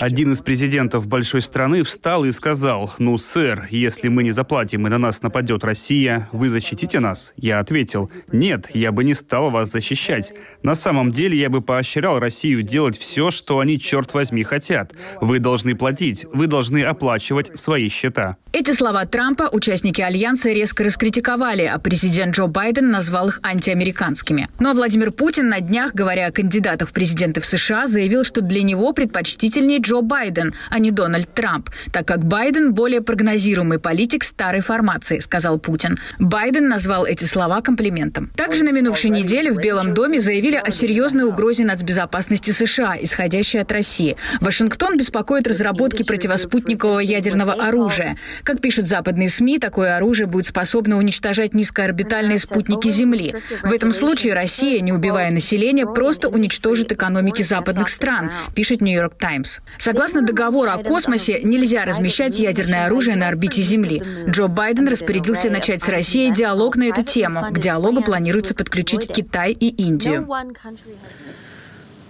Один 0.00 0.32
из 0.32 0.40
президентов 0.40 1.06
большой 1.06 1.42
страны 1.42 1.84
встал 1.84 2.24
и 2.24 2.32
сказал, 2.32 2.92
ну, 2.98 3.16
сэр, 3.18 3.68
если 3.70 4.08
мы 4.08 4.24
не 4.24 4.32
заплатим 4.32 4.86
и 4.86 4.90
на 4.90 4.98
нас 4.98 5.22
нападет 5.22 5.62
Россия, 5.62 6.28
вы 6.32 6.48
защитите 6.48 6.98
нас? 6.98 7.32
Я 7.36 7.60
ответил, 7.60 8.10
нет, 8.32 8.66
я 8.74 8.90
бы 8.90 9.04
не 9.04 9.14
стал 9.14 9.50
вас 9.50 9.70
защищать. 9.70 10.32
На 10.64 10.74
самом 10.74 11.12
деле 11.12 11.38
я 11.38 11.50
бы 11.50 11.60
поощрял 11.60 12.18
Россию 12.18 12.64
делать 12.64 12.98
все, 12.98 13.30
что 13.30 13.60
они, 13.60 13.78
черт 13.78 14.12
возьми, 14.12 14.42
хотят. 14.42 14.92
Вы 15.20 15.38
должны 15.38 15.76
платить, 15.76 16.26
вы 16.32 16.48
должны 16.48 16.82
оплачивать 16.82 17.56
свои 17.56 17.88
счета. 17.88 18.36
Эти 18.52 18.72
слова 18.72 19.06
Трампа 19.06 19.48
участники 19.52 20.00
Альянса 20.00 20.50
резко 20.50 20.82
раскритиковали, 20.82 21.62
а 21.62 21.78
президент 21.78 22.34
Джо 22.34 22.46
Байден 22.46 22.90
назвал 22.90 23.19
назвал 23.20 23.28
их 23.28 23.40
антиамериканскими. 23.42 24.48
Ну 24.58 24.70
а 24.70 24.74
Владимир 24.74 25.10
Путин 25.12 25.48
на 25.48 25.60
днях, 25.60 25.94
говоря 25.94 26.26
о 26.26 26.32
кандидатах 26.32 26.88
в 26.88 26.92
президенты 26.92 27.40
в 27.40 27.44
США, 27.44 27.86
заявил, 27.86 28.24
что 28.24 28.40
для 28.40 28.62
него 28.62 28.92
предпочтительнее 28.92 29.80
Джо 29.80 30.00
Байден, 30.00 30.54
а 30.70 30.78
не 30.78 30.90
Дональд 30.90 31.32
Трамп, 31.34 31.70
так 31.92 32.06
как 32.06 32.24
Байден 32.24 32.72
более 32.72 33.00
прогнозируемый 33.00 33.78
политик 33.78 34.24
старой 34.24 34.60
формации, 34.60 35.18
сказал 35.18 35.58
Путин. 35.58 35.98
Байден 36.18 36.68
назвал 36.68 37.06
эти 37.06 37.24
слова 37.24 37.60
комплиментом. 37.60 38.30
Также 38.36 38.64
на 38.64 38.72
минувшей 38.72 39.10
неделе 39.10 39.50
в 39.50 39.56
Белом 39.56 39.94
доме 39.94 40.20
заявили 40.20 40.56
о 40.56 40.70
серьезной 40.70 41.24
угрозе 41.24 41.64
нацбезопасности 41.64 42.52
США, 42.52 42.96
исходящей 43.00 43.60
от 43.60 43.72
России. 43.72 44.16
Вашингтон 44.40 44.96
беспокоит 44.96 45.46
разработки 45.46 46.02
противоспутникового 46.02 47.00
ядерного 47.00 47.52
оружия. 47.52 48.16
Как 48.44 48.60
пишут 48.60 48.88
западные 48.88 49.28
СМИ, 49.28 49.58
такое 49.58 49.96
оружие 49.96 50.26
будет 50.26 50.46
способно 50.46 50.96
уничтожать 50.98 51.54
низкоорбитальные 51.54 52.38
спутники 52.38 52.88
Земли, 52.88 53.09
Земли. 53.10 53.34
В 53.62 53.72
этом 53.72 53.92
случае 53.92 54.34
Россия, 54.34 54.80
не 54.80 54.92
убивая 54.92 55.30
население, 55.30 55.86
просто 55.86 56.28
уничтожит 56.28 56.92
экономики 56.92 57.42
западных 57.42 57.88
стран, 57.88 58.30
пишет 58.54 58.80
Нью-Йорк 58.80 59.14
Таймс. 59.18 59.60
Согласно 59.78 60.22
договору 60.22 60.70
о 60.70 60.78
космосе, 60.78 61.40
нельзя 61.42 61.84
размещать 61.84 62.38
ядерное 62.38 62.86
оружие 62.86 63.16
на 63.16 63.28
орбите 63.28 63.62
Земли. 63.62 64.02
Джо 64.28 64.46
Байден 64.46 64.88
распорядился 64.88 65.50
начать 65.50 65.82
с 65.82 65.88
Россией 65.88 66.32
диалог 66.32 66.76
на 66.76 66.84
эту 66.84 67.02
тему. 67.02 67.46
К 67.50 67.58
диалогу 67.58 68.02
планируется 68.02 68.54
подключить 68.54 69.06
Китай 69.12 69.52
и 69.52 69.68
Индию. 69.68 70.28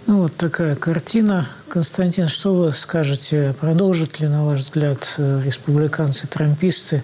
Ну, 0.07 0.23
вот 0.23 0.35
такая 0.35 0.75
картина. 0.75 1.45
Константин, 1.69 2.27
что 2.27 2.53
вы 2.53 2.73
скажете? 2.73 3.55
Продолжат 3.61 4.19
ли, 4.19 4.27
на 4.27 4.43
ваш 4.45 4.59
взгляд, 4.59 5.13
э, 5.17 5.41
республиканцы-трамписты 5.45 7.03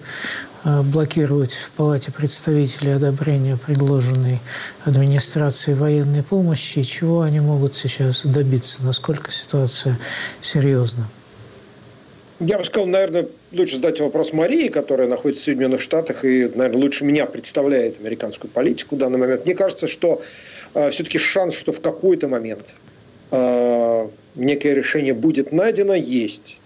блокировать 0.82 1.52
в 1.52 1.70
Палате 1.72 2.12
представителей 2.12 2.92
одобрения 2.92 3.56
предложенной 3.56 4.40
администрации 4.84 5.74
военной 5.74 6.22
помощи, 6.22 6.82
чего 6.82 7.22
они 7.22 7.40
могут 7.40 7.74
сейчас 7.74 8.24
добиться, 8.26 8.82
насколько 8.82 9.30
ситуация 9.30 9.98
серьезна? 10.40 11.08
Я 12.40 12.58
бы 12.58 12.64
сказал, 12.64 12.86
наверное, 12.86 13.28
лучше 13.50 13.76
задать 13.76 13.98
вопрос 14.00 14.32
Марии, 14.32 14.68
которая 14.68 15.08
находится 15.08 15.42
в 15.42 15.44
Соединенных 15.46 15.80
Штатах 15.80 16.24
и, 16.24 16.48
наверное, 16.54 16.82
лучше 16.82 17.04
меня 17.04 17.26
представляет 17.26 17.98
американскую 18.00 18.50
политику 18.50 18.94
в 18.94 18.98
данный 18.98 19.18
момент. 19.18 19.44
Мне 19.44 19.56
кажется, 19.56 19.88
что 19.88 20.22
э, 20.74 20.90
все-таки 20.90 21.18
шанс, 21.18 21.54
что 21.54 21.72
в 21.72 21.80
какой-то 21.80 22.28
момент 22.28 22.76
э, 23.32 24.08
некое 24.36 24.74
решение 24.74 25.14
будет 25.14 25.50
найдено, 25.50 25.94
есть. 25.94 26.58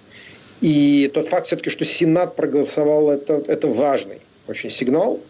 И 0.63 1.11
тот 1.13 1.29
факт 1.29 1.49
все-таки, 1.49 1.71
что 1.71 1.85
Сенат 1.85 2.37
проголосовал, 2.37 3.11
это, 3.11 3.43
это 3.49 3.67
важный 3.67 4.21
очень 4.47 4.71
сигнал. 4.71 5.21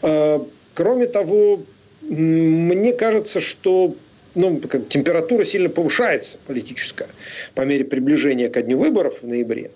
А, 0.00 0.46
кроме 0.74 1.06
того, 1.06 1.62
мне 2.02 2.92
кажется, 2.92 3.40
что 3.40 3.96
ну, 4.36 4.58
как, 4.58 4.88
температура 4.88 5.44
сильно 5.44 5.68
повышается 5.68 6.38
политическая 6.46 7.08
по 7.54 7.62
мере 7.62 7.84
приближения 7.84 8.48
ко 8.48 8.62
дню 8.62 8.78
выборов 8.78 9.22
в 9.22 9.26
ноябре. 9.26 9.72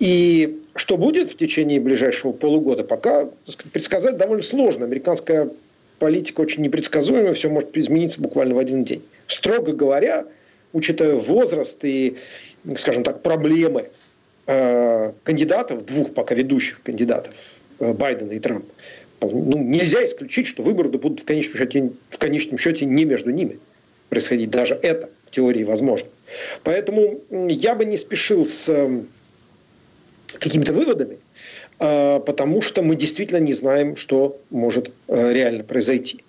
И 0.00 0.60
что 0.74 0.96
будет 0.96 1.30
в 1.30 1.36
течение 1.36 1.80
ближайшего 1.80 2.32
полугода, 2.32 2.82
пока 2.82 3.28
сказать, 3.46 3.72
предсказать 3.72 4.16
довольно 4.16 4.42
сложно. 4.42 4.84
Американская 4.84 5.48
политика 6.00 6.40
очень 6.40 6.62
непредсказуемая, 6.62 7.34
все 7.34 7.48
может 7.48 7.76
измениться 7.76 8.20
буквально 8.20 8.56
в 8.56 8.58
один 8.58 8.82
день. 8.82 9.04
Строго 9.28 9.72
говоря, 9.72 10.26
учитывая 10.72 11.14
возраст 11.14 11.78
и, 11.84 12.16
скажем 12.76 13.04
так, 13.04 13.22
проблемы 13.22 13.90
Э, 13.90 14.03
кандидатов, 14.46 15.84
двух 15.86 16.14
пока 16.14 16.34
ведущих 16.34 16.82
кандидатов, 16.82 17.34
э, 17.80 17.92
Байдена 17.92 18.32
и 18.32 18.38
Трампа, 18.38 18.72
ну, 19.20 19.58
нельзя 19.58 20.04
исключить, 20.04 20.46
что 20.46 20.62
выборы 20.62 20.90
будут 20.90 21.20
в 21.20 21.24
конечном, 21.24 21.56
счете, 21.56 21.90
в 22.10 22.18
конечном 22.18 22.58
счете 22.58 22.84
не 22.84 23.04
между 23.04 23.30
ними 23.30 23.58
происходить. 24.10 24.50
Даже 24.50 24.74
это 24.74 25.08
в 25.26 25.30
теории 25.30 25.64
возможно. 25.64 26.08
Поэтому 26.62 27.20
я 27.30 27.74
бы 27.74 27.84
не 27.84 27.96
спешил 27.96 28.44
с 28.44 28.68
эм, 28.68 29.06
какими-то 30.38 30.72
выводами. 30.72 31.18
А, 31.80 32.20
потому 32.20 32.62
что 32.62 32.82
мы 32.82 32.94
действительно 32.94 33.38
не 33.38 33.52
знаем, 33.52 33.96
что 33.96 34.38
может 34.50 34.92
э, 35.08 35.32
реально 35.32 35.64
произойти. 35.64 36.20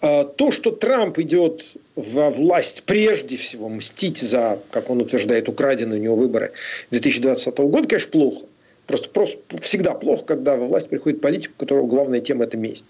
А, 0.00 0.24
то, 0.24 0.50
что 0.50 0.70
Трамп 0.70 1.18
идет 1.18 1.64
во 1.96 2.30
власть 2.30 2.82
прежде 2.84 3.36
всего 3.36 3.68
мстить 3.68 4.18
за, 4.18 4.58
как 4.70 4.90
он 4.90 5.00
утверждает, 5.00 5.48
украденные 5.48 6.00
у 6.00 6.02
него 6.02 6.16
выборы 6.16 6.52
2020 6.90 7.58
года, 7.58 7.88
конечно, 7.88 8.10
плохо. 8.10 8.44
Просто, 8.86 9.08
просто 9.08 9.38
всегда 9.62 9.94
плохо, 9.94 10.24
когда 10.24 10.56
во 10.56 10.66
власть 10.66 10.88
приходит 10.88 11.20
политик, 11.20 11.52
у 11.56 11.60
которого 11.60 11.86
главная 11.86 12.20
тема– 12.20 12.44
это 12.46 12.56
месть. 12.56 12.86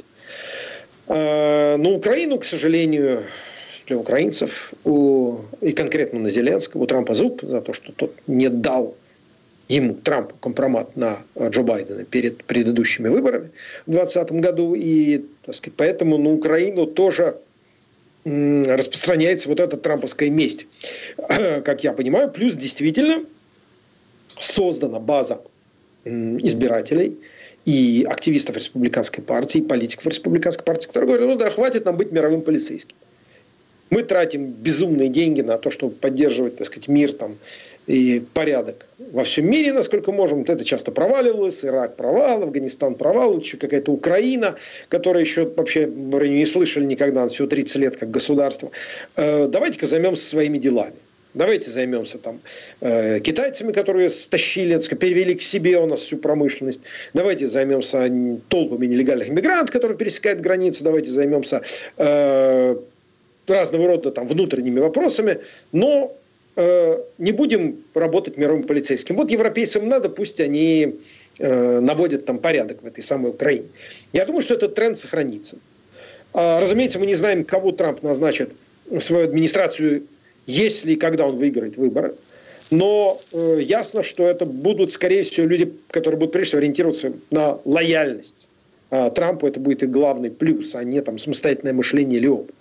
А, 1.07 1.77
но 1.77 1.95
Украину, 1.95 2.39
к 2.39 2.45
сожалению, 2.45 3.25
для 3.87 3.99
украинцев, 3.99 4.73
и 4.85 5.73
конкретно 5.73 6.21
на 6.21 6.31
Зеленского, 6.31 6.83
у 6.83 6.87
Трампа 6.87 7.15
зуб 7.15 7.43
за 7.43 7.61
то, 7.61 7.73
что 7.73 7.93
тот 7.93 8.15
не 8.27 8.49
дал 8.49 8.95
ему, 9.75 9.95
Трампу, 9.95 10.35
компромат 10.41 10.97
на 10.97 11.18
Джо 11.39 11.62
Байдена 11.62 12.05
перед 12.05 12.45
предыдущими 12.45 13.09
выборами 13.09 13.51
в 13.87 13.93
2020 13.93 14.33
году. 14.33 14.75
И 14.75 15.25
так 15.45 15.55
сказать, 15.55 15.75
поэтому 15.77 16.18
на 16.18 16.31
Украину 16.31 16.87
тоже 16.87 17.37
распространяется 18.25 19.49
вот 19.49 19.61
эта 19.61 19.77
трамповская 19.77 20.29
месть, 20.29 20.66
как 21.16 21.85
я 21.85 21.93
понимаю. 21.93 22.31
Плюс 22.31 22.55
действительно 22.55 23.25
создана 24.39 24.99
база 24.99 25.41
избирателей 26.05 27.18
и 27.64 28.07
активистов 28.09 28.57
республиканской 28.57 29.23
партии, 29.23 29.59
и 29.59 29.62
политиков 29.62 30.07
республиканской 30.07 30.64
партии, 30.64 30.89
которые 30.89 31.09
говорят, 31.09 31.29
ну 31.29 31.37
да, 31.37 31.51
хватит 31.51 31.85
нам 31.85 31.97
быть 31.97 32.11
мировым 32.11 32.43
полицейским. 32.43 32.97
Мы 33.91 34.03
тратим 34.03 34.47
безумные 34.47 35.09
деньги 35.09 35.41
на 35.41 35.59
то, 35.59 35.71
чтобы 35.71 35.95
поддерживать, 35.95 36.57
так 36.57 36.66
сказать, 36.66 36.89
мир 36.89 37.12
там, 37.12 37.37
и 37.87 38.22
порядок 38.35 38.87
во 39.12 39.24
всем 39.24 39.51
мире, 39.51 39.72
насколько 39.72 40.12
можем. 40.12 40.43
Это 40.43 40.64
часто 40.64 40.93
проваливалось. 40.93 41.64
Ирак 41.64 41.97
провал, 41.97 42.43
Афганистан 42.43 42.95
провал, 42.95 43.39
еще 43.39 43.57
какая-то 43.57 43.93
Украина, 43.93 44.57
которая 44.89 45.22
еще 45.22 45.47
вообще 45.47 45.87
не 45.87 46.47
слышали 46.47 46.85
никогда, 46.85 47.26
всего 47.28 47.49
30 47.49 47.76
лет 47.76 47.97
как 47.97 48.11
государство. 48.11 48.70
Э, 49.16 49.47
давайте-ка 49.49 49.87
займемся 49.87 50.24
своими 50.24 50.59
делами. 50.59 50.95
Давайте 51.33 51.70
займемся 51.70 52.18
там 52.18 52.41
э, 52.81 53.20
китайцами, 53.20 53.72
которые 53.72 54.11
стащили, 54.11 54.76
перевели 54.97 55.37
к 55.37 55.43
себе 55.43 55.78
у 55.78 55.87
нас 55.87 56.01
всю 56.01 56.16
промышленность. 56.16 56.81
Давайте 57.14 57.47
займемся 57.47 58.11
толпами 58.49 58.87
нелегальных 58.87 59.28
иммигрантов, 59.28 59.70
которые 59.72 59.97
пересекают 59.97 60.41
границы. 60.41 60.83
Давайте 60.83 61.11
займемся 61.11 61.62
э, 61.99 62.76
разного 63.47 63.87
рода 63.87 64.11
там 64.11 64.26
внутренними 64.26 64.81
вопросами. 64.81 65.39
Но 65.70 66.16
Э, 66.57 66.99
не 67.19 67.33
будем 67.33 67.85
работать 67.95 68.37
мировым 68.37 68.65
полицейским. 68.65 69.17
Вот 69.17 69.31
европейцам 69.31 69.89
надо, 69.89 70.09
пусть 70.09 70.41
они 70.41 70.97
э, 71.39 71.81
наводят 71.81 72.27
там 72.27 72.39
порядок 72.39 72.83
в 72.83 72.87
этой 72.87 73.05
самой 73.05 73.31
Украине. 73.31 73.69
Я 74.13 74.27
думаю, 74.27 74.43
что 74.43 74.55
этот 74.55 74.75
тренд 74.75 74.99
сохранится. 74.99 75.57
А, 76.35 76.61
разумеется, 76.61 76.99
мы 76.99 77.07
не 77.07 77.15
знаем, 77.15 77.45
кого 77.45 77.71
Трамп 77.73 78.03
назначит 78.03 78.51
в 78.87 79.01
свою 79.01 79.25
администрацию, 79.25 80.05
если 80.47 80.93
и 80.93 80.97
когда 80.97 81.27
он 81.27 81.37
выиграет 81.37 81.77
выборы. 81.77 82.15
Но 82.71 83.21
э, 83.33 83.61
ясно, 83.63 84.03
что 84.03 84.27
это 84.27 84.45
будут, 84.45 84.91
скорее 84.91 85.23
всего, 85.23 85.47
люди, 85.47 85.73
которые 85.91 86.19
будут 86.19 86.33
прежде 86.33 86.49
всего 86.49 86.59
ориентироваться 86.59 87.13
на 87.31 87.61
лояльность 87.65 88.49
Трампу 88.91 89.47
это 89.47 89.61
будет 89.61 89.82
и 89.84 89.86
главный 89.86 90.30
плюс, 90.30 90.74
а 90.74 90.82
не 90.82 91.01
там 91.01 91.18
самостоятельное 91.18 91.72
мышление 91.72 92.18
или 92.18 92.26
опыт. 92.26 92.55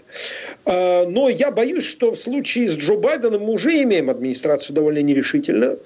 А, 0.66 1.06
но 1.08 1.28
я 1.30 1.52
боюсь, 1.52 1.86
что 1.86 2.12
в 2.12 2.20
случае 2.20 2.70
с 2.70 2.78
Джо 2.78 2.96
Байденом 2.96 3.44
мы 3.44 3.54
уже 3.54 3.82
имеем 3.84 4.10
администрацию 4.10 4.76
довольно 4.76 5.00
нерешительную. 5.00 5.80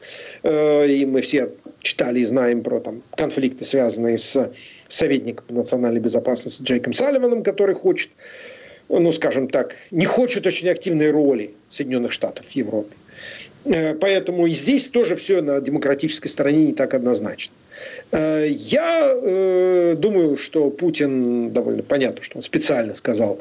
А, 0.43 0.85
и 0.85 1.05
мы 1.05 1.21
все 1.21 1.49
читали 1.81 2.19
и 2.19 2.25
знаем 2.25 2.61
про 2.61 2.79
там, 2.79 3.03
конфликты, 3.15 3.65
связанные 3.65 4.17
с 4.17 4.51
советником 4.87 5.45
по 5.47 5.53
национальной 5.53 6.01
безопасности 6.01 6.63
Джейком 6.63 6.93
Салливаном, 6.93 7.43
который 7.43 7.75
хочет, 7.75 8.11
ну, 8.89 9.11
скажем 9.11 9.47
так, 9.47 9.75
не 9.91 10.05
хочет 10.05 10.45
очень 10.45 10.67
активной 10.69 11.11
роли 11.11 11.51
Соединенных 11.69 12.11
Штатов 12.11 12.45
в 12.47 12.51
Европе. 12.51 12.95
Э, 13.66 13.93
поэтому 13.93 14.45
и 14.45 14.51
здесь 14.51 14.88
тоже 14.88 15.16
все 15.16 15.41
на 15.41 15.61
демократической 15.61 16.28
стороне 16.28 16.66
не 16.66 16.74
так 16.74 16.93
однозначно. 16.93 17.53
Э, 18.11 18.47
я 18.49 19.14
э, 19.14 19.95
думаю, 19.97 20.38
что 20.38 20.70
Путин 20.70 21.51
довольно 21.51 21.84
понятно, 21.84 22.22
что 22.24 22.38
он 22.38 22.43
специально 22.43 22.95
сказал, 22.95 23.39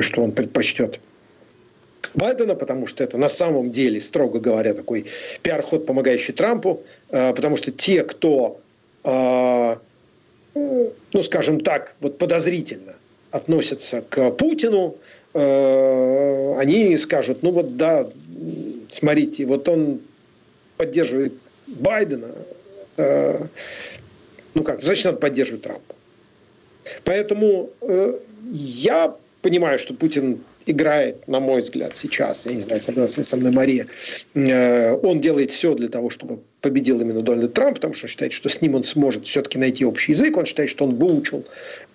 что 0.00 0.22
он 0.22 0.32
предпочтет 0.32 1.00
Байдена, 2.14 2.54
потому 2.54 2.86
что 2.86 3.04
это 3.04 3.18
на 3.18 3.28
самом 3.28 3.70
деле, 3.70 4.00
строго 4.00 4.40
говоря, 4.40 4.74
такой 4.74 5.06
пиар-ход, 5.42 5.86
помогающий 5.86 6.32
Трампу, 6.34 6.82
потому 7.08 7.56
что 7.56 7.70
те, 7.70 8.02
кто, 8.02 8.60
ну, 9.04 9.78
скажем 11.22 11.60
так, 11.60 11.94
вот 12.00 12.18
подозрительно 12.18 12.96
относятся 13.30 14.02
к 14.08 14.30
Путину, 14.32 14.96
они 15.32 16.96
скажут, 16.98 17.42
ну 17.42 17.52
вот 17.52 17.76
да, 17.76 18.08
смотрите, 18.90 19.46
вот 19.46 19.68
он 19.68 20.00
поддерживает 20.76 21.34
Байдена, 21.66 22.34
э, 22.96 23.46
ну 24.54 24.64
как, 24.64 24.82
значит, 24.82 25.04
надо 25.04 25.18
поддерживать 25.18 25.62
Трампа. 25.62 25.94
Поэтому 27.04 27.70
э, 27.82 28.18
я 28.50 29.14
понимаю, 29.42 29.78
что 29.78 29.94
Путин 29.94 30.40
играет, 30.66 31.26
на 31.26 31.40
мой 31.40 31.62
взгляд, 31.62 31.96
сейчас, 31.96 32.46
я 32.46 32.54
не 32.54 32.60
знаю, 32.60 32.80
согласна 32.80 33.24
со 33.24 33.36
мной 33.36 33.52
Мария, 33.52 33.86
э, 34.34 34.94
он 34.94 35.20
делает 35.20 35.50
все 35.50 35.74
для 35.74 35.88
того, 35.88 36.10
чтобы 36.10 36.40
победил 36.60 37.00
именно 37.00 37.22
Дональд 37.22 37.54
Трамп, 37.54 37.76
потому 37.76 37.94
что 37.94 38.06
он 38.06 38.10
считает, 38.10 38.32
что 38.32 38.48
с 38.48 38.60
ним 38.60 38.74
он 38.74 38.84
сможет 38.84 39.26
все-таки 39.26 39.58
найти 39.58 39.84
общий 39.84 40.12
язык, 40.12 40.36
он 40.36 40.46
считает, 40.46 40.70
что 40.70 40.84
он 40.84 40.94
выучил 40.94 41.44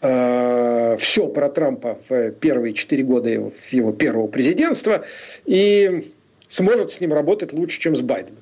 э, 0.02 0.98
все 1.00 1.28
про 1.28 1.50
Трампа 1.50 2.00
в 2.10 2.32
первые 2.32 2.74
четыре 2.74 3.04
года 3.04 3.30
его, 3.30 3.52
его 3.72 3.92
первого 3.92 4.28
президентства, 4.28 5.06
и 5.46 6.12
сможет 6.48 6.92
с 6.92 7.00
ним 7.00 7.14
работать 7.14 7.54
лучше, 7.54 7.80
чем 7.80 7.96
с 7.96 8.02
Байденом. 8.02 8.42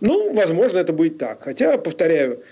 Ну, 0.00 0.34
возможно, 0.34 0.78
это 0.78 0.92
будет 0.92 1.18
так. 1.18 1.42
Хотя, 1.42 1.78
повторяю, 1.78 2.42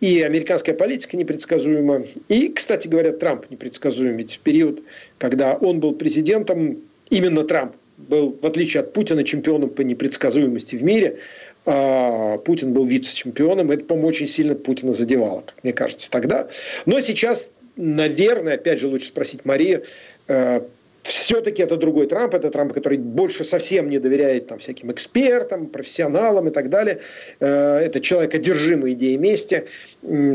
и 0.00 0.22
американская 0.22 0.74
политика 0.74 1.16
непредсказуема. 1.16 2.04
И, 2.28 2.48
кстати 2.48 2.88
говоря, 2.88 3.12
Трамп 3.12 3.50
непредсказуем. 3.50 4.16
Ведь 4.16 4.34
в 4.34 4.38
период, 4.40 4.82
когда 5.18 5.54
он 5.54 5.80
был 5.80 5.94
президентом, 5.94 6.82
именно 7.10 7.44
Трамп 7.44 7.74
был, 7.96 8.36
в 8.40 8.44
отличие 8.44 8.82
от 8.82 8.92
Путина, 8.92 9.24
чемпионом 9.24 9.70
по 9.70 9.82
непредсказуемости 9.82 10.76
в 10.76 10.82
мире. 10.82 11.18
А 11.66 12.36
Путин 12.38 12.72
был 12.72 12.84
вице-чемпионом. 12.84 13.70
Это, 13.70 13.84
по-моему, 13.84 14.08
очень 14.08 14.26
сильно 14.26 14.54
Путина 14.54 14.92
задевало, 14.92 15.40
как 15.40 15.62
мне 15.62 15.72
кажется, 15.72 16.10
тогда. 16.10 16.48
Но 16.84 17.00
сейчас, 17.00 17.50
наверное, 17.76 18.54
опять 18.54 18.80
же, 18.80 18.88
лучше 18.88 19.06
спросить 19.06 19.44
Марию, 19.46 19.84
э, 20.28 20.60
все-таки 21.04 21.62
это 21.62 21.76
другой 21.76 22.06
Трамп, 22.06 22.34
это 22.34 22.50
Трамп, 22.50 22.72
который 22.72 22.96
больше 22.98 23.44
совсем 23.44 23.90
не 23.90 23.98
доверяет 23.98 24.46
там, 24.46 24.58
всяким 24.58 24.90
экспертам, 24.90 25.66
профессионалам 25.66 26.48
и 26.48 26.50
так 26.50 26.70
далее. 26.70 27.00
Э, 27.40 27.78
это 27.78 28.00
человек, 28.00 28.34
одержимый 28.34 28.94
идеей 28.94 29.18
мести. 29.18 29.66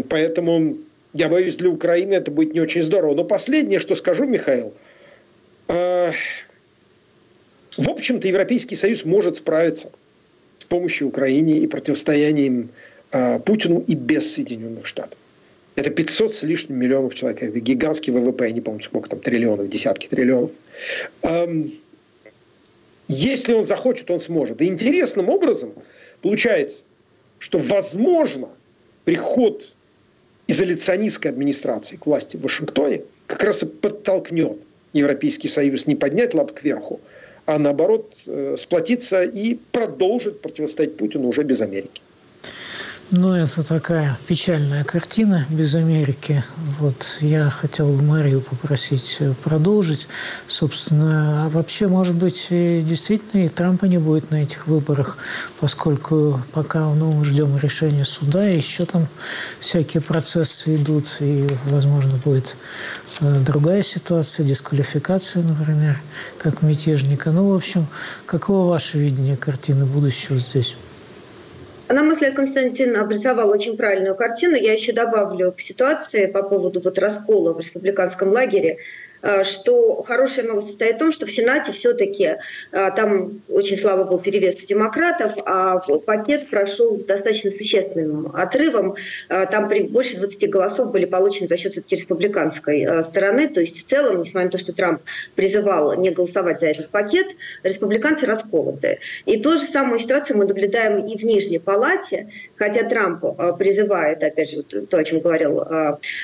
Поэтому 0.09 0.77
я 1.13 1.27
боюсь, 1.27 1.55
для 1.55 1.69
Украины 1.69 2.13
это 2.13 2.29
будет 2.29 2.53
не 2.53 2.61
очень 2.61 2.83
здорово. 2.83 3.15
Но 3.15 3.23
последнее, 3.23 3.79
что 3.79 3.95
скажу, 3.95 4.25
Михаил, 4.25 4.73
э, 5.69 6.11
в 7.75 7.89
общем-то, 7.89 8.27
Европейский 8.27 8.75
Союз 8.75 9.05
может 9.05 9.37
справиться 9.37 9.91
с 10.59 10.65
помощью 10.65 11.07
Украины 11.07 11.49
и 11.49 11.67
противостоянием 11.67 12.69
э, 13.11 13.39
Путину 13.39 13.83
и 13.87 13.95
без 13.95 14.35
Соединенных 14.35 14.85
Штатов. 14.85 15.17
Это 15.79 15.91
500 15.91 16.35
с 16.35 16.43
лишним 16.43 16.77
миллионов 16.77 17.15
человек. 17.15 17.41
Это 17.41 17.57
гигантский 17.61 18.11
ВВП, 18.11 18.47
я 18.47 18.51
не 18.51 18.59
помню, 18.59 18.81
сколько 18.81 19.09
там 19.09 19.21
триллионов, 19.21 19.69
десятки 19.69 20.07
триллионов. 20.07 20.51
Эм, 21.21 21.71
если 23.07 23.53
он 23.53 23.63
захочет, 23.63 24.11
он 24.11 24.19
сможет. 24.19 24.61
И 24.61 24.65
интересным 24.65 25.29
образом 25.29 25.71
получается, 26.21 26.83
что 27.37 27.59
возможно 27.59 28.49
приход 29.05 29.73
изоляционистской 30.47 31.31
администрации 31.31 31.95
к 31.95 32.05
власти 32.05 32.35
в 32.35 32.41
Вашингтоне 32.41 33.03
как 33.27 33.41
раз 33.45 33.63
и 33.63 33.65
подтолкнет 33.65 34.57
Европейский 34.91 35.47
Союз 35.47 35.87
не 35.87 35.95
поднять 35.95 36.33
лап 36.33 36.51
кверху, 36.51 36.99
а 37.45 37.57
наоборот 37.57 38.17
э, 38.27 38.57
сплотиться 38.59 39.23
и 39.23 39.57
продолжить 39.71 40.41
противостоять 40.41 40.97
Путину 40.97 41.29
уже 41.29 41.43
без 41.43 41.61
Америки. 41.61 42.01
Ну, 43.11 43.33
это 43.33 43.67
такая 43.67 44.19
печальная 44.27 44.83
картина 44.83 45.43
без 45.49 45.73
Америки. 45.73 46.43
Вот 46.77 47.17
я 47.21 47.49
хотел 47.49 47.87
бы 47.87 48.03
Марию 48.03 48.39
попросить 48.39 49.17
э, 49.19 49.33
продолжить. 49.33 50.07
Собственно, 50.45 51.45
а 51.45 51.49
вообще, 51.49 51.87
может 51.87 52.15
быть, 52.15 52.49
действительно 52.49 53.45
и 53.45 53.47
Трампа 53.47 53.85
не 53.85 53.97
будет 53.97 54.29
на 54.29 54.43
этих 54.43 54.67
выборах, 54.67 55.17
поскольку 55.59 56.39
пока 56.51 56.81
ну, 56.81 57.11
мы 57.11 57.25
ждем 57.25 57.57
решения 57.57 58.03
суда, 58.05 58.45
еще 58.45 58.85
там 58.85 59.07
всякие 59.59 60.03
процессы 60.03 60.75
идут, 60.75 61.07
и, 61.19 61.47
возможно, 61.65 62.15
будет 62.23 62.57
э, 63.21 63.39
другая 63.39 63.81
ситуация, 63.81 64.45
дисквалификация, 64.45 65.41
например, 65.41 65.99
как 66.37 66.61
мятежника. 66.61 67.31
Ну, 67.31 67.49
в 67.49 67.55
общем, 67.55 67.87
каково 68.27 68.69
ваше 68.69 68.99
видение 68.99 69.35
картины 69.35 69.87
будущего 69.87 70.37
здесь? 70.37 70.77
На 71.89 72.03
мой 72.03 72.13
взгляд, 72.13 72.35
Константин 72.35 72.95
обрисовал 72.95 73.49
очень 73.49 73.75
правильную 73.75 74.15
картину. 74.15 74.55
Я 74.55 74.73
еще 74.73 74.93
добавлю 74.93 75.51
к 75.51 75.59
ситуации 75.59 76.27
по 76.27 76.43
поводу 76.43 76.81
вот 76.81 76.99
раскола 76.99 77.51
в 77.51 77.57
республиканском 77.57 78.29
лагере. 78.29 78.77
Э, 79.21 79.43
что 79.43 80.01
хорошая 80.03 80.45
новость 80.45 80.69
состоит 80.69 80.95
в 80.95 80.99
том, 80.99 81.11
что 81.11 81.25
в 81.25 81.31
Сенате 81.31 81.71
все-таки 81.71 82.37
э, 82.71 82.91
там 82.95 83.41
очень 83.49 83.77
слабо 83.77 84.05
был 84.05 84.19
перевес 84.19 84.55
демократов, 84.55 85.33
а 85.45 85.79
пакет 86.05 86.49
прошел 86.49 86.97
с 86.97 87.03
достаточно 87.03 87.51
существенным 87.51 88.31
отрывом. 88.33 88.95
Э, 89.27 89.45
там 89.49 89.69
больше 89.89 90.17
20 90.17 90.49
голосов 90.49 90.91
были 90.91 91.05
получены 91.05 91.47
за 91.47 91.57
счет 91.57 91.73
все-таки 91.73 91.97
республиканской 91.97 93.03
стороны. 93.03 93.47
То 93.49 93.61
есть 93.61 93.77
в 93.77 93.89
целом, 93.89 94.21
несмотря 94.21 94.45
на 94.45 94.51
то, 94.51 94.57
что 94.57 94.73
Трамп 94.73 95.01
призывал 95.35 95.99
не 95.99 96.11
голосовать 96.11 96.61
за 96.61 96.67
этот 96.67 96.89
пакет, 96.89 97.35
республиканцы 97.63 98.25
расколоты. 98.25 98.99
И 99.25 99.41
ту 99.41 99.57
же 99.57 99.63
самую 99.63 99.99
ситуацию 99.99 100.37
мы 100.37 100.45
наблюдаем 100.45 101.05
и 101.05 101.17
в 101.17 101.23
Нижней 101.23 101.59
Палате, 101.59 102.29
хотя 102.55 102.83
Трамп 102.83 103.23
призывает, 103.57 104.23
опять 104.23 104.51
же, 104.51 104.63
то, 104.63 104.97
о 104.97 105.03
чем 105.03 105.19
говорил 105.19 105.63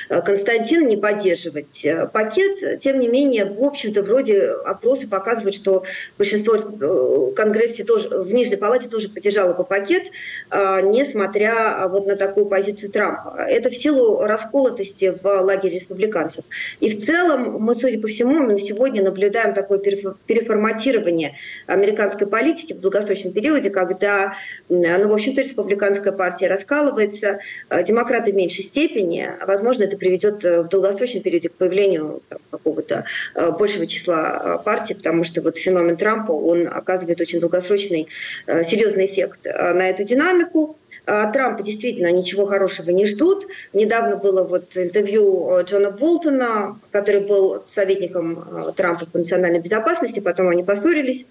Константин, 0.08 0.88
не 0.88 0.96
поддерживать 0.96 1.86
пакет, 2.12 2.80
тем 2.86 3.00
не 3.00 3.08
менее, 3.08 3.44
в 3.46 3.64
общем-то, 3.64 4.04
вроде 4.04 4.46
опросы 4.64 5.08
показывают, 5.08 5.56
что 5.56 5.82
большинство 6.18 6.54
э, 6.54 6.60
в 6.60 7.34
Конгрессе 7.34 7.82
тоже, 7.82 8.08
в 8.10 8.32
Нижней 8.32 8.54
Палате 8.54 8.86
тоже 8.86 9.08
поддержало 9.08 9.54
по 9.54 9.64
пакет, 9.64 10.04
а, 10.50 10.80
несмотря 10.82 11.82
а, 11.82 11.88
вот 11.88 12.06
на 12.06 12.14
такую 12.14 12.46
позицию 12.46 12.92
Трампа. 12.92 13.38
Это 13.40 13.70
в 13.70 13.74
силу 13.74 14.20
расколотости 14.20 15.18
в 15.20 15.26
лагере 15.42 15.74
республиканцев. 15.74 16.44
И 16.78 16.90
в 16.90 17.04
целом 17.04 17.60
мы, 17.60 17.74
судя 17.74 18.00
по 18.00 18.06
всему, 18.06 18.38
мы 18.38 18.56
сегодня 18.60 19.02
наблюдаем 19.02 19.52
такое 19.52 19.80
переформатирование 19.80 21.34
американской 21.66 22.28
политики 22.28 22.72
в 22.72 22.78
долгосрочном 22.78 23.32
периоде, 23.32 23.70
когда, 23.70 24.34
ну, 24.68 25.08
в 25.08 25.12
общем-то, 25.12 25.40
республиканская 25.40 26.12
партия 26.12 26.46
раскалывается, 26.46 27.40
а, 27.68 27.82
демократы 27.82 28.30
в 28.30 28.36
меньшей 28.36 28.62
степени, 28.62 29.28
возможно, 29.44 29.82
это 29.82 29.96
приведет 29.96 30.44
э, 30.44 30.62
в 30.62 30.68
долгосрочном 30.68 31.24
периоде 31.24 31.48
к 31.48 31.54
появлению 31.54 32.22
какого 32.50 32.75
какого-то 32.76 33.04
э, 33.34 33.50
большего 33.52 33.86
числа 33.86 34.40
э, 34.60 34.64
партий, 34.64 34.94
потому 34.94 35.24
что 35.24 35.42
вот 35.42 35.56
феномен 35.56 35.96
Трампа, 35.96 36.32
он 36.32 36.68
оказывает 36.68 37.20
очень 37.20 37.40
долгосрочный 37.40 38.08
э, 38.46 38.64
серьезный 38.64 39.06
эффект 39.06 39.44
на 39.44 39.88
эту 39.88 40.04
динамику. 40.04 40.78
От 41.06 41.32
Трампа 41.34 41.62
действительно 41.62 42.10
ничего 42.10 42.46
хорошего 42.46 42.90
не 42.90 43.06
ждут. 43.06 43.46
Недавно 43.72 44.16
было 44.16 44.42
вот 44.42 44.76
интервью 44.76 45.62
Джона 45.62 45.92
Болтона, 45.92 46.80
который 46.90 47.20
был 47.20 47.62
советником 47.72 48.74
Трампа 48.76 49.06
по 49.06 49.18
национальной 49.18 49.60
безопасности, 49.60 50.18
потом 50.18 50.48
они 50.48 50.64
поссорились 50.64 51.26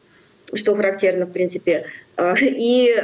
что 0.57 0.75
характерно, 0.75 1.25
в 1.25 1.31
принципе. 1.31 1.85
И 2.17 2.95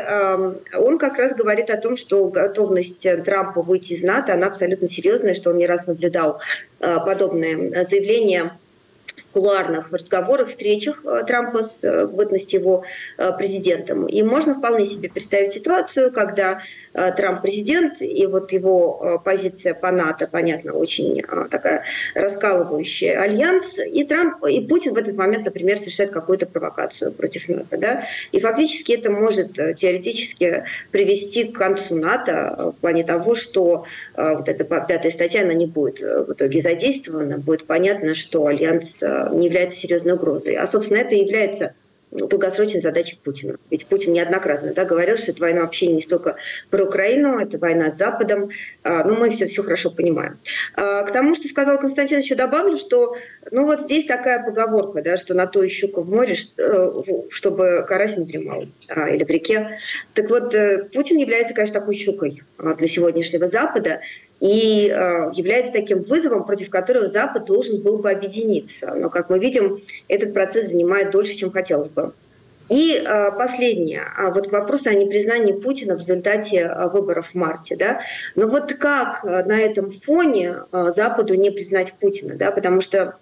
он 0.74 0.97
как 0.97 1.18
раз 1.18 1.34
говорит 1.36 1.70
о 1.70 1.78
том, 1.78 1.97
что 1.97 2.28
готовность 2.30 3.06
Трампа 3.24 3.62
выйти 3.62 3.93
из 3.93 4.04
НАТО, 4.04 4.34
она 4.34 4.47
абсолютно 4.47 4.88
серьезная, 4.88 5.34
что 5.34 5.49
он 5.49 5.58
не 5.58 5.68
раз 5.68 5.88
наблюдал 5.88 6.39
подобные 6.80 7.84
заявления 7.84 8.58
кулуарных 9.32 9.92
разговорах, 9.92 10.50
встречах 10.50 11.04
э, 11.04 11.24
Трампа 11.26 11.64
с 11.64 11.84
э, 11.84 12.06
бытности 12.06 12.56
его 12.56 12.84
э, 13.18 13.32
президентом. 13.38 14.06
И 14.06 14.22
можно 14.24 14.56
вполне 14.56 14.86
себе 14.86 15.10
представить 15.10 15.54
ситуацию, 15.54 16.12
когда 16.12 16.62
Трамп 16.94 17.42
президент, 17.42 18.02
и 18.02 18.26
вот 18.26 18.52
его 18.52 19.22
позиция 19.24 19.74
по 19.74 19.92
НАТО, 19.92 20.28
понятно, 20.30 20.74
очень 20.74 21.22
такая 21.50 21.86
раскалывающая 22.16 23.18
альянс, 23.18 23.80
и 23.80 24.04
Трамп, 24.04 24.46
и 24.46 24.68
Путин 24.68 24.94
в 24.94 24.98
этот 24.98 25.16
момент, 25.16 25.46
например, 25.46 25.78
совершает 25.78 26.12
какую-то 26.12 26.48
провокацию 26.48 27.14
против 27.14 27.48
НАТО. 27.48 27.78
Да? 27.78 28.04
И 28.34 28.42
фактически 28.42 28.92
это 28.92 29.10
может 29.10 29.54
теоретически 29.54 30.66
привести 30.92 31.46
к 31.46 31.58
концу 31.58 31.96
НАТО 31.96 32.74
в 32.78 32.82
плане 32.82 33.06
того, 33.06 33.36
что 33.36 33.86
вот 34.18 34.50
эта 34.50 34.66
пятая 34.66 35.12
статья, 35.12 35.44
она 35.44 35.54
не 35.54 35.68
будет 35.68 36.02
в 36.02 36.34
итоге 36.34 36.60
задействована, 36.60 37.38
будет 37.38 37.68
понятно, 37.68 38.16
что 38.16 38.48
альянс 38.48 39.02
не 39.30 39.46
является 39.46 39.78
серьезной 39.78 40.14
угрозой. 40.14 40.56
А, 40.56 40.68
собственно, 40.68 41.00
это 41.00 41.16
является 41.16 41.74
долгосрочной 42.12 42.82
задачей 42.82 43.18
Путина. 43.24 43.56
Ведь 43.70 43.86
Путин 43.88 44.14
неоднократно 44.14 44.74
да, 44.74 44.86
говорил, 44.86 45.18
что 45.18 45.32
эта 45.32 45.42
война 45.42 45.62
вообще 45.62 45.88
не 45.88 46.02
столько 46.02 46.36
про 46.70 46.84
Украину, 46.84 47.40
это 47.40 47.58
война 47.58 47.92
с 47.92 47.98
Западом. 47.98 48.50
А, 48.84 49.04
ну, 49.04 49.16
мы 49.16 49.30
все 49.30 49.46
все 49.46 49.64
хорошо 49.64 49.92
понимаем. 49.92 50.38
А, 50.76 51.04
к 51.04 51.12
тому, 51.14 51.36
что 51.36 51.48
сказал 51.48 51.80
Константин, 51.80 52.20
еще 52.20 52.36
добавлю, 52.36 52.78
что 52.78 53.16
ну 53.52 53.66
вот 53.66 53.82
здесь 53.82 54.06
такая 54.06 54.44
поговорка, 54.44 55.02
да, 55.02 55.18
что 55.18 55.34
на 55.34 55.48
то 55.48 55.64
и 55.64 55.70
щука 55.70 56.02
в 56.02 56.10
море, 56.10 56.36
э, 56.58 56.92
чтобы 57.30 57.86
карась 57.88 58.18
не 58.18 58.26
дремал, 58.26 58.66
а, 58.90 59.10
или 59.10 59.24
в 59.24 59.30
реке. 59.30 59.80
Так 60.14 60.30
вот, 60.30 60.54
э, 60.54 60.90
Путин 60.94 61.18
является, 61.18 61.54
конечно, 61.54 61.80
такой 61.80 61.96
щукой 61.96 62.44
для 62.78 62.88
сегодняшнего 62.88 63.47
Запада 63.47 64.01
и 64.39 64.89
э, 64.89 65.32
является 65.34 65.72
таким 65.72 66.03
вызовом, 66.03 66.43
против 66.43 66.70
которого 66.70 67.07
Запад 67.07 67.45
должен 67.45 67.82
был 67.82 67.97
бы 67.97 68.09
объединиться. 68.09 68.93
Но, 68.95 69.09
как 69.09 69.30
мы 69.30 69.39
видим, 69.39 69.82
этот 70.07 70.34
процесс 70.34 70.70
занимает 70.70 71.12
дольше, 71.12 71.36
чем 71.36 71.51
хотелось 71.51 71.89
бы. 71.89 72.14
И 72.70 72.95
э, 72.95 73.32
последнее, 73.38 74.03
а 74.18 74.32
вот 74.32 74.47
к 74.47 74.51
вопросу 74.51 74.89
о 74.89 74.93
непризнании 74.93 75.51
Путина 75.51 75.95
в 75.95 75.99
результате 75.99 76.59
э, 76.59 76.88
выборов 76.88 77.28
в 77.32 77.36
марте. 77.36 77.76
Да? 77.76 78.01
Но 78.36 78.47
вот 78.47 78.74
как 78.76 79.26
э, 79.26 79.43
на 79.43 79.59
этом 79.59 79.91
фоне 79.91 80.55
э, 80.72 80.91
Западу 80.95 81.36
не 81.36 81.51
признать 81.51 81.91
Путина? 81.99 82.36
Да? 82.36 82.51
Потому 82.51 82.80
что 82.80 83.18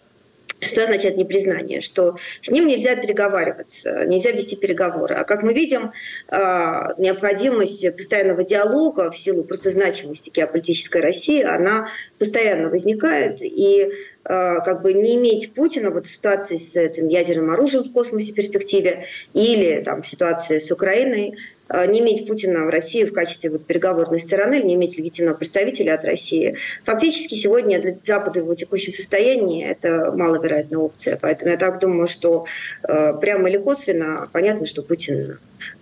что 0.62 0.84
означает 0.84 1.18
непризнание? 1.18 1.82
Что 1.82 2.18
с 2.42 2.50
ним 2.50 2.68
нельзя 2.68 2.96
переговариваться, 2.96 4.06
нельзя 4.06 4.32
вести 4.32 4.56
переговоры. 4.56 5.16
А 5.16 5.24
как 5.24 5.44
мы 5.44 5.54
видим, 5.54 5.92
а, 6.28 6.94
необходимость 6.98 7.96
постоянного 7.96 8.44
диалога 8.44 9.12
в 9.12 9.18
силу 9.18 9.44
просто 9.44 9.72
значимости 9.72 10.30
геополитической 10.30 11.02
России, 11.02 11.42
она 11.44 11.90
постоянно 12.18 12.70
возникает. 12.70 13.42
И 13.42 13.90
а, 14.26 14.60
как 14.60 14.82
бы 14.82 14.94
не 14.94 15.16
иметь 15.16 15.54
Путина 15.54 15.92
вот 15.92 16.08
в 16.08 16.14
ситуации 16.14 16.58
с 16.58 16.76
этим 16.76 17.08
ядерным 17.08 17.52
оружием 17.52 17.84
в 17.86 17.94
космосе 17.94 18.32
в 18.32 18.36
перспективе 18.36 19.06
или 19.34 19.82
там, 19.84 20.04
в 20.04 20.08
ситуации 20.08 20.60
с 20.60 20.72
Украиной, 20.72 21.38
не 21.70 22.00
иметь 22.00 22.28
Путина 22.28 22.66
в 22.66 22.70
России 22.70 23.04
в 23.04 23.14
качестве 23.14 23.50
вот, 23.50 23.66
переговорной 23.66 24.20
стороны, 24.20 24.62
не 24.62 24.76
иметь 24.76 24.98
легитимного 24.98 25.36
представителя 25.36 25.96
от 25.96 26.04
России. 26.04 26.58
Фактически 26.86 27.36
сегодня 27.36 27.82
для 27.82 27.96
Запада 28.06 28.40
в 28.40 28.44
его 28.44 28.56
текущем 28.56 28.94
состоянии 28.94 29.66
это 29.66 30.12
маловероятная 30.12 30.80
опция. 30.80 31.18
Поэтому 31.22 31.52
я 31.52 31.58
так 31.58 31.80
думаю, 31.80 32.08
что 32.08 32.46
э, 32.84 33.14
прямо 33.20 33.50
или 33.50 33.58
косвенно 33.58 34.28
понятно, 34.32 34.66
что 34.66 34.82
Путин 34.82 35.40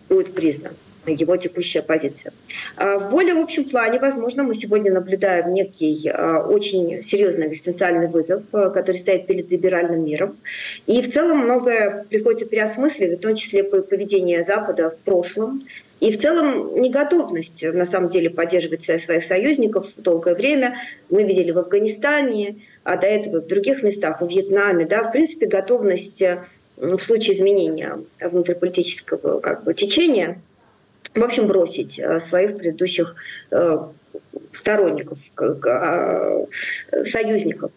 будет 0.10 0.34
признан 0.34 0.74
его 1.12 1.38
текущая 1.38 1.82
позиция. 1.82 2.34
А 2.76 2.98
в 3.00 3.12
более 3.12 3.42
общем 3.42 3.66
плане, 3.66 4.00
возможно, 4.00 4.44
мы 4.44 4.56
сегодня 4.56 4.92
наблюдаем 4.92 5.54
некий 5.54 6.10
а, 6.10 6.40
очень 6.40 7.04
серьезный 7.04 7.48
экзистенциальный 7.48 8.08
вызов, 8.08 8.44
а, 8.52 8.70
который 8.70 8.98
стоит 8.98 9.28
перед 9.28 9.50
либеральным 9.50 10.06
миром. 10.06 10.38
И 10.86 11.02
в 11.02 11.14
целом 11.14 11.40
многое 11.40 12.06
приходится 12.10 12.46
переосмысливать, 12.46 13.20
в 13.20 13.22
том 13.22 13.36
числе 13.36 13.64
поведение 13.64 14.44
Запада 14.44 14.92
в 14.92 14.98
прошлом, 15.00 15.64
и 16.00 16.12
в 16.12 16.22
целом 16.22 16.80
неготовность, 16.80 17.64
на 17.64 17.86
самом 17.86 18.10
деле, 18.10 18.30
поддерживать 18.30 18.84
своих 18.84 19.24
союзников 19.24 19.88
долгое 19.98 20.36
время. 20.36 20.78
Мы 21.10 21.24
видели 21.24 21.50
в 21.50 21.58
Афганистане, 21.58 22.58
а 22.84 22.98
до 22.98 23.08
этого 23.08 23.42
в 23.42 23.48
других 23.48 23.82
местах, 23.82 24.22
в 24.22 24.28
Вьетнаме. 24.28 24.86
Да, 24.86 25.10
в 25.10 25.12
принципе, 25.12 25.48
готовность 25.48 26.22
в 26.78 27.00
случае 27.00 27.38
изменения 27.38 27.98
внутриполитического 28.22 29.40
как 29.40 29.64
бы, 29.64 29.74
течения 29.74 30.40
в 31.18 31.24
общем, 31.24 31.48
бросить 31.48 32.00
э, 32.00 32.20
своих 32.20 32.58
предыдущих 32.58 33.16
э, 33.52 33.78
сторонников, 34.52 35.20
а, 35.38 36.46
союзников. 37.04 37.72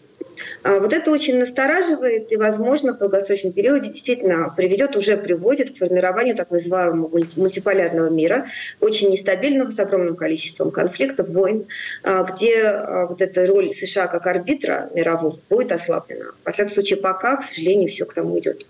А 0.63 0.79
вот 0.79 0.93
это 0.93 1.11
очень 1.11 1.39
настораживает 1.39 2.33
и, 2.33 2.37
возможно, 2.37 2.95
в 2.95 2.99
долгосрочном 2.99 3.53
периоде 3.53 3.91
действительно 3.91 4.53
приведет, 4.57 4.97
уже 4.97 5.17
приводит 5.19 5.75
к 5.75 5.79
формированию 5.79 6.35
так 6.35 6.51
называемого 6.51 7.11
мультиполярного 7.37 8.09
мира, 8.09 8.47
очень 8.81 9.11
нестабильного, 9.11 9.71
с 9.71 9.79
огромным 9.79 10.17
количеством 10.17 10.71
конфликтов, 10.71 11.29
войн, 11.29 11.67
а, 12.03 12.23
где 12.25 13.07
вот 13.09 13.21
эта 13.21 13.47
роль 13.47 13.75
США 13.75 14.07
как 14.07 14.27
арбитра 14.27 14.91
мирового 14.95 15.39
будет 15.51 15.73
ослаблена. 15.73 16.27
Во 16.45 16.53
всяком 16.53 16.73
случае, 16.73 16.99
пока, 16.99 17.37
к 17.37 17.45
сожалению, 17.45 17.89
все 17.89 18.07
к 18.07 18.15
тому 18.15 18.39
идет. 18.39 18.65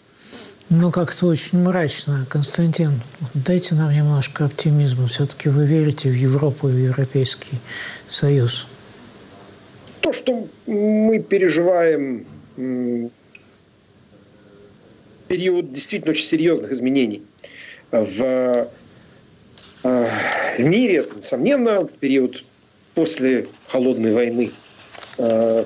Ну, 0.73 0.93
как-то 0.93 1.27
очень 1.27 1.59
мрачно, 1.59 2.27
Константин. 2.31 3.01
Дайте 3.35 3.75
нам 3.75 3.93
немножко 3.93 4.45
оптимизма. 4.45 5.09
Все-таки 5.09 5.49
вы 5.49 5.67
верите 5.67 6.09
в 6.09 6.15
Европу 6.15 6.69
и 6.69 6.73
в 6.73 6.79
Европейский 6.79 7.59
Союз. 8.07 8.69
То, 10.01 10.13
что 10.13 10.47
мы 10.69 11.19
переживаем 11.19 12.25
период 15.27 15.73
действительно 15.73 16.13
очень 16.13 16.27
серьезных 16.27 16.71
изменений 16.71 17.25
в, 17.91 18.23
э, 18.23 18.69
в 19.83 20.61
мире, 20.61 21.05
несомненно, 21.21 21.89
период 21.99 22.45
после 22.95 23.49
холодной 23.67 24.15
войны– 24.15 24.53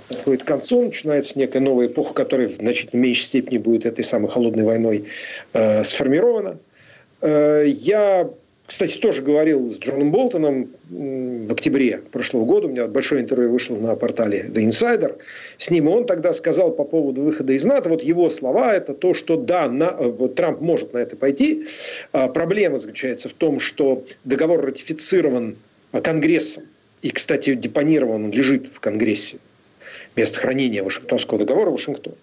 подходит 0.08 0.42
к 0.42 0.46
концу, 0.46 0.82
начинается 0.82 1.38
некая 1.38 1.60
новая 1.60 1.86
эпоха, 1.86 2.14
которая 2.14 2.48
в 2.48 2.56
значительно 2.56 3.00
меньшей 3.00 3.24
степени 3.24 3.58
будет 3.58 3.86
этой 3.86 4.04
самой 4.04 4.30
холодной 4.30 4.64
войной 4.64 5.04
э, 5.52 5.84
сформирована. 5.84 6.58
Э, 7.20 7.64
я, 7.66 8.28
кстати, 8.66 8.98
тоже 8.98 9.22
говорил 9.22 9.70
с 9.70 9.78
Джоном 9.78 10.10
Болтоном 10.10 10.70
в 10.90 11.52
октябре 11.52 11.98
прошлого 12.10 12.44
года. 12.44 12.66
У 12.66 12.70
меня 12.70 12.88
большое 12.88 13.22
интервью 13.22 13.52
вышло 13.52 13.76
на 13.76 13.94
портале 13.94 14.46
The 14.48 14.68
Insider. 14.68 15.16
С 15.58 15.70
ним 15.70 15.88
он 15.88 16.06
тогда 16.06 16.34
сказал 16.34 16.72
по 16.72 16.84
поводу 16.84 17.22
выхода 17.22 17.52
из 17.52 17.64
НАТО, 17.64 17.90
вот 17.90 18.02
его 18.02 18.30
слова, 18.30 18.74
это 18.74 18.92
то, 18.94 19.14
что 19.14 19.36
да, 19.36 19.68
на, 19.68 19.92
Трамп 20.28 20.60
может 20.60 20.92
на 20.94 20.98
это 20.98 21.16
пойти. 21.16 21.66
А 22.12 22.28
проблема 22.28 22.78
заключается 22.78 23.28
в 23.28 23.34
том, 23.34 23.60
что 23.60 24.04
договор 24.24 24.64
ратифицирован 24.64 25.56
Конгрессом 25.92 26.64
и, 27.04 27.10
кстати, 27.10 27.54
депонирован, 27.54 28.24
он 28.24 28.30
лежит 28.30 28.68
в 28.68 28.80
Конгрессе, 28.80 29.36
место 30.16 30.38
хранения 30.38 30.82
Вашингтонского 30.82 31.38
договора 31.38 31.70
Вашингтон. 31.70 32.14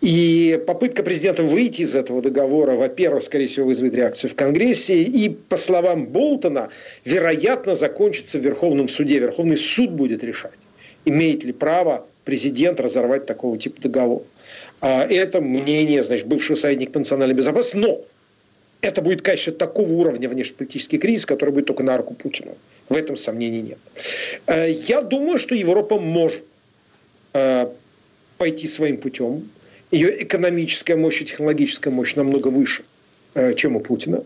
И 0.00 0.60
попытка 0.66 1.02
президента 1.02 1.42
выйти 1.42 1.82
из 1.82 1.94
этого 1.94 2.22
договора, 2.22 2.72
во-первых, 2.72 3.22
скорее 3.22 3.46
всего, 3.46 3.66
вызовет 3.66 3.94
реакцию 3.94 4.30
в 4.30 4.34
Конгрессе, 4.34 5.02
и, 5.02 5.28
по 5.28 5.56
словам 5.56 6.06
Болтона, 6.06 6.70
вероятно, 7.04 7.74
закончится 7.74 8.38
в 8.38 8.42
Верховном 8.42 8.88
суде. 8.88 9.18
Верховный 9.18 9.56
суд 9.56 9.90
будет 9.90 10.24
решать, 10.24 10.58
имеет 11.04 11.44
ли 11.44 11.52
право 11.52 12.06
президент 12.24 12.80
разорвать 12.80 13.26
такого 13.26 13.58
типа 13.58 13.82
договор. 13.82 14.24
А 14.80 15.04
это 15.04 15.40
мнение, 15.40 16.02
значит, 16.02 16.26
бывшего 16.26 16.56
советника 16.56 16.92
по 16.92 16.98
национальной 16.98 17.34
безопасности. 17.34 17.76
Но 17.76 18.02
это 18.80 19.02
будет, 19.02 19.22
конечно, 19.22 19.52
такого 19.52 19.92
уровня 19.92 20.28
внешнеполитический 20.28 20.98
кризис, 20.98 21.26
который 21.26 21.50
будет 21.50 21.66
только 21.66 21.82
на 21.82 21.96
руку 21.96 22.14
Путину. 22.14 22.56
В 22.88 22.96
этом 22.96 23.16
сомнений 23.16 23.60
нет. 23.60 23.78
Э, 24.46 24.70
я 24.70 25.02
думаю, 25.02 25.38
что 25.38 25.54
Европа 25.54 25.98
может 25.98 26.44
пойти 27.32 28.66
своим 28.66 28.96
путем. 28.96 29.50
Ее 29.90 30.22
экономическая 30.22 30.96
мощь 30.96 31.20
и 31.20 31.24
технологическая 31.24 31.90
мощь 31.90 32.14
намного 32.14 32.48
выше, 32.48 32.82
э, 33.34 33.54
чем 33.54 33.76
у 33.76 33.80
Путина. 33.80 34.24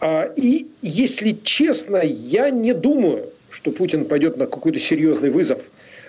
А, 0.00 0.30
и, 0.36 0.66
если 0.82 1.38
честно, 1.42 2.02
я 2.04 2.50
не 2.50 2.74
думаю, 2.74 3.30
что 3.50 3.70
Путин 3.70 4.04
пойдет 4.04 4.36
на 4.36 4.46
какой-то 4.46 4.78
серьезный 4.78 5.30
вызов 5.30 5.60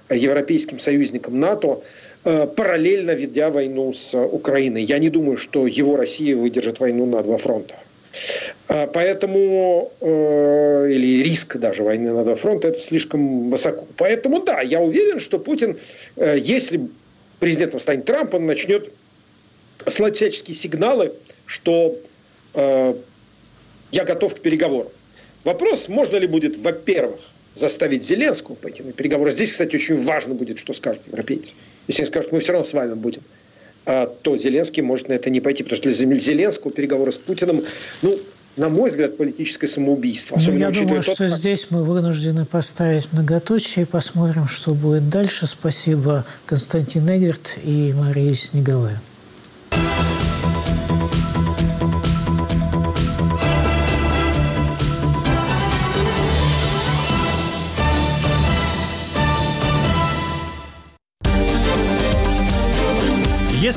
европейским 0.09 0.79
союзникам 0.79 1.39
НАТО, 1.39 1.81
параллельно 2.23 3.11
ведя 3.11 3.49
войну 3.49 3.93
с 3.93 4.13
Украиной. 4.13 4.83
Я 4.83 4.99
не 4.99 5.09
думаю, 5.09 5.37
что 5.37 5.65
его 5.65 5.95
Россия 5.95 6.35
выдержит 6.35 6.79
войну 6.79 7.05
на 7.05 7.23
два 7.23 7.37
фронта. 7.37 7.75
А, 8.67 8.87
поэтому, 8.87 9.91
э, 10.01 10.87
или 10.91 11.23
риск 11.23 11.57
даже 11.57 11.83
войны 11.83 12.11
на 12.11 12.23
два 12.23 12.35
фронта, 12.35 12.69
это 12.69 12.79
слишком 12.79 13.49
высоко. 13.49 13.87
Поэтому 13.97 14.41
да, 14.41 14.61
я 14.61 14.79
уверен, 14.79 15.19
что 15.19 15.39
Путин, 15.39 15.77
э, 16.17 16.37
если 16.39 16.87
президентом 17.39 17.79
станет 17.79 18.05
Трамп, 18.05 18.33
он 18.33 18.45
начнет 18.45 18.91
слать 19.87 20.15
всяческие 20.15 20.55
сигналы, 20.55 21.13
что 21.45 21.97
э, 22.53 22.93
я 23.91 24.03
готов 24.03 24.35
к 24.35 24.39
переговорам. 24.39 24.91
Вопрос, 25.43 25.87
можно 25.89 26.17
ли 26.17 26.27
будет, 26.27 26.57
во-первых, 26.57 27.19
заставить 27.53 28.05
Зеленского 28.05 28.55
пойти 28.55 28.83
на 28.83 28.93
переговоры. 28.93 29.31
Здесь, 29.31 29.51
кстати, 29.51 29.75
очень 29.75 30.01
важно 30.03 30.35
будет, 30.35 30.59
что 30.59 30.73
скажут 30.73 31.01
европейцы. 31.07 31.53
Если 31.87 32.03
они 32.03 32.07
скажут, 32.07 32.31
мы 32.31 32.39
все 32.39 32.53
равно 32.53 32.65
с 32.65 32.73
вами 32.73 32.93
будем 32.93 33.23
то 33.85 34.37
Зеленский 34.37 34.81
может 34.81 35.09
на 35.09 35.13
это 35.13 35.29
не 35.29 35.41
пойти. 35.41 35.63
Потому 35.63 35.77
что 35.81 35.89
для 35.89 36.17
Зеленского 36.17 36.71
переговоры 36.71 37.11
с 37.11 37.17
Путиным, 37.17 37.63
ну, 38.01 38.19
на 38.57 38.69
мой 38.69 38.89
взгляд, 38.89 39.17
политическое 39.17 39.67
самоубийство. 39.67 40.37
Ну, 40.37 40.57
я 40.57 40.71
думаю, 40.71 41.01
тот, 41.01 41.15
что 41.15 41.27
как... 41.27 41.29
здесь 41.29 41.67
мы 41.69 41.83
вынуждены 41.83 42.45
поставить 42.45 43.11
многоточие 43.11 43.83
и 43.83 43.85
посмотрим, 43.85 44.47
что 44.47 44.73
будет 44.73 45.09
дальше. 45.09 45.47
Спасибо 45.47 46.25
Константин 46.45 47.07
Эгерт 47.09 47.57
и 47.63 47.93
Мария 47.93 48.33
Снеговая. 48.33 49.01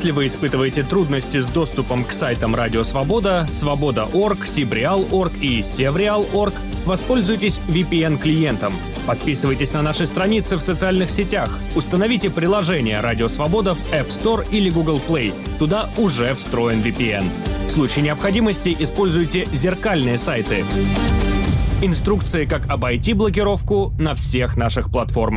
Если 0.04 0.16
вы 0.16 0.26
испытываете 0.26 0.82
трудности 0.82 1.40
с 1.40 1.46
доступом 1.46 2.04
к 2.04 2.12
сайтам 2.12 2.54
Радио 2.54 2.82
Свобода, 2.82 3.46
Свобода.орг, 3.50 4.44
Сибреал.орг 4.44 5.32
и 5.40 5.62
Севреал.орг, 5.62 6.52
воспользуйтесь 6.84 7.58
VPN-клиентом. 7.68 8.74
Подписывайтесь 9.06 9.72
на 9.72 9.80
наши 9.80 10.06
страницы 10.06 10.58
в 10.58 10.60
социальных 10.60 11.08
сетях. 11.08 11.58
Установите 11.74 12.28
приложение 12.28 13.00
Радио 13.00 13.28
Свобода 13.28 13.72
в 13.72 13.92
App 13.94 14.10
Store 14.10 14.46
или 14.50 14.68
Google 14.68 15.00
Play. 15.08 15.32
Туда 15.58 15.88
уже 15.96 16.34
встроен 16.34 16.82
VPN. 16.82 17.24
В 17.66 17.70
случае 17.70 18.04
необходимости 18.04 18.76
используйте 18.78 19.46
зеркальные 19.54 20.18
сайты. 20.18 20.66
Инструкции, 21.80 22.44
как 22.44 22.68
обойти 22.68 23.14
блокировку 23.14 23.94
на 23.98 24.14
всех 24.14 24.58
наших 24.58 24.90
платформах. 24.90 25.32